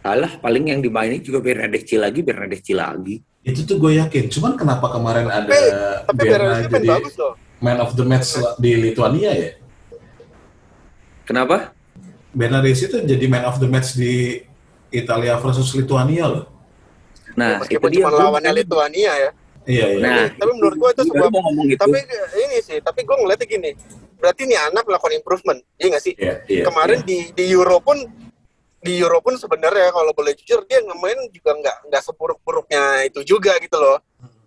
Alah, 0.00 0.40
paling 0.40 0.72
yang 0.72 0.80
dimainin 0.80 1.20
juga 1.20 1.44
Bernadeschi 1.44 2.00
lagi, 2.00 2.24
Bernadeschi 2.24 2.72
lagi. 2.72 3.20
Itu 3.44 3.64
tuh 3.64 3.76
gue 3.80 4.00
yakin. 4.00 4.28
Cuman 4.32 4.56
kenapa 4.56 4.92
kemarin 4.92 5.28
ada 5.28 5.52
tapi 6.08 6.24
Berna 6.28 6.56
main 6.56 6.68
jadi 6.68 6.88
bagus 6.88 7.16
loh 7.16 7.36
man 7.60 7.78
of 7.78 7.92
the 7.94 8.04
match 8.04 8.40
di 8.56 8.72
Lithuania 8.74 9.32
ya? 9.36 9.50
Kenapa? 11.28 11.76
Bernadeschi 12.32 12.88
itu 12.88 12.98
jadi 13.04 13.24
man 13.28 13.44
of 13.46 13.60
the 13.60 13.68
match 13.68 13.94
di 13.94 14.42
Italia 14.90 15.38
versus 15.38 15.70
Lithuania 15.76 16.26
loh. 16.26 16.44
Nah, 17.38 17.62
itu 17.62 17.78
meskipun 17.78 17.88
dia. 17.94 17.96
cuma 18.02 18.10
lawannya 18.10 18.52
Lithuania 18.64 19.12
ya 19.14 19.30
Iya, 19.70 19.86
iya. 19.88 20.02
Nah, 20.02 20.26
tapi 20.34 20.50
menurut 20.52 20.76
gue 20.76 20.90
itu 20.90 21.02
sebuah 21.06 21.28
mau 21.28 21.40
ngomong 21.42 21.66
itu. 21.68 21.78
tapi 21.78 21.98
ini 22.36 22.58
sih 22.60 22.78
tapi 22.78 23.00
gue 23.00 23.14
ngeliatnya 23.14 23.46
gini 23.46 23.70
berarti 24.18 24.42
nih 24.44 24.58
anak 24.66 24.82
melakukan 24.84 25.14
improvement 25.14 25.60
iya 25.76 25.86
nggak 25.88 26.02
sih 26.02 26.14
Iya, 26.14 26.34
iya, 26.44 26.64
kemarin 26.66 26.98
iya. 27.00 27.06
di 27.06 27.18
di 27.32 27.44
Euro 27.48 27.78
pun 27.78 27.96
di 28.78 28.92
Euro 28.96 29.20
pun 29.20 29.34
sebenarnya 29.34 29.88
kalau 29.88 30.10
boleh 30.10 30.34
jujur 30.34 30.64
dia 30.64 30.80
ngemain 30.80 31.16
juga 31.30 31.50
nggak 31.54 31.76
nggak 31.86 32.02
seburuk-buruknya 32.02 32.82
itu 33.06 33.20
juga 33.24 33.54
gitu 33.56 33.76
loh 33.76 33.96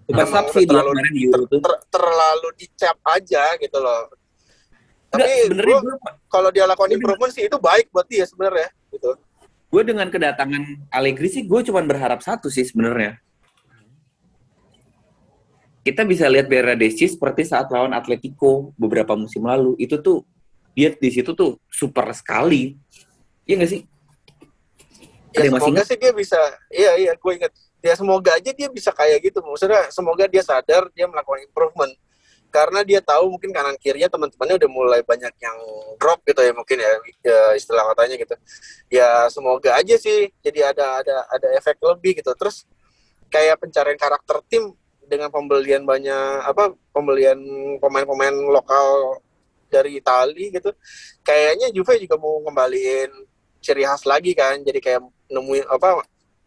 sub 0.04 0.46
sih 0.52 0.68
terlalu- 0.68 0.92
kemarin 0.92 1.12
di 1.12 1.22
Euro 1.26 1.44
tuh. 1.48 1.60
Ter- 1.60 1.84
terlalu 1.90 2.48
dicap 2.54 2.98
aja 3.08 3.44
gitu 3.56 3.78
loh 3.80 4.12
Enggak, 5.10 5.24
tapi 5.24 5.32
sebenarnya 5.42 5.70
gua- 5.72 5.84
gue 5.84 5.96
kalau 6.28 6.50
dia 6.50 6.66
lakukan 6.66 6.92
improvement 6.92 7.32
sih 7.32 7.44
itu 7.44 7.58
baik 7.58 7.86
buat 7.90 8.06
dia 8.06 8.26
sebenarnya 8.26 8.68
gitu 8.90 9.12
gue 9.70 9.82
dengan 9.84 10.06
kedatangan 10.06 10.62
Allegri 10.90 11.30
sih 11.30 11.42
gue 11.44 11.60
cuma 11.64 11.82
berharap 11.82 12.22
satu 12.22 12.46
sih 12.46 12.62
sebenarnya. 12.62 13.18
Kita 15.84 16.08
bisa 16.08 16.32
lihat 16.32 16.48
Bernadeschi 16.48 17.12
seperti 17.12 17.44
saat 17.44 17.68
lawan 17.68 17.92
Atletico 17.92 18.72
beberapa 18.80 19.20
musim 19.20 19.44
lalu. 19.44 19.76
Itu 19.76 20.00
tuh 20.00 20.24
dia 20.72 20.96
di 20.96 21.10
situ 21.12 21.36
tuh 21.36 21.60
super 21.68 22.08
sekali. 22.16 22.80
Iya 23.44 23.60
nggak 23.60 23.72
sih? 23.72 23.82
Ada 25.34 25.44
ya 25.44 25.52
masih 25.52 25.66
semoga 25.66 25.84
sih 25.84 25.98
dia 25.98 26.12
bisa 26.14 26.40
iya 26.70 26.92
iya 26.94 27.12
gue 27.18 27.32
inget 27.34 27.54
ya 27.82 27.94
semoga 27.98 28.38
aja 28.38 28.52
dia 28.54 28.70
bisa 28.70 28.94
kayak 28.94 29.18
gitu 29.28 29.42
maksudnya 29.42 29.90
semoga 29.90 30.30
dia 30.30 30.46
sadar 30.46 30.88
dia 30.94 31.10
melakukan 31.10 31.42
improvement 31.42 31.90
karena 32.54 32.86
dia 32.86 33.02
tahu 33.02 33.34
mungkin 33.34 33.50
kanan 33.50 33.74
kirinya 33.82 34.14
teman-temannya 34.14 34.62
udah 34.62 34.70
mulai 34.70 35.02
banyak 35.02 35.34
yang 35.42 35.58
drop 35.98 36.22
gitu 36.22 36.38
ya 36.46 36.54
mungkin 36.54 36.78
ya, 36.78 36.92
ya 37.26 37.40
istilah 37.58 37.82
katanya 37.98 38.16
gitu 38.22 38.36
ya 38.94 39.26
semoga 39.34 39.74
aja 39.74 39.98
sih 39.98 40.30
jadi 40.46 40.70
ada 40.70 41.02
ada 41.02 41.16
ada 41.34 41.48
efek 41.58 41.82
lebih 41.82 42.22
gitu 42.22 42.30
terus 42.38 42.70
kayak 43.34 43.58
pencarian 43.58 43.98
karakter 43.98 44.38
tim 44.46 44.70
dengan 45.14 45.30
pembelian 45.30 45.86
banyak 45.86 46.50
apa 46.50 46.74
pembelian 46.90 47.38
pemain-pemain 47.78 48.34
lokal 48.50 49.22
dari 49.70 50.02
Itali 50.02 50.50
gitu 50.50 50.74
kayaknya 51.22 51.70
Juve 51.70 52.02
juga 52.02 52.18
mau 52.18 52.42
ngembaliin 52.42 53.10
ciri 53.62 53.86
khas 53.86 54.04
lagi 54.04 54.34
kan 54.34 54.58
jadi 54.62 54.80
kayak 54.82 55.02
nemuin 55.30 55.66
apa 55.70 56.02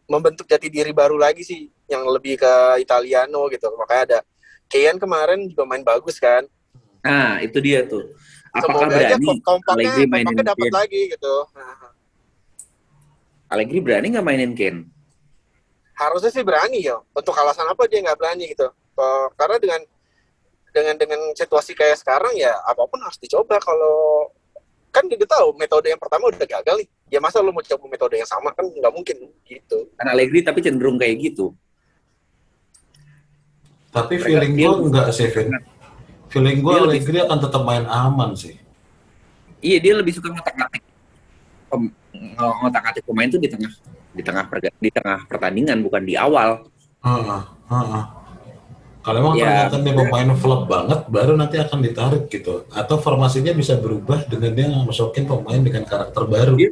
membentuk 0.07 0.47
jati 0.47 0.67
diri 0.67 0.91
baru 0.91 1.15
lagi 1.15 1.43
sih 1.43 1.67
yang 1.87 2.03
lebih 2.07 2.39
ke 2.39 2.53
Italiano 2.79 3.47
gitu 3.47 3.71
makanya 3.75 4.03
ada 4.03 4.19
Kian 4.67 4.99
kemarin 4.99 5.47
juga 5.47 5.63
main 5.63 5.83
bagus 5.83 6.19
kan 6.19 6.43
Nah, 6.97 7.39
itu 7.39 7.63
dia 7.63 7.87
tuh. 7.87 8.03
Apakah 8.51 8.83
semoga 8.83 8.99
berani 8.99 9.27
kom- 9.31 9.43
kompaknya 9.45 9.95
Allegri 9.95 10.11
mainin 10.11 10.43
dapat 10.43 10.67
Kane? 10.67 10.75
lagi 10.75 11.01
gitu 11.07 11.35
Nah, 11.55 11.89
Allegri 13.47 13.79
berani 13.79 14.07
nggak 14.11 14.25
mainin 14.27 14.51
Ken? 14.51 14.75
Harusnya 15.97 16.29
sih 16.29 16.45
berani 16.45 16.85
ya 16.85 17.01
untuk 17.11 17.33
alasan 17.33 17.65
apa 17.65 17.89
dia 17.89 18.05
nggak 18.05 18.17
berani 18.21 18.53
gitu. 18.53 18.69
Eh, 18.69 19.27
karena 19.33 19.57
dengan 19.57 19.81
dengan 20.69 20.95
dengan 20.95 21.19
situasi 21.33 21.73
kayak 21.73 21.97
sekarang 21.97 22.37
ya 22.37 22.53
apa 22.69 22.85
pun 22.85 23.01
harus 23.01 23.17
dicoba. 23.17 23.57
Kalau 23.57 24.29
kan 24.93 25.09
dia 25.09 25.17
udah 25.17 25.29
tahu 25.29 25.47
metode 25.57 25.89
yang 25.89 25.97
pertama 25.97 26.29
udah 26.29 26.45
gagal 26.45 26.85
nih. 26.85 26.87
Ya 27.09 27.17
masa 27.17 27.41
lu 27.41 27.49
mau 27.49 27.65
coba 27.65 27.85
metode 27.89 28.21
yang 28.21 28.29
sama? 28.29 28.53
Kan 28.53 28.69
nggak 28.69 28.93
mungkin 28.93 29.17
gitu. 29.49 29.89
Kan 29.97 30.05
Allegri 30.05 30.45
tapi 30.45 30.61
cenderung 30.61 31.01
kayak 31.01 31.17
gitu. 31.17 31.57
Tapi 33.89 34.21
Mereka- 34.21 34.25
feeling 34.29 34.53
dia 34.53 34.69
gue 34.69 34.87
enggak 34.93 35.07
sih, 35.09 35.25
Vin. 35.33 35.49
Feeling 36.29 36.59
gue 36.61 36.73
Allegri 36.77 37.17
akan 37.25 37.37
tetap 37.41 37.61
main 37.65 37.85
aman 37.89 38.37
sih. 38.37 38.61
Iya 39.57 39.77
dia 39.81 39.93
lebih 39.97 40.13
suka 40.13 40.29
ngotak-ngatik. 40.29 40.83
Ngotak-ngatik 42.37 43.01
pemain 43.01 43.29
tuh 43.33 43.41
di 43.41 43.49
tengah 43.49 43.73
di 44.13 44.21
tengah 44.23 44.45
perga- 44.47 44.75
di 44.77 44.89
tengah 44.91 45.27
pertandingan 45.27 45.79
bukan 45.83 46.03
di 46.03 46.15
awal. 46.15 46.67
Kalau 49.07 49.23
emang 49.23 49.39
Ya, 49.39 49.71
ternyata 49.71 49.77
dia 49.87 49.95
pemain 49.95 50.29
flop 50.35 50.67
banget, 50.67 50.99
baru 51.07 51.39
nanti 51.39 51.55
akan 51.55 51.79
ditarik 51.79 52.27
gitu. 52.27 52.67
Atau 52.75 52.99
formasinya 52.99 53.55
bisa 53.55 53.79
berubah 53.79 54.27
dengan 54.27 54.51
dia 54.51 54.67
masukin 54.67 55.23
pemain 55.23 55.63
dengan 55.63 55.87
karakter 55.87 56.27
baru. 56.27 56.59
Iya. 56.59 56.71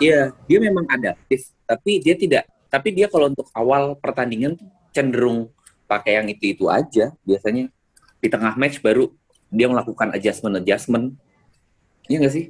Iya, 0.00 0.20
dia 0.44 0.58
memang 0.60 0.84
adaptif, 0.84 1.48
tapi 1.64 2.00
dia 2.04 2.12
tidak. 2.12 2.44
Tapi 2.68 2.92
dia 2.92 3.08
kalau 3.08 3.32
untuk 3.32 3.48
awal 3.56 3.96
pertandingan 3.96 4.60
cenderung 4.92 5.48
pakai 5.88 6.20
yang 6.20 6.28
itu-itu 6.28 6.68
aja. 6.68 7.16
Biasanya 7.24 7.72
di 8.20 8.28
tengah 8.28 8.52
match 8.60 8.84
baru 8.84 9.08
dia 9.48 9.64
melakukan 9.64 10.12
adjustment-adjustment. 10.12 11.16
Iya 12.04 12.16
nggak 12.20 12.34
sih? 12.36 12.44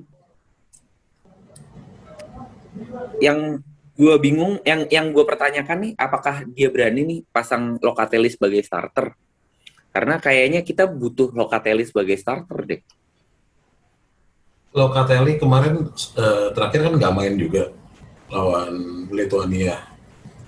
Yang 3.23 3.63
gue 4.01 4.15
bingung, 4.17 4.57
yang 4.65 4.89
yang 4.89 5.13
gue 5.13 5.25
pertanyakan 5.29 5.79
nih, 5.85 5.93
apakah 6.01 6.49
dia 6.49 6.73
berani 6.73 7.05
nih 7.05 7.21
pasang 7.29 7.77
Locatelli 7.85 8.33
sebagai 8.33 8.65
starter? 8.65 9.13
Karena 9.93 10.17
kayaknya 10.17 10.65
kita 10.65 10.89
butuh 10.89 11.29
Locatelli 11.37 11.85
sebagai 11.85 12.17
starter 12.17 12.59
deh. 12.65 12.81
Locatelli 14.73 15.37
kemarin 15.37 15.93
eh, 16.17 16.49
terakhir 16.57 16.81
kan 16.89 16.95
nggak 16.97 17.13
main 17.13 17.35
juga 17.37 17.77
lawan 18.33 19.05
Lithuania. 19.13 19.77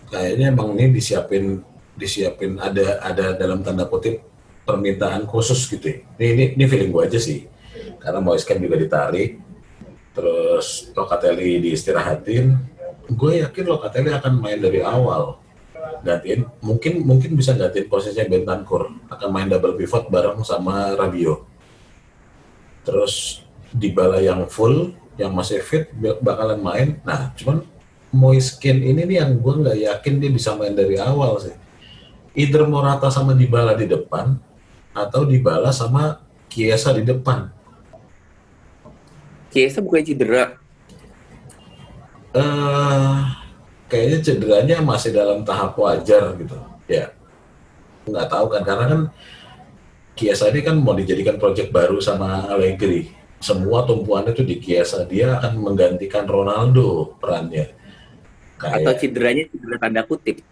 Kayaknya 0.08 0.46
emang 0.48 0.72
ini 0.78 0.96
disiapin 0.96 1.60
disiapin 1.92 2.56
ada 2.56 3.04
ada 3.04 3.36
dalam 3.36 3.60
tanda 3.60 3.84
kutip 3.84 4.24
permintaan 4.64 5.28
khusus 5.28 5.68
gitu. 5.68 5.92
ya. 5.92 5.98
Ini 6.16 6.26
ini, 6.32 6.44
ini 6.56 6.64
feeling 6.64 6.88
gue 6.88 7.02
aja 7.04 7.20
sih. 7.20 7.44
Karena 8.00 8.22
Moiskan 8.24 8.62
juga 8.62 8.80
ditarik, 8.80 9.36
terus 10.16 10.88
Locatelli 10.96 11.60
diistirahatin. 11.60 12.71
Gue 13.10 13.42
yakin 13.42 13.64
Locatelli 13.66 14.10
akan 14.14 14.38
main 14.38 14.58
dari 14.62 14.84
awal. 14.84 15.38
Gantiin, 16.02 16.46
mungkin 16.62 17.02
mungkin 17.02 17.34
bisa 17.34 17.54
gantiin 17.54 17.86
posisinya 17.90 18.26
Bentancur. 18.30 18.90
Akan 19.10 19.30
main 19.30 19.50
double 19.50 19.74
pivot 19.74 20.06
bareng 20.10 20.42
sama 20.46 20.94
Rabiot. 20.94 21.42
Terus 22.82 23.42
Dybala 23.72 24.20
yang 24.20 24.44
full, 24.52 24.92
yang 25.16 25.32
masih 25.32 25.64
fit 25.64 25.88
bak- 25.96 26.20
bakalan 26.20 26.60
main. 26.60 26.88
Nah, 27.02 27.32
cuman 27.38 27.64
Moiskin 28.12 28.84
ini 28.84 29.08
nih 29.08 29.24
yang 29.24 29.40
gue 29.40 29.54
nggak 29.64 29.78
yakin 29.80 30.20
dia 30.20 30.28
bisa 30.28 30.52
main 30.52 30.76
dari 30.76 31.00
awal 31.00 31.40
sih. 31.40 31.56
Either 32.36 32.68
Morata 32.68 33.08
sama 33.08 33.32
Dybala 33.32 33.72
di 33.72 33.88
depan, 33.88 34.36
atau 34.92 35.24
Dybala 35.24 35.72
sama 35.72 36.20
Kiesa 36.52 36.92
di 36.92 37.00
depan. 37.00 37.48
Chiesa 39.48 39.80
bukan 39.80 40.04
cedera. 40.04 40.61
Eh 42.32 43.16
kayaknya 43.92 44.18
cederanya 44.24 44.76
masih 44.80 45.12
dalam 45.12 45.44
tahap 45.44 45.76
wajar 45.76 46.32
gitu. 46.40 46.56
Ya, 46.88 47.12
nggak 48.08 48.26
tahu 48.28 48.46
kan 48.52 48.62
karena 48.64 48.84
kan 48.88 49.02
Kiesa 50.12 50.52
ini 50.52 50.60
kan 50.60 50.76
mau 50.76 50.92
dijadikan 50.92 51.40
proyek 51.40 51.72
baru 51.72 51.96
sama 52.00 52.44
Allegri. 52.52 53.08
Semua 53.40 53.88
tumpuannya 53.88 54.36
tuh 54.36 54.44
di 54.44 54.60
Kiesa. 54.60 55.08
Dia 55.08 55.40
akan 55.40 55.56
menggantikan 55.56 56.28
Ronaldo 56.28 57.16
perannya. 57.16 57.72
Atau 58.60 58.92
Kayak, 58.92 59.00
cederanya 59.00 59.44
cedera 59.48 59.76
tanda 59.80 60.02
kutip. 60.04 60.44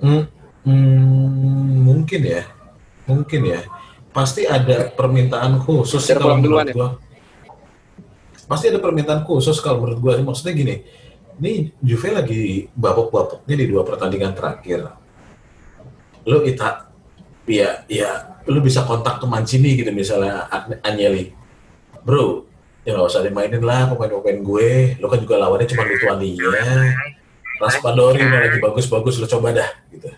Hmm, 0.00 0.24
hmm, 0.64 1.68
mungkin 1.84 2.20
ya, 2.22 2.42
mungkin 3.04 3.40
ya. 3.50 3.60
Pasti 4.14 4.46
ada 4.46 4.88
permintaan 4.94 5.58
khusus 5.60 6.00
kalau 6.14 6.38
pulang 6.38 6.40
duluan 6.40 6.66
menurut 6.70 6.96
ya. 6.96 7.11
Pasti 8.52 8.68
ada 8.68 8.76
permintaan 8.76 9.24
khusus 9.24 9.56
kalau 9.64 9.80
menurut 9.80 9.98
gua. 9.98 10.12
Maksudnya 10.20 10.52
gini, 10.52 10.84
ini 11.40 11.72
Juve 11.80 12.12
lagi 12.12 12.68
babak-babaknya 12.76 13.54
di 13.56 13.64
dua 13.64 13.80
pertandingan 13.80 14.36
terakhir. 14.36 14.92
Lo 16.28 16.44
ita, 16.44 16.92
ya, 17.48 17.80
ya, 17.88 18.36
lo 18.44 18.60
bisa 18.60 18.84
kontak 18.84 19.18
ke 19.18 19.26
Mancini 19.26 19.72
gitu 19.74 19.88
misalnya 19.90 20.46
Agne- 20.46 20.84
Agnelli. 20.84 21.32
Bro, 22.04 22.44
ya 22.84 22.92
nggak 22.92 23.08
usah 23.08 23.24
dimainin 23.24 23.64
lah 23.64 23.88
pemain-pemain 23.88 24.38
gue. 24.38 24.70
Lo 25.00 25.08
kan 25.08 25.16
juga 25.16 25.40
lawannya 25.40 25.64
cuma 25.64 25.88
Lituania. 25.88 26.52
Raspadori 27.56 28.20
mau 28.26 28.36
lagi 28.36 28.58
bagus-bagus 28.58 29.16
lo 29.16 29.26
coba 29.26 29.54
dah 29.54 29.70
gitu. 29.88 30.10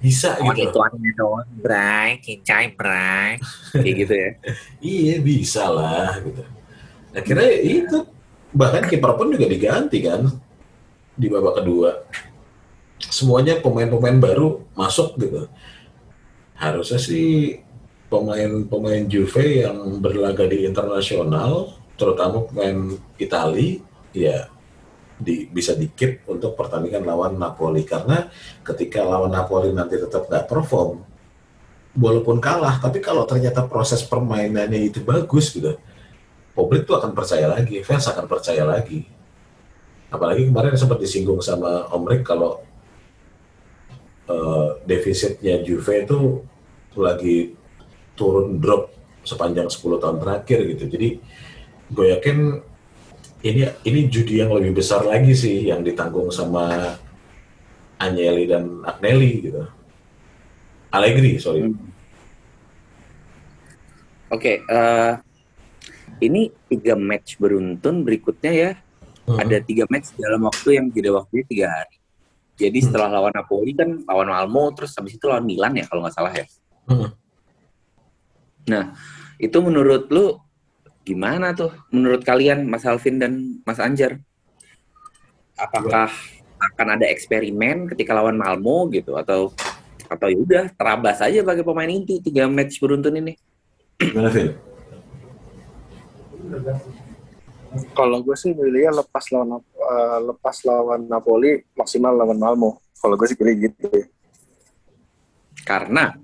Bisa 0.00 0.40
Oh 0.40 0.48
gitu. 0.56 0.72
itu 0.72 0.80
aneh 0.80 1.12
doang, 1.12 1.44
Bray, 1.60 2.16
kincai, 2.24 2.72
Bray. 2.72 3.36
Kayak 3.76 3.94
gitu 4.02 4.14
ya. 4.16 4.30
Iya 4.80 5.14
bisa 5.20 5.68
lah 5.68 6.16
gitu. 6.24 6.40
Akhirnya 7.10 7.48
ya 7.48 7.60
itu 7.62 7.98
bahkan 8.50 8.86
kiper 8.86 9.14
pun 9.14 9.30
juga 9.30 9.46
diganti 9.46 9.98
kan 10.02 10.26
di 11.14 11.26
babak 11.26 11.62
kedua. 11.62 11.90
Semuanya 13.00 13.58
pemain-pemain 13.58 14.18
baru 14.20 14.62
masuk 14.76 15.16
gitu. 15.18 15.48
Harusnya 16.54 17.00
sih 17.00 17.58
pemain-pemain 18.10 19.06
Juve 19.06 19.64
yang 19.64 20.02
berlaga 20.02 20.44
di 20.44 20.66
internasional, 20.66 21.72
terutama 21.94 22.44
pemain 22.44 22.98
Itali, 23.16 23.80
ya 24.12 24.50
di, 25.16 25.46
bisa 25.46 25.76
dikip 25.78 26.26
untuk 26.26 26.58
pertandingan 26.58 27.06
lawan 27.06 27.38
Napoli 27.38 27.86
karena 27.86 28.28
ketika 28.66 29.04
lawan 29.04 29.30
Napoli 29.30 29.70
nanti 29.70 29.96
tetap 29.96 30.26
nggak 30.26 30.48
perform, 30.50 31.00
walaupun 31.94 32.42
kalah, 32.42 32.82
tapi 32.82 32.98
kalau 32.98 33.24
ternyata 33.24 33.64
proses 33.64 34.02
permainannya 34.02 34.90
itu 34.90 35.00
bagus 35.00 35.54
gitu, 35.54 35.78
publik 36.60 36.84
tuh 36.84 37.00
akan 37.00 37.16
percaya 37.16 37.48
lagi, 37.48 37.80
fans 37.80 38.04
akan 38.12 38.28
percaya 38.28 38.68
lagi. 38.68 39.08
Apalagi 40.12 40.52
kemarin 40.52 40.76
sempat 40.76 41.00
disinggung 41.00 41.40
sama 41.40 41.88
Om 41.88 42.04
Rick 42.04 42.28
kalau 42.28 42.60
eh, 44.28 44.68
defisitnya 44.84 45.64
Juve 45.64 46.04
itu 46.04 46.44
lagi 47.00 47.56
turun 48.12 48.60
drop 48.60 48.92
sepanjang 49.24 49.72
10 49.72 50.02
tahun 50.02 50.16
terakhir 50.20 50.58
gitu. 50.76 50.84
Jadi 50.92 51.08
gue 51.88 52.06
yakin 52.12 52.38
ini 53.40 53.64
ini 53.88 54.00
judi 54.12 54.44
yang 54.44 54.52
lebih 54.52 54.76
besar 54.76 55.00
lagi 55.08 55.32
sih 55.32 55.72
yang 55.72 55.80
ditanggung 55.80 56.28
sama 56.28 56.92
Agnelli 57.96 58.44
dan 58.44 58.84
Agnelli 58.84 59.48
gitu. 59.48 59.64
Allegri, 60.90 61.38
sorry. 61.40 61.70
Oke, 64.30 64.62
eh, 64.62 65.12
ini 66.22 66.52
tiga 66.68 66.94
match 66.94 67.40
beruntun 67.40 68.04
berikutnya 68.04 68.52
ya. 68.52 68.70
Hmm. 69.26 69.38
Ada 69.40 69.62
tiga 69.64 69.84
match 69.88 70.12
dalam 70.16 70.46
waktu 70.46 70.80
yang 70.80 70.86
jeda 70.92 71.10
waktunya 71.16 71.44
tiga 71.46 71.66
hari. 71.70 71.96
Jadi 72.60 72.78
Hmm. 72.80 72.86
setelah 72.92 73.08
lawan 73.08 73.32
Napoli 73.32 73.72
kan 73.72 73.90
lawan 74.04 74.28
Malmo, 74.28 74.68
terus 74.76 74.92
habis 74.96 75.16
itu 75.16 75.24
lawan 75.24 75.48
Milan 75.48 75.72
ya 75.76 75.84
kalau 75.88 76.04
nggak 76.04 76.16
salah 76.16 76.32
ya. 76.34 76.46
Hmm. 76.90 77.10
Nah, 78.68 78.84
itu 79.40 79.58
menurut 79.64 80.12
lu 80.12 80.36
gimana 81.02 81.56
tuh? 81.56 81.72
Menurut 81.88 82.20
kalian 82.20 82.68
Mas 82.68 82.84
Alvin 82.84 83.16
dan 83.16 83.32
Mas 83.64 83.80
Anjar? 83.80 84.20
Apakah 85.56 86.12
akan 86.60 87.00
ada 87.00 87.08
eksperimen 87.08 87.88
ketika 87.88 88.12
lawan 88.12 88.36
Malmo 88.36 88.92
gitu 88.92 89.16
atau 89.16 89.52
atau 90.10 90.26
ya 90.28 90.36
udah 90.36 90.64
terabas 90.74 91.22
aja 91.24 91.40
bagi 91.40 91.62
pemain 91.64 91.88
inti 91.88 92.20
tiga 92.20 92.44
match 92.50 92.76
beruntun 92.82 93.16
ini. 93.16 93.32
Gimana, 93.96 94.28
Vin? 94.28 94.69
Kalau 97.94 98.18
gue 98.26 98.34
sih 98.34 98.50
milihnya 98.50 98.98
lepas 98.98 99.30
lawan 99.30 99.62
eh, 99.62 100.18
lepas 100.26 100.56
lawan 100.66 101.06
Napoli 101.06 101.62
maksimal 101.78 102.10
lawan 102.14 102.38
Malmo. 102.38 102.82
Kalau 102.98 103.14
gue 103.14 103.26
sih 103.30 103.38
pilih 103.38 103.70
gitu. 103.70 103.86
Karena 105.62 106.16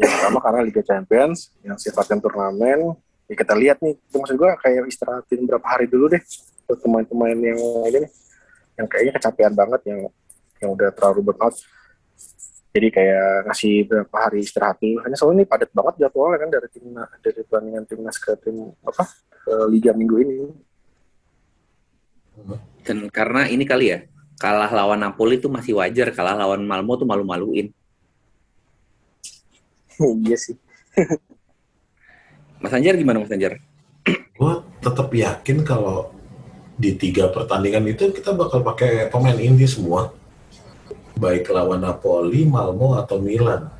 Yang 0.00 0.10
pertama 0.18 0.38
karena 0.40 0.60
Liga 0.64 0.82
Champions 0.82 1.52
yang 1.62 1.76
sifatnya 1.76 2.18
turnamen. 2.18 2.96
Ya 3.30 3.34
kita 3.38 3.54
lihat 3.54 3.78
nih, 3.84 3.94
itu 3.94 4.16
maksud 4.18 4.34
gue 4.34 4.50
kayak 4.58 4.88
istirahatin 4.88 5.46
berapa 5.46 5.62
hari 5.62 5.86
dulu 5.86 6.10
deh 6.10 6.20
buat 6.66 6.78
pemain-pemain 6.82 7.38
yang 7.38 7.60
ini 7.88 7.98
nih, 8.04 8.12
yang 8.80 8.86
kayaknya 8.88 9.12
kecapean 9.20 9.52
banget, 9.54 9.80
yang 9.88 10.00
yang 10.58 10.70
udah 10.74 10.88
terlalu 10.90 11.30
burnout. 11.30 11.54
Jadi 12.72 12.88
kayak 12.88 13.46
ngasih 13.48 13.74
berapa 13.84 14.16
hari 14.16 14.40
istirahat 14.40 14.80
dulu. 14.80 15.04
Hanya 15.04 15.16
soalnya 15.16 15.44
ini 15.44 15.46
padat 15.48 15.70
banget 15.76 15.94
jadwalnya 16.08 16.38
kan 16.40 16.48
dari 16.48 16.68
tim 16.72 16.86
dari 16.96 17.40
pertandingan 17.44 17.84
timnas 17.84 18.16
ke 18.16 18.32
tim 18.40 18.72
apa 18.80 19.04
ke 19.44 19.54
Liga 19.68 19.92
minggu 19.92 20.16
ini. 20.24 20.36
dan 22.82 23.12
karena 23.12 23.44
ini 23.44 23.68
kali 23.68 23.92
ya 23.92 24.08
kalah 24.40 24.72
lawan 24.72 25.04
Napoli 25.04 25.36
itu 25.36 25.52
masih 25.52 25.76
wajar, 25.76 26.10
kalah 26.16 26.32
lawan 26.32 26.64
Malmo 26.64 26.96
tuh 26.96 27.04
malu-maluin. 27.04 27.68
iya 30.24 30.36
sih. 30.40 30.56
Mas 32.58 32.72
Anjar 32.72 32.96
gimana 32.96 33.20
Mas 33.20 33.30
Anjar? 33.30 33.60
gue 34.42 34.54
tetap 34.82 35.08
yakin 35.14 35.62
kalau 35.62 36.10
di 36.74 36.98
tiga 36.98 37.30
pertandingan 37.30 37.86
itu 37.86 38.10
kita 38.10 38.34
bakal 38.34 38.66
pakai 38.66 39.06
pemain 39.06 39.38
inti 39.38 39.70
semua 39.70 40.10
baik 41.22 41.54
lawan 41.54 41.86
Napoli, 41.86 42.42
Malmo 42.42 42.98
atau 42.98 43.22
Milan. 43.22 43.70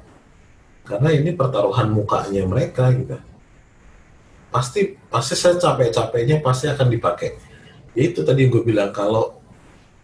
Karena 0.86 1.10
ini 1.10 1.34
pertaruhan 1.34 1.90
mukanya 1.90 2.46
mereka 2.46 2.94
gitu. 2.94 3.18
Pasti 4.54 4.94
pasti 5.10 5.34
saya 5.34 5.58
capek-capeknya 5.58 6.38
pasti 6.38 6.70
akan 6.70 6.86
dipakai. 6.86 7.34
Itu 7.98 8.22
tadi 8.22 8.46
gue 8.46 8.62
bilang 8.62 8.94
kalau 8.94 9.42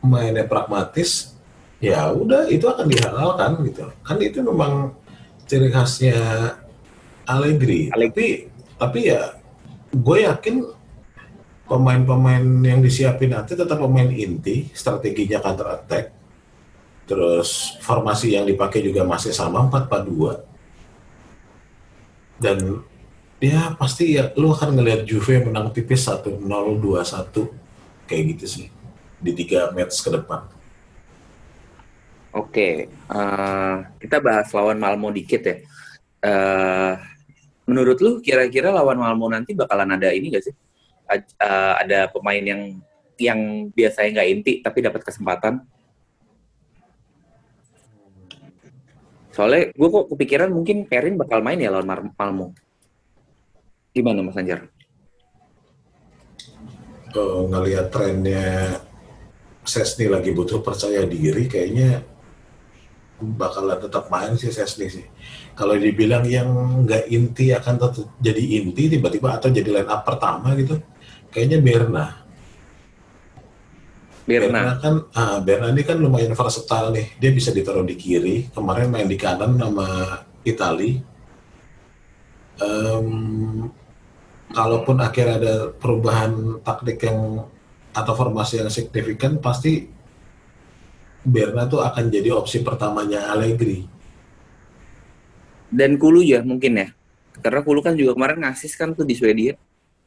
mainnya 0.03 0.47
pragmatis 0.47 1.39
ya 1.79 2.11
udah 2.11 2.51
itu 2.51 2.67
akan 2.67 2.87
dihalalkan 2.91 3.51
gitu. 3.71 3.87
Kan 4.03 4.19
itu 4.19 4.43
memang 4.43 4.99
ciri 5.47 5.71
khasnya 5.71 6.19
Allegri. 7.29 7.95
Tapi 7.95 8.27
tapi 8.79 8.99
ya 9.11 9.39
gue 9.95 10.19
yakin 10.27 10.57
pemain-pemain 11.69 12.45
yang 12.65 12.81
disiapin 12.81 13.37
nanti 13.37 13.53
tetap 13.53 13.77
pemain 13.77 14.09
inti, 14.09 14.73
strateginya 14.73 15.39
counter 15.45 15.69
attack. 15.77 16.18
Terus 17.09 17.81
formasi 17.81 18.37
yang 18.37 18.45
dipakai 18.45 18.85
juga 18.85 19.01
masih 19.03 19.33
sama 19.33 19.65
4-4-2. 19.65 20.45
Dan 22.37 22.85
ya 23.41 23.75
pasti 23.75 24.21
ya 24.21 24.31
lu 24.37 24.53
akan 24.53 24.77
ngelihat 24.77 25.09
Juve 25.09 25.41
menang 25.41 25.73
tipis 25.73 26.05
1-0, 26.05 26.37
2-1 26.45 27.49
kayak 28.05 28.23
gitu 28.37 28.45
sih 28.47 28.67
di 29.19 29.33
tiga 29.35 29.73
match 29.75 30.05
ke 30.05 30.11
depan. 30.13 30.47
Oke, 32.37 32.87
eh, 32.93 33.77
kita 33.99 34.21
bahas 34.21 34.53
lawan 34.53 34.79
Malmo 34.79 35.09
dikit 35.09 35.43
ya. 35.43 35.57
Eh, 36.23 36.93
menurut 37.65 37.99
lu 38.05 38.21
kira-kira 38.21 38.69
lawan 38.69 39.01
Malmo 39.01 39.27
nanti 39.33 39.57
bakalan 39.57 39.97
ada 39.97 40.13
ini 40.13 40.31
gak 40.37 40.45
sih? 40.45 40.55
Eh, 41.09 41.25
ada 41.83 42.13
pemain 42.13 42.45
yang 42.45 42.79
yang 43.19 43.67
biasanya 43.75 44.23
nggak 44.23 44.29
inti 44.31 44.53
tapi 44.63 44.79
dapat 44.85 45.03
kesempatan? 45.03 45.65
Soalnya 49.39 49.71
gue 49.71 49.89
kok 49.95 50.11
kepikiran 50.11 50.51
mungkin 50.51 50.91
Perin 50.91 51.15
bakal 51.15 51.47
main 51.47 51.63
ya 51.63 51.71
lawan 51.71 51.87
Mar-. 51.87 52.11
Gimana 53.95 54.27
Mas 54.27 54.35
Anjar? 54.35 54.67
Kalau 57.15 57.47
ngelihat 57.47 57.87
trennya 57.95 58.83
Sesni 59.63 60.11
lagi 60.11 60.35
butuh 60.35 60.59
percaya 60.59 61.07
diri, 61.07 61.47
kayaknya 61.47 62.03
bakalan 63.23 63.79
tetap 63.79 64.11
main 64.11 64.35
sih 64.35 64.51
Sesni 64.51 64.91
sih. 64.91 65.07
Kalau 65.55 65.79
dibilang 65.79 66.27
yang 66.27 66.83
nggak 66.83 67.07
inti 67.07 67.55
akan 67.55 67.79
tetap 67.79 68.11
jadi 68.19 68.43
inti 68.59 68.91
tiba-tiba 68.91 69.39
atau 69.39 69.55
jadi 69.55 69.71
line 69.71 69.87
up 69.87 70.03
pertama 70.03 70.59
gitu, 70.59 70.83
kayaknya 71.31 71.63
Berna. 74.29 74.61
Berna. 74.61 74.73
kan, 74.77 74.95
ah, 75.17 75.39
Berna 75.41 75.73
ini 75.73 75.83
kan 75.89 75.97
lumayan 75.97 76.37
versatile 76.37 76.93
nih. 76.93 77.07
Dia 77.17 77.31
bisa 77.33 77.49
ditaruh 77.49 77.81
di 77.89 77.97
kiri. 77.97 78.53
Kemarin 78.53 78.93
main 78.93 79.09
di 79.09 79.17
kanan 79.17 79.57
sama 79.57 80.21
Itali. 80.45 81.01
Em, 82.61 83.09
kalaupun 84.53 85.01
akhirnya 85.01 85.41
ada 85.41 85.55
perubahan 85.73 86.61
taktik 86.61 87.01
yang 87.09 87.49
atau 87.97 88.13
formasi 88.13 88.61
yang 88.61 88.69
signifikan, 88.69 89.41
pasti 89.41 89.89
Berna 91.25 91.65
tuh 91.65 91.81
akan 91.81 92.13
jadi 92.13 92.31
opsi 92.37 92.61
pertamanya 92.61 93.33
Allegri. 93.33 93.89
Dan 95.73 95.97
Kulu 95.97 96.21
ya 96.21 96.45
mungkin 96.45 96.85
ya. 96.85 96.89
Karena 97.41 97.65
Kulu 97.65 97.81
kan 97.81 97.97
juga 97.97 98.13
kemarin 98.13 98.45
ngasis 98.45 98.77
kan 98.77 98.93
tuh 98.93 99.09
di 99.09 99.17
Swedia. 99.17 99.57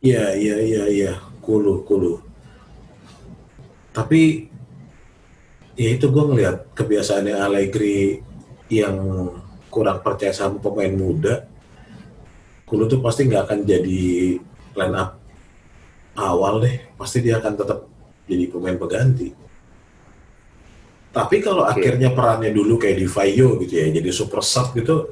Iya, 0.02 0.34
iya, 0.38 0.58
iya, 0.62 0.84
iya. 0.90 1.14
Kulu, 1.42 1.86
kulu. 1.86 2.31
Tapi 3.92 4.48
ya 5.76 5.90
itu 5.92 6.08
gue 6.08 6.24
ngeliat 6.24 6.72
kebiasaannya 6.76 7.36
Allegri 7.36 8.24
yang 8.72 8.98
kurang 9.68 10.00
percaya 10.00 10.32
sama 10.32 10.60
pemain 10.64 10.92
muda. 10.92 11.48
Kulu 12.64 12.88
tuh 12.88 13.04
pasti 13.04 13.28
nggak 13.28 13.44
akan 13.48 13.60
jadi 13.68 14.40
line 14.80 14.96
up 14.96 15.20
awal 16.16 16.64
deh. 16.64 16.96
Pasti 16.96 17.20
dia 17.20 17.40
akan 17.44 17.54
tetap 17.60 17.80
jadi 18.28 18.48
pemain 18.48 18.80
pengganti. 18.80 19.36
Tapi 21.12 21.44
kalau 21.44 21.68
Oke. 21.68 21.76
akhirnya 21.84 22.16
perannya 22.16 22.56
dulu 22.56 22.80
kayak 22.80 23.04
di 23.04 23.08
Vaio 23.12 23.60
gitu 23.60 23.74
ya, 23.76 23.92
jadi 23.92 24.10
super 24.16 24.40
sub 24.40 24.72
gitu, 24.72 25.12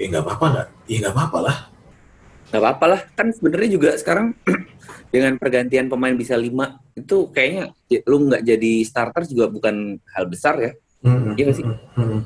ya 0.00 0.08
nggak 0.08 0.24
apa-apa 0.24 0.46
nggak? 0.48 0.68
Ya 0.88 0.96
nggak 1.04 1.12
apa-apa 1.12 1.38
lah. 1.44 1.67
Gak 2.48 2.60
apa-apa 2.64 2.86
lah, 2.88 3.00
kan 3.12 3.28
sebenarnya 3.28 3.68
juga 3.76 3.90
sekarang 4.00 4.32
dengan 5.12 5.36
pergantian 5.36 5.88
pemain 5.92 6.16
bisa 6.16 6.32
lima 6.32 6.80
itu 6.96 7.28
kayaknya 7.28 7.76
ya, 7.92 8.00
lu 8.08 8.28
nggak 8.28 8.42
jadi 8.44 8.72
starter 8.88 9.22
juga 9.28 9.52
bukan 9.52 10.00
hal 10.16 10.24
besar 10.24 10.56
ya. 10.56 10.72
Mm-mm, 11.04 11.36
Iya 11.36 11.44
nggak 11.44 11.56
sih? 11.60 11.64
mm-mm. 11.68 12.20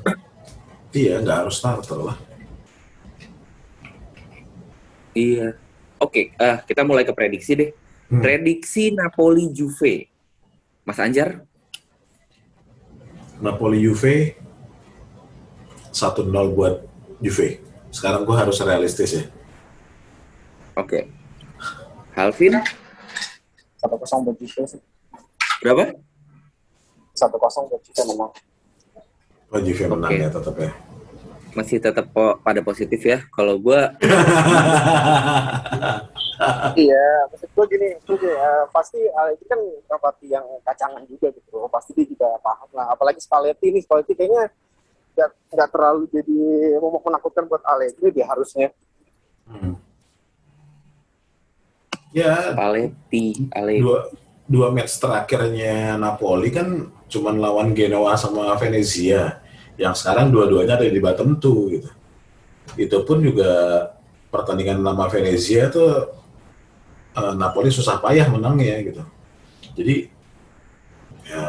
Iya, 0.93 1.13
nggak 1.21 1.37
harus 1.43 1.55
starter 1.59 1.99
lah. 1.99 2.17
Iya. 5.13 5.59
Oke, 5.99 6.33
eh, 6.35 6.57
kita 6.67 6.81
mulai 6.87 7.03
ke 7.03 7.13
prediksi 7.15 7.53
deh. 7.53 7.69
Hmm. 8.07 8.23
Prediksi 8.23 8.95
Napoli 8.95 9.51
Juve. 9.51 10.07
Mas 10.83 10.99
Anjar, 10.99 11.47
Napoli 13.39 13.79
Juve 13.83 14.35
1-0 15.91 16.27
buat 16.55 16.83
Juve. 17.19 17.59
Sekarang 17.91 18.23
gua 18.23 18.43
harus 18.43 18.59
realistis 18.63 19.11
ya. 19.15 19.23
Oke. 20.75 20.99
Halvin, 22.13 22.53
Satu 23.75 23.95
kosong 23.97 24.23
buat 24.23 24.37
Juve 24.37 24.63
sih. 24.65 24.81
berapa? 25.59 25.91
Satu 27.13 27.35
kosong 27.35 27.67
buat 27.67 27.81
Juve 27.81 28.01
menang. 28.05 28.31
Oh, 29.49 29.59
Juve 29.59 29.85
menang 29.87 30.09
Oke. 30.09 30.17
ya 30.19 30.29
tetap 30.29 30.55
ya. 30.55 30.71
Masih 31.53 31.77
tetap 31.77 32.05
po- 32.09 32.37
pada 32.39 32.61
positif 32.61 32.97
ya. 32.99 33.21
Kalau 33.29 33.57
gua 33.57 33.93
Iya, 36.75 37.05
maksud 37.29 37.45
gue 37.47 37.65
gini, 37.69 37.87
maksud 37.93 38.17
gue, 38.17 38.27
eh, 38.29 38.63
pasti 38.69 38.99
Allegri 39.13 39.45
kan 39.45 39.59
pelatih 39.87 40.29
yang 40.33 40.45
kacangan 40.61 41.05
juga 41.05 41.29
gitu, 41.31 41.69
pasti 41.69 41.93
dia 41.93 42.03
juga 42.03 42.35
paham 42.41 42.67
lah. 42.73 42.89
Apalagi 42.89 43.21
Spalletti 43.21 43.69
ini, 43.69 43.79
Spalletti 43.79 44.11
kayaknya 44.11 44.49
nggak 45.13 45.29
nggak 45.53 45.69
terlalu 45.69 46.09
jadi 46.09 46.35
momok 46.81 47.05
menakutkan 47.05 47.45
buat 47.45 47.61
Allegri 47.63 48.09
dia 48.11 48.25
harusnya. 48.25 48.73
Hmm. 49.45 49.77
Ya, 52.13 52.53
Paletti, 52.53 53.49
Ale. 53.49 53.81
dua 53.81 54.13
dua 54.45 54.67
match 54.69 55.01
terakhirnya 55.01 55.97
Napoli 55.97 56.53
kan 56.53 56.93
cuman 57.09 57.41
lawan 57.41 57.73
Genoa 57.73 58.13
sama 58.13 58.53
Venezia. 58.61 59.41
Yang 59.73 60.05
sekarang 60.05 60.29
dua-duanya 60.29 60.77
ada 60.77 60.85
di 60.85 61.01
bottom 61.01 61.41
two 61.41 61.73
gitu. 61.73 61.89
Itu 62.77 63.01
pun 63.01 63.25
juga 63.25 63.49
pertandingan 64.29 64.85
nama 64.85 65.09
Venezia 65.09 65.73
tuh 65.73 66.13
eh, 67.17 67.33
Napoli 67.33 67.73
susah 67.73 67.97
payah 67.97 68.29
menangnya 68.29 68.77
gitu. 68.85 69.03
Jadi 69.73 69.95
ya 71.25 71.43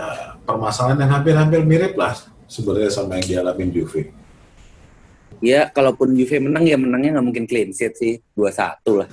permasalahan 0.49 1.05
yang 1.05 1.13
hampir-hampir 1.21 1.61
mirip 1.69 1.93
lah 2.01 2.17
sebenarnya 2.49 2.89
sama 2.89 3.21
yang 3.21 3.27
dialamin 3.29 3.69
Juve. 3.69 4.24
Ya, 5.41 5.71
kalaupun 5.73 6.15
Juve 6.15 6.39
menang 6.39 6.65
ya 6.67 6.77
menangnya 6.79 7.19
nggak 7.19 7.27
mungkin 7.27 7.45
clean 7.49 7.71
sheet 7.75 7.95
sih, 7.99 8.21
2-1 8.37 9.01
lah. 9.01 9.09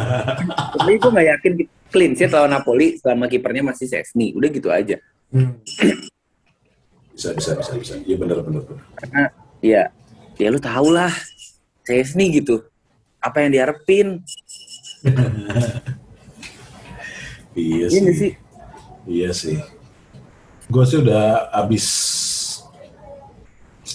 Tapi 0.78 0.92
gue 0.98 1.10
nggak 1.10 1.28
yakin 1.38 1.52
clean 1.90 2.12
sheet 2.14 2.30
lawan 2.30 2.52
Napoli 2.54 2.98
selama 3.00 3.26
kipernya 3.26 3.66
masih 3.66 3.86
Sesni. 3.90 4.36
Udah 4.36 4.48
gitu 4.52 4.68
aja. 4.70 4.96
bisa 7.10 7.36
bisa 7.36 7.52
bisa 7.58 7.72
bisa. 7.76 7.94
Iya 8.04 8.16
benar 8.16 8.40
benar. 8.42 8.62
benar. 8.64 8.80
Karena 8.96 9.22
ya, 9.60 9.82
ya 10.40 10.48
lu 10.50 10.60
tau 10.62 10.88
lah, 10.88 11.12
Sesni 11.84 12.30
gitu. 12.34 12.64
Apa 13.20 13.44
yang 13.44 13.56
diharapin? 13.56 14.20
Iya 17.54 17.90
Iya 17.90 18.10
sih. 18.14 18.32
Iya 19.10 19.30
sih. 19.34 19.58
Gue 20.70 20.84
sih 20.86 21.02
udah 21.02 21.50
habis 21.50 21.86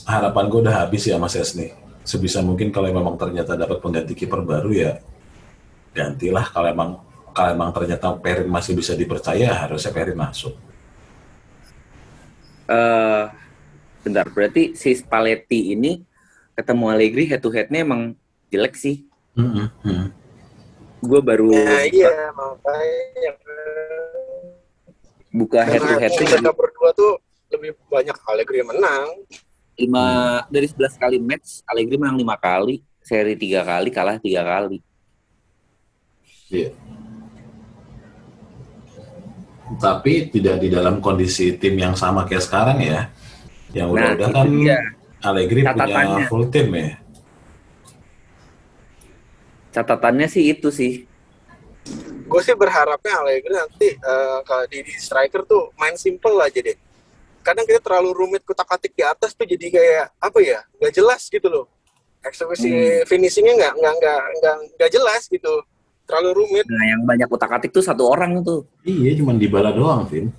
harapan 0.06 0.46
gue 0.48 0.60
udah 0.66 0.76
habis 0.86 1.04
ya 1.10 1.18
Mas 1.18 1.36
Esni. 1.36 1.74
Sebisa 2.06 2.46
mungkin 2.46 2.70
kalau 2.70 2.94
memang 2.94 3.18
ternyata 3.18 3.58
dapat 3.58 3.82
pengganti 3.82 4.14
kiper 4.14 4.46
baru 4.46 4.70
ya 4.70 4.94
gantilah 5.96 6.46
kalau 6.52 6.68
emang 6.70 6.90
kalau 7.32 7.50
emang 7.56 7.72
ternyata 7.72 8.12
Perin 8.20 8.52
masih 8.52 8.76
bisa 8.76 8.94
dipercaya 8.94 9.66
harusnya 9.66 9.92
Perin 9.96 10.20
masuk. 10.20 10.54
eh 12.66 13.24
bentar, 14.02 14.26
berarti 14.30 14.74
si 14.78 14.94
Spalletti 14.94 15.74
ini 15.74 16.02
ketemu 16.54 16.84
Allegri 16.94 17.26
head 17.26 17.42
to 17.42 17.50
headnya 17.50 17.82
emang 17.82 18.14
jelek 18.50 18.74
sih. 18.78 19.06
Hmm, 19.34 19.70
hmm. 19.82 20.06
Gue 21.06 21.22
baru 21.22 21.50
Nah, 21.54 21.86
iya, 21.86 22.30
makanya. 22.34 23.32
buka 25.36 25.62
head 25.68 25.82
to 25.84 25.96
head 26.00 26.12
mereka 26.16 26.52
berdua 26.56 26.90
tuh 26.96 27.20
lebih 27.52 27.76
banyak 27.92 28.16
Allegri 28.26 28.62
yang 28.62 28.70
menang. 28.72 29.08
Lima 29.76 30.06
dari 30.48 30.68
11 30.72 30.96
kali 30.96 31.18
match 31.20 31.62
Allegri 31.68 31.96
menang 32.00 32.16
lima 32.16 32.36
kali, 32.40 32.80
seri 33.04 33.36
tiga 33.36 33.62
kali 33.62 33.92
kalah 33.92 34.18
tiga 34.18 34.42
kali. 34.42 34.80
Iya. 36.50 36.72
Tapi 39.82 40.30
tidak 40.30 40.62
di 40.62 40.70
dalam 40.70 41.02
kondisi 41.02 41.58
tim 41.58 41.76
yang 41.76 41.98
sama 41.98 42.24
kayak 42.24 42.46
sekarang 42.46 42.78
ya. 42.80 43.10
Yang 43.76 43.90
Nah, 43.92 43.94
udah-udah 43.98 44.30
itu 44.30 44.36
kan 44.38 44.48
dia. 44.48 44.80
Allegri 45.26 45.62
punya 45.66 45.74
Catatannya. 45.74 46.26
full 46.30 46.46
tim 46.54 46.68
ya. 46.72 46.90
Catatannya 49.74 50.28
sih 50.30 50.44
itu 50.54 50.70
sih. 50.72 50.94
Gue 52.26 52.42
sih 52.42 52.56
berharapnya 52.56 53.20
Allegri 53.20 53.54
nanti 53.54 53.88
eh, 53.98 54.38
kalau 54.46 54.66
di, 54.70 54.86
di 54.86 54.94
striker 54.96 55.44
tuh 55.44 55.74
main 55.76 55.98
simple 56.00 56.38
aja 56.40 56.62
deh. 56.62 56.78
Kadang 57.46 57.66
kita 57.70 57.78
terlalu 57.78 58.10
rumit 58.18 58.42
kutak-atik 58.42 58.98
di 58.98 59.06
atas 59.06 59.38
tuh 59.38 59.46
jadi 59.46 59.70
kayak 59.70 60.06
apa 60.18 60.40
ya? 60.42 60.66
Nggak 60.82 60.94
jelas 60.98 61.30
gitu 61.30 61.46
loh. 61.46 61.70
Eksekusi 62.26 62.74
Hmm. 62.74 63.06
finishingnya 63.06 63.54
nggak 63.54 63.74
nggak 63.78 63.94
nggak 64.02 64.22
nggak 64.42 64.56
nggak 64.82 64.92
jelas 64.92 65.30
gitu. 65.30 65.54
Terlalu 66.10 66.30
rumit. 66.42 66.66
Nah, 66.66 66.86
yang 66.90 67.02
banyak 67.06 67.30
utak-atik 67.30 67.70
tuh 67.70 67.86
satu 67.86 68.10
orang 68.10 68.42
tuh. 68.42 68.66
Iya, 68.82 69.18
cuma 69.22 69.34
dibala 69.38 69.70
doang, 69.70 70.06
Vin. 70.10 70.34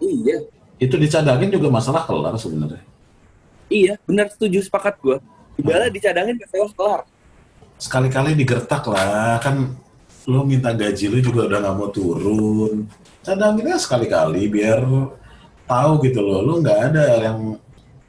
Iya. 0.00 0.44
Itu 0.76 1.00
dicadangin 1.00 1.48
juga 1.48 1.68
masalah 1.72 2.04
kelar 2.04 2.36
sebenarnya. 2.36 2.80
Iya, 3.72 3.96
benar 4.04 4.28
setuju 4.28 4.60
sepakat 4.64 5.00
gua. 5.00 5.16
Dybala 5.56 5.88
dicadangin 5.88 6.36
ke 6.36 6.44
Seos 6.48 6.72
kelar. 6.76 7.08
Sekali-kali 7.80 8.36
digertak 8.36 8.84
lah, 8.88 9.40
kan 9.40 9.76
lo 10.28 10.44
minta 10.44 10.72
gaji 10.72 11.08
lo 11.08 11.18
juga 11.20 11.48
udah 11.48 11.58
nggak 11.60 11.76
mau 11.76 11.88
turun. 11.92 12.84
Cadanginnya 13.20 13.76
sekali-kali 13.76 14.48
biar 14.48 14.80
tahu 15.72 15.92
gitu 16.04 16.20
loh, 16.20 16.44
lo 16.44 16.60
nggak 16.60 16.78
ada 16.92 17.04
yang 17.24 17.56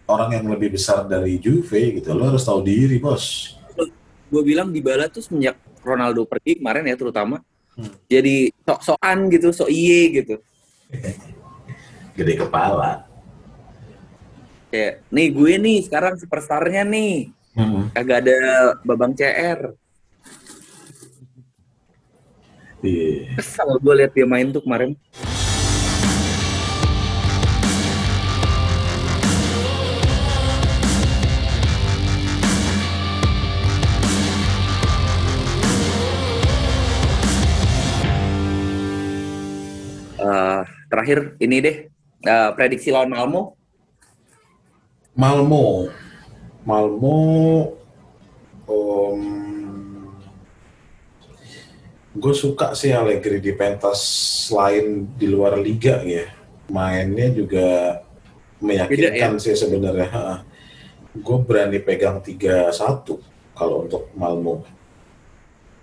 orang 0.03 0.29
yang 0.35 0.45
lebih 0.51 0.75
besar 0.75 1.07
dari 1.07 1.39
Juve 1.39 1.95
gitu. 1.99 2.11
Lo 2.11 2.27
harus 2.27 2.43
tahu 2.43 2.59
diri, 2.59 2.99
bos. 2.99 3.55
Gue 4.27 4.41
bilang 4.43 4.73
Dybala 4.73 5.07
tuh 5.07 5.23
semenjak 5.23 5.55
Ronaldo 5.85 6.27
pergi 6.27 6.59
kemarin 6.59 6.89
ya 6.89 6.95
terutama. 6.99 7.39
Hmm. 7.73 7.89
Jadi 8.11 8.51
sok-sokan 8.67 9.17
gitu, 9.31 9.47
sok 9.55 9.69
iye 9.71 10.01
gitu. 10.21 10.35
Gede 12.17 12.33
kepala. 12.37 13.07
Kayak, 14.73 15.05
nih 15.13 15.27
gue 15.29 15.53
nih 15.61 15.77
sekarang 15.85 16.17
superstarnya 16.17 16.83
nih. 16.85 17.29
Hmm. 17.53 17.93
Kagak 17.93 18.25
ada 18.25 18.39
babang 18.81 19.13
CR. 19.13 19.77
Iya. 22.83 23.37
Kesal 23.39 23.79
gue 23.79 23.93
liat 23.95 24.11
dia 24.11 24.27
main 24.27 24.49
tuh 24.51 24.65
kemarin. 24.65 24.97
Terakhir 40.93 41.33
ini 41.41 41.57
deh 41.57 41.75
eh, 42.21 42.49
prediksi 42.53 42.93
lawan 42.93 43.09
Malmo 43.09 43.57
Malmo, 45.13 45.93
Malmo, 46.65 47.21
gue 52.17 52.33
suka 52.33 52.73
sih 52.73 52.89
Allegri 52.89 53.37
di 53.37 53.53
pentas 53.53 54.01
lain 54.49 55.05
di 55.13 55.29
luar 55.29 55.61
liga 55.61 56.01
ya. 56.01 56.33
Mainnya 56.65 57.29
juga 57.29 58.01
meyakinkan 58.57 59.37
sih 59.37 59.53
sebenarnya. 59.53 60.41
Gue 61.13 61.37
berani 61.45 61.77
pegang 61.77 62.17
3-1 62.17 62.73
kalau 63.53 63.85
untuk 63.85 64.09
Malmo. 64.17 64.65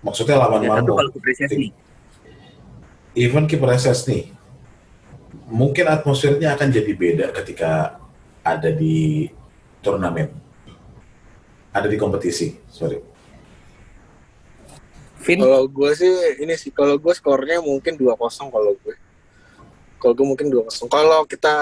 Maksudnya 0.03 0.43
lawan 0.43 0.59
ya, 0.59 0.75
Malmo. 0.75 0.99
Even 3.15 3.47
kiper 3.47 3.71
SS 3.79 4.11
nih, 4.11 4.27
mungkin 5.51 5.85
atmosfernya 5.91 6.55
akan 6.55 6.67
jadi 6.71 6.91
beda 6.95 7.27
ketika 7.35 7.99
ada 8.41 8.71
di 8.71 9.27
turnamen, 9.83 10.31
ada 11.75 11.85
di 11.91 11.97
kompetisi. 11.99 12.55
Sorry. 12.71 12.97
Kalau 15.21 15.69
gue 15.69 15.91
sih 15.93 16.41
ini 16.41 16.57
sih 16.57 16.73
kalau 16.73 16.97
gue 16.97 17.13
skornya 17.13 17.61
mungkin 17.61 17.93
2-0 17.93 18.17
kalau 18.49 18.73
gue. 18.81 18.95
Kalau 20.01 20.13
gue 20.17 20.25
mungkin 20.25 20.49
2-0. 20.49 20.89
Kalau 20.89 21.21
kita 21.29 21.53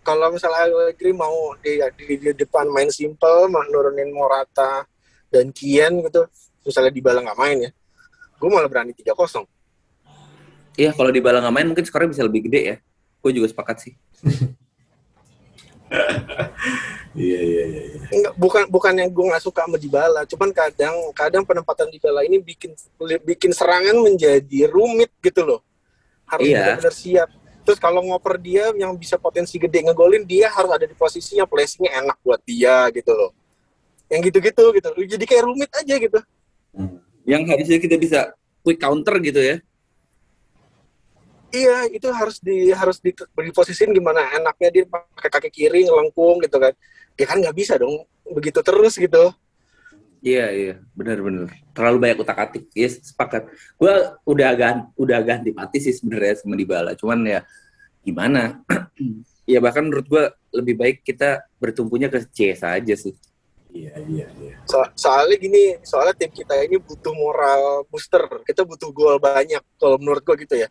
kalau 0.00 0.32
misalnya 0.32 0.64
Allegri 0.64 1.12
mau 1.12 1.52
di, 1.60 1.76
di, 2.00 2.16
di 2.16 2.30
depan 2.32 2.64
main 2.72 2.88
simple, 2.88 3.52
mau 3.52 3.60
nurunin 3.68 4.08
Morata 4.16 4.88
dan 5.28 5.52
Kian 5.52 6.00
gitu, 6.00 6.24
misalnya 6.64 6.88
di 6.88 7.04
nggak 7.04 7.36
main 7.36 7.68
ya, 7.68 7.70
gue 8.40 8.48
malah 8.48 8.70
berani 8.70 8.96
3-0. 8.96 9.44
iya 10.80 10.88
kalau 10.96 11.12
di 11.12 11.20
Bala 11.20 11.44
nggak 11.44 11.52
main 11.52 11.68
mungkin 11.68 11.84
skornya 11.84 12.16
bisa 12.16 12.24
lebih 12.24 12.48
gede 12.48 12.60
ya. 12.64 12.76
Gue 13.22 13.32
juga 13.32 13.46
sepakat 13.48 13.76
sih. 13.80 13.94
Iya 17.12 17.40
iya 17.44 17.64
iya. 17.68 17.82
iya. 17.92 18.00
Enggak, 18.08 18.34
bukan 18.40 18.62
bukan 18.72 18.92
yang 18.96 19.10
gue 19.12 19.24
nggak 19.28 19.44
suka 19.44 19.68
sama 19.68 19.76
Dybala, 19.76 20.24
cuman 20.24 20.48
kadang 20.56 20.96
kadang 21.12 21.44
penempatan 21.44 21.92
Dybala 21.92 22.24
ini 22.24 22.40
bikin 22.40 22.72
bikin 23.20 23.52
serangan 23.52 24.00
menjadi 24.00 24.72
rumit 24.72 25.12
gitu 25.20 25.44
loh. 25.44 25.60
Harus 26.24 26.48
Iya. 26.48 26.56
benar-benar 26.80 26.94
siap. 26.96 27.28
Terus 27.62 27.78
kalau 27.78 28.00
ngoper 28.02 28.40
dia 28.40 28.72
yang 28.74 28.96
bisa 28.96 29.20
potensi 29.20 29.60
gede 29.60 29.84
ngegolin, 29.84 30.24
dia 30.24 30.50
harus 30.50 30.72
ada 30.72 30.88
di 30.88 30.96
posisi 30.96 31.36
yang 31.36 31.46
placingnya 31.46 32.00
enak 32.00 32.16
buat 32.24 32.40
dia 32.42 32.88
gitu 32.90 33.12
loh. 33.12 33.30
Yang 34.08 34.32
gitu-gitu 34.32 34.64
gitu. 34.80 34.88
Jadi 34.96 35.24
kayak 35.28 35.44
rumit 35.46 35.70
aja 35.70 35.94
gitu. 36.00 36.18
Hmm. 36.74 36.96
Yang 37.28 37.42
harusnya 37.54 37.78
kita 37.78 37.96
bisa 38.00 38.20
quick 38.64 38.80
counter 38.80 39.20
gitu 39.20 39.38
ya. 39.38 39.56
Iya, 41.52 41.84
itu 41.92 42.08
harus 42.08 42.40
di 42.40 42.72
harus 42.72 42.96
di, 42.96 43.12
diposisiin 43.12 43.92
gimana 43.92 44.24
enaknya 44.32 44.68
dia 44.72 44.84
pakai 44.88 45.28
kaki 45.28 45.50
kiri 45.52 45.84
ngelengkung 45.84 46.40
gitu 46.40 46.56
kan. 46.56 46.72
Ya 47.20 47.26
kan 47.28 47.44
nggak 47.44 47.52
bisa 47.52 47.76
dong 47.76 48.08
begitu 48.24 48.64
terus 48.64 48.96
gitu. 48.96 49.36
Iya 50.22 50.46
iya 50.54 50.74
benar-benar 50.96 51.52
terlalu 51.76 51.96
banyak 52.08 52.18
utak 52.24 52.38
atik. 52.40 52.64
Yes 52.72 53.04
sepakat. 53.04 53.52
Gue 53.76 53.92
udah 54.24 54.46
agak 54.48 54.70
udah 54.96 55.16
agak 55.20 55.44
antipati 55.44 55.78
sih 55.82 55.92
sebenarnya 55.92 56.40
sama 56.40 56.56
Dybala. 56.56 56.96
Cuman 56.96 57.20
ya 57.28 57.40
gimana? 58.00 58.64
ya 59.52 59.60
bahkan 59.60 59.84
menurut 59.84 60.08
gue 60.08 60.24
lebih 60.56 60.74
baik 60.80 60.96
kita 61.04 61.44
bertumpunya 61.60 62.08
ke 62.08 62.24
CS 62.32 62.64
aja 62.64 62.94
sih. 62.96 63.12
Iya 63.72 63.92
iya 64.04 64.26
iya. 64.36 64.54
So- 64.68 64.92
soalnya 64.94 65.36
gini, 65.40 65.80
soalnya 65.80 66.12
tim 66.12 66.30
kita 66.32 66.54
ini 66.60 66.76
butuh 66.76 67.12
moral 67.16 67.88
booster. 67.88 68.20
Kita 68.44 68.68
butuh 68.68 68.92
gol 68.92 69.16
banyak 69.16 69.64
kalau 69.80 69.96
menurut 69.96 70.20
gua 70.22 70.36
gitu 70.36 70.60
ya. 70.60 70.68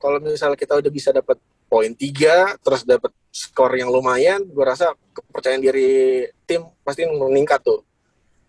Kalau 0.00 0.16
misalnya 0.16 0.56
kita 0.56 0.80
udah 0.80 0.90
bisa 0.90 1.12
dapat 1.12 1.36
poin 1.68 1.92
tiga, 1.92 2.56
terus 2.64 2.88
dapat 2.88 3.12
skor 3.28 3.76
yang 3.76 3.92
lumayan, 3.92 4.42
gua 4.48 4.72
rasa 4.72 4.96
kepercayaan 5.12 5.60
diri 5.60 6.24
tim 6.48 6.64
pasti 6.80 7.04
meningkat 7.04 7.60
tuh. 7.60 7.84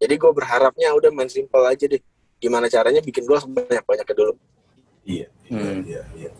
Jadi 0.01 0.17
gue 0.17 0.31
berharapnya 0.33 0.89
udah 0.97 1.13
main 1.13 1.29
simple 1.29 1.61
aja 1.61 1.85
deh. 1.85 2.01
Gimana 2.41 2.65
caranya 2.65 3.05
bikin 3.05 3.21
gol 3.21 3.37
sebanyak-banyaknya 3.37 4.15
dulu. 4.17 4.33
Iya 5.05 5.29
iya 5.45 5.61
Hmm. 5.61 5.81
iya. 5.85 6.01
iya. 6.17 6.31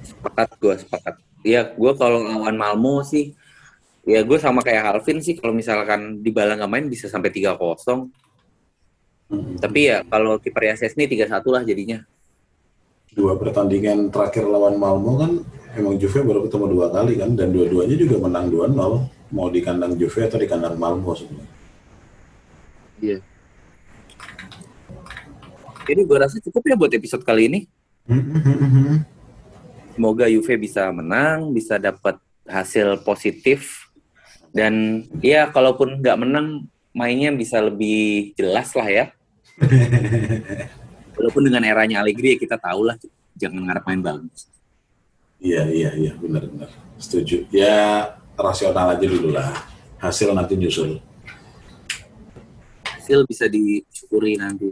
Sepakat 0.00 0.48
gue 0.56 0.74
sepakat. 0.80 1.14
Iya 1.44 1.76
gue 1.76 1.92
kalau 2.00 2.24
lawan 2.24 2.56
Malmo 2.56 3.04
sih 3.04 3.36
ya 4.08 4.24
gue 4.24 4.38
sama 4.40 4.64
kayak 4.64 4.96
Alvin 4.96 5.20
sih 5.20 5.36
kalau 5.36 5.52
misalkan 5.52 6.24
di 6.24 6.32
Bala 6.32 6.56
nggak 6.56 6.72
main 6.72 6.88
bisa 6.88 7.12
sampai 7.12 7.28
3-0. 7.28 8.08
Hmm. 9.28 9.60
Tapi 9.60 9.80
ya 9.92 10.00
kalau 10.08 10.40
kiper 10.40 10.64
Szczesny 10.80 11.04
3-1 11.04 11.44
lah 11.52 11.60
jadinya. 11.60 12.00
Dua 13.16 13.32
pertandingan 13.40 14.12
terakhir 14.12 14.44
lawan 14.44 14.76
Malmo 14.76 15.16
kan 15.16 15.32
emang 15.78 15.96
Juve 15.96 16.20
baru 16.20 16.44
ketemu 16.44 16.66
dua 16.68 16.86
kali 16.92 17.16
kan 17.16 17.32
dan 17.32 17.54
dua-duanya 17.54 17.96
juga 17.96 18.16
menang 18.20 18.52
2-0 18.52 19.32
mau 19.32 19.48
di 19.48 19.60
kandang 19.64 19.96
Juve 19.96 20.28
atau 20.28 20.40
di 20.40 20.48
kandang 20.48 20.76
Malmo 20.76 21.12
sebenarnya. 21.16 21.56
Iya. 22.98 23.18
Ini 25.88 26.04
gue 26.04 26.18
rasa 26.20 26.36
cukup 26.44 26.62
ya 26.68 26.76
buat 26.76 26.92
episode 26.92 27.24
kali 27.24 27.48
ini. 27.48 27.60
Semoga 29.96 30.28
Juve 30.28 30.60
bisa 30.60 30.92
menang, 30.92 31.56
bisa 31.56 31.80
dapat 31.80 32.20
hasil 32.44 33.04
positif 33.04 33.88
dan 34.52 35.04
ya 35.20 35.48
kalaupun 35.48 36.00
nggak 36.00 36.18
menang 36.20 36.68
mainnya 36.96 37.32
bisa 37.32 37.60
lebih 37.60 38.32
jelas 38.36 38.72
lah 38.76 38.88
ya. 38.88 39.04
Walaupun 41.18 41.42
dengan 41.50 41.66
eranya 41.66 42.00
Allegri 42.00 42.34
ya 42.34 42.38
kita 42.38 42.56
tahu 42.62 42.86
lah 42.86 42.96
jangan 43.34 43.66
ngarep 43.66 43.84
main 43.90 44.02
bagus. 44.02 44.46
Iya 45.38 45.66
iya 45.70 45.90
iya 45.94 46.12
benar-benar 46.18 46.70
setuju. 46.98 47.46
Ya 47.50 48.14
rasional 48.38 48.94
aja 48.94 49.06
dulu 49.06 49.34
lah. 49.34 49.50
Hasil 49.98 50.30
nanti 50.30 50.54
nyusul. 50.54 51.02
Hasil 52.86 53.26
bisa 53.26 53.50
disyukuri 53.50 54.38
nanti. 54.38 54.70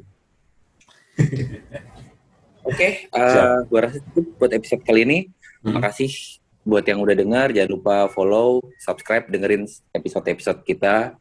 Oke, 2.67 3.07
eh, 3.07 3.31
Siap. 3.31 3.71
gua 3.71 3.81
rasa 3.87 3.99
cukup 4.11 4.25
buat 4.43 4.53
episode 4.55 4.83
kali 4.83 5.07
ini. 5.07 5.19
Hmm. 5.63 5.79
Makasih 5.79 6.43
buat 6.67 6.83
yang 6.83 6.99
udah 6.99 7.15
dengar. 7.15 7.55
Jangan 7.55 7.71
lupa 7.71 7.97
follow, 8.11 8.59
subscribe, 8.83 9.31
dengerin 9.31 9.71
episode-episode 9.95 10.67
kita. 10.67 11.15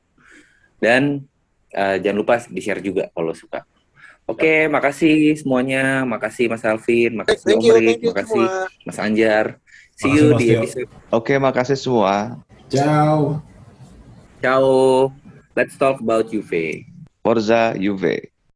Dan 0.82 1.26
eh, 1.70 1.98
jangan 2.02 2.18
lupa 2.18 2.42
di-share 2.50 2.82
juga 2.82 3.14
kalau 3.14 3.34
suka. 3.34 3.62
Oke, 4.26 4.66
makasih 4.66 5.38
semuanya. 5.38 6.02
Makasih 6.02 6.50
Mas 6.50 6.66
Alvin, 6.66 7.22
makasih 7.22 7.46
Thank 7.46 7.64
you, 7.64 7.78
thank 7.78 8.02
you 8.02 8.10
makasih 8.10 8.46
semua. 8.50 8.86
Mas 8.86 8.98
Anjar. 8.98 9.46
See 9.96 10.12
Makasih, 10.12 10.26
you 10.26 10.28
di 10.36 10.48
episode. 10.58 10.90
Oke, 11.14 11.34
makasih 11.38 11.78
semua. 11.78 12.42
Ciao. 12.68 13.40
Ciao. 14.42 15.14
Let's 15.56 15.78
talk 15.80 16.02
about 16.02 16.28
Juve. 16.28 16.84
Forza 17.24 17.78
Juve. 17.80 18.35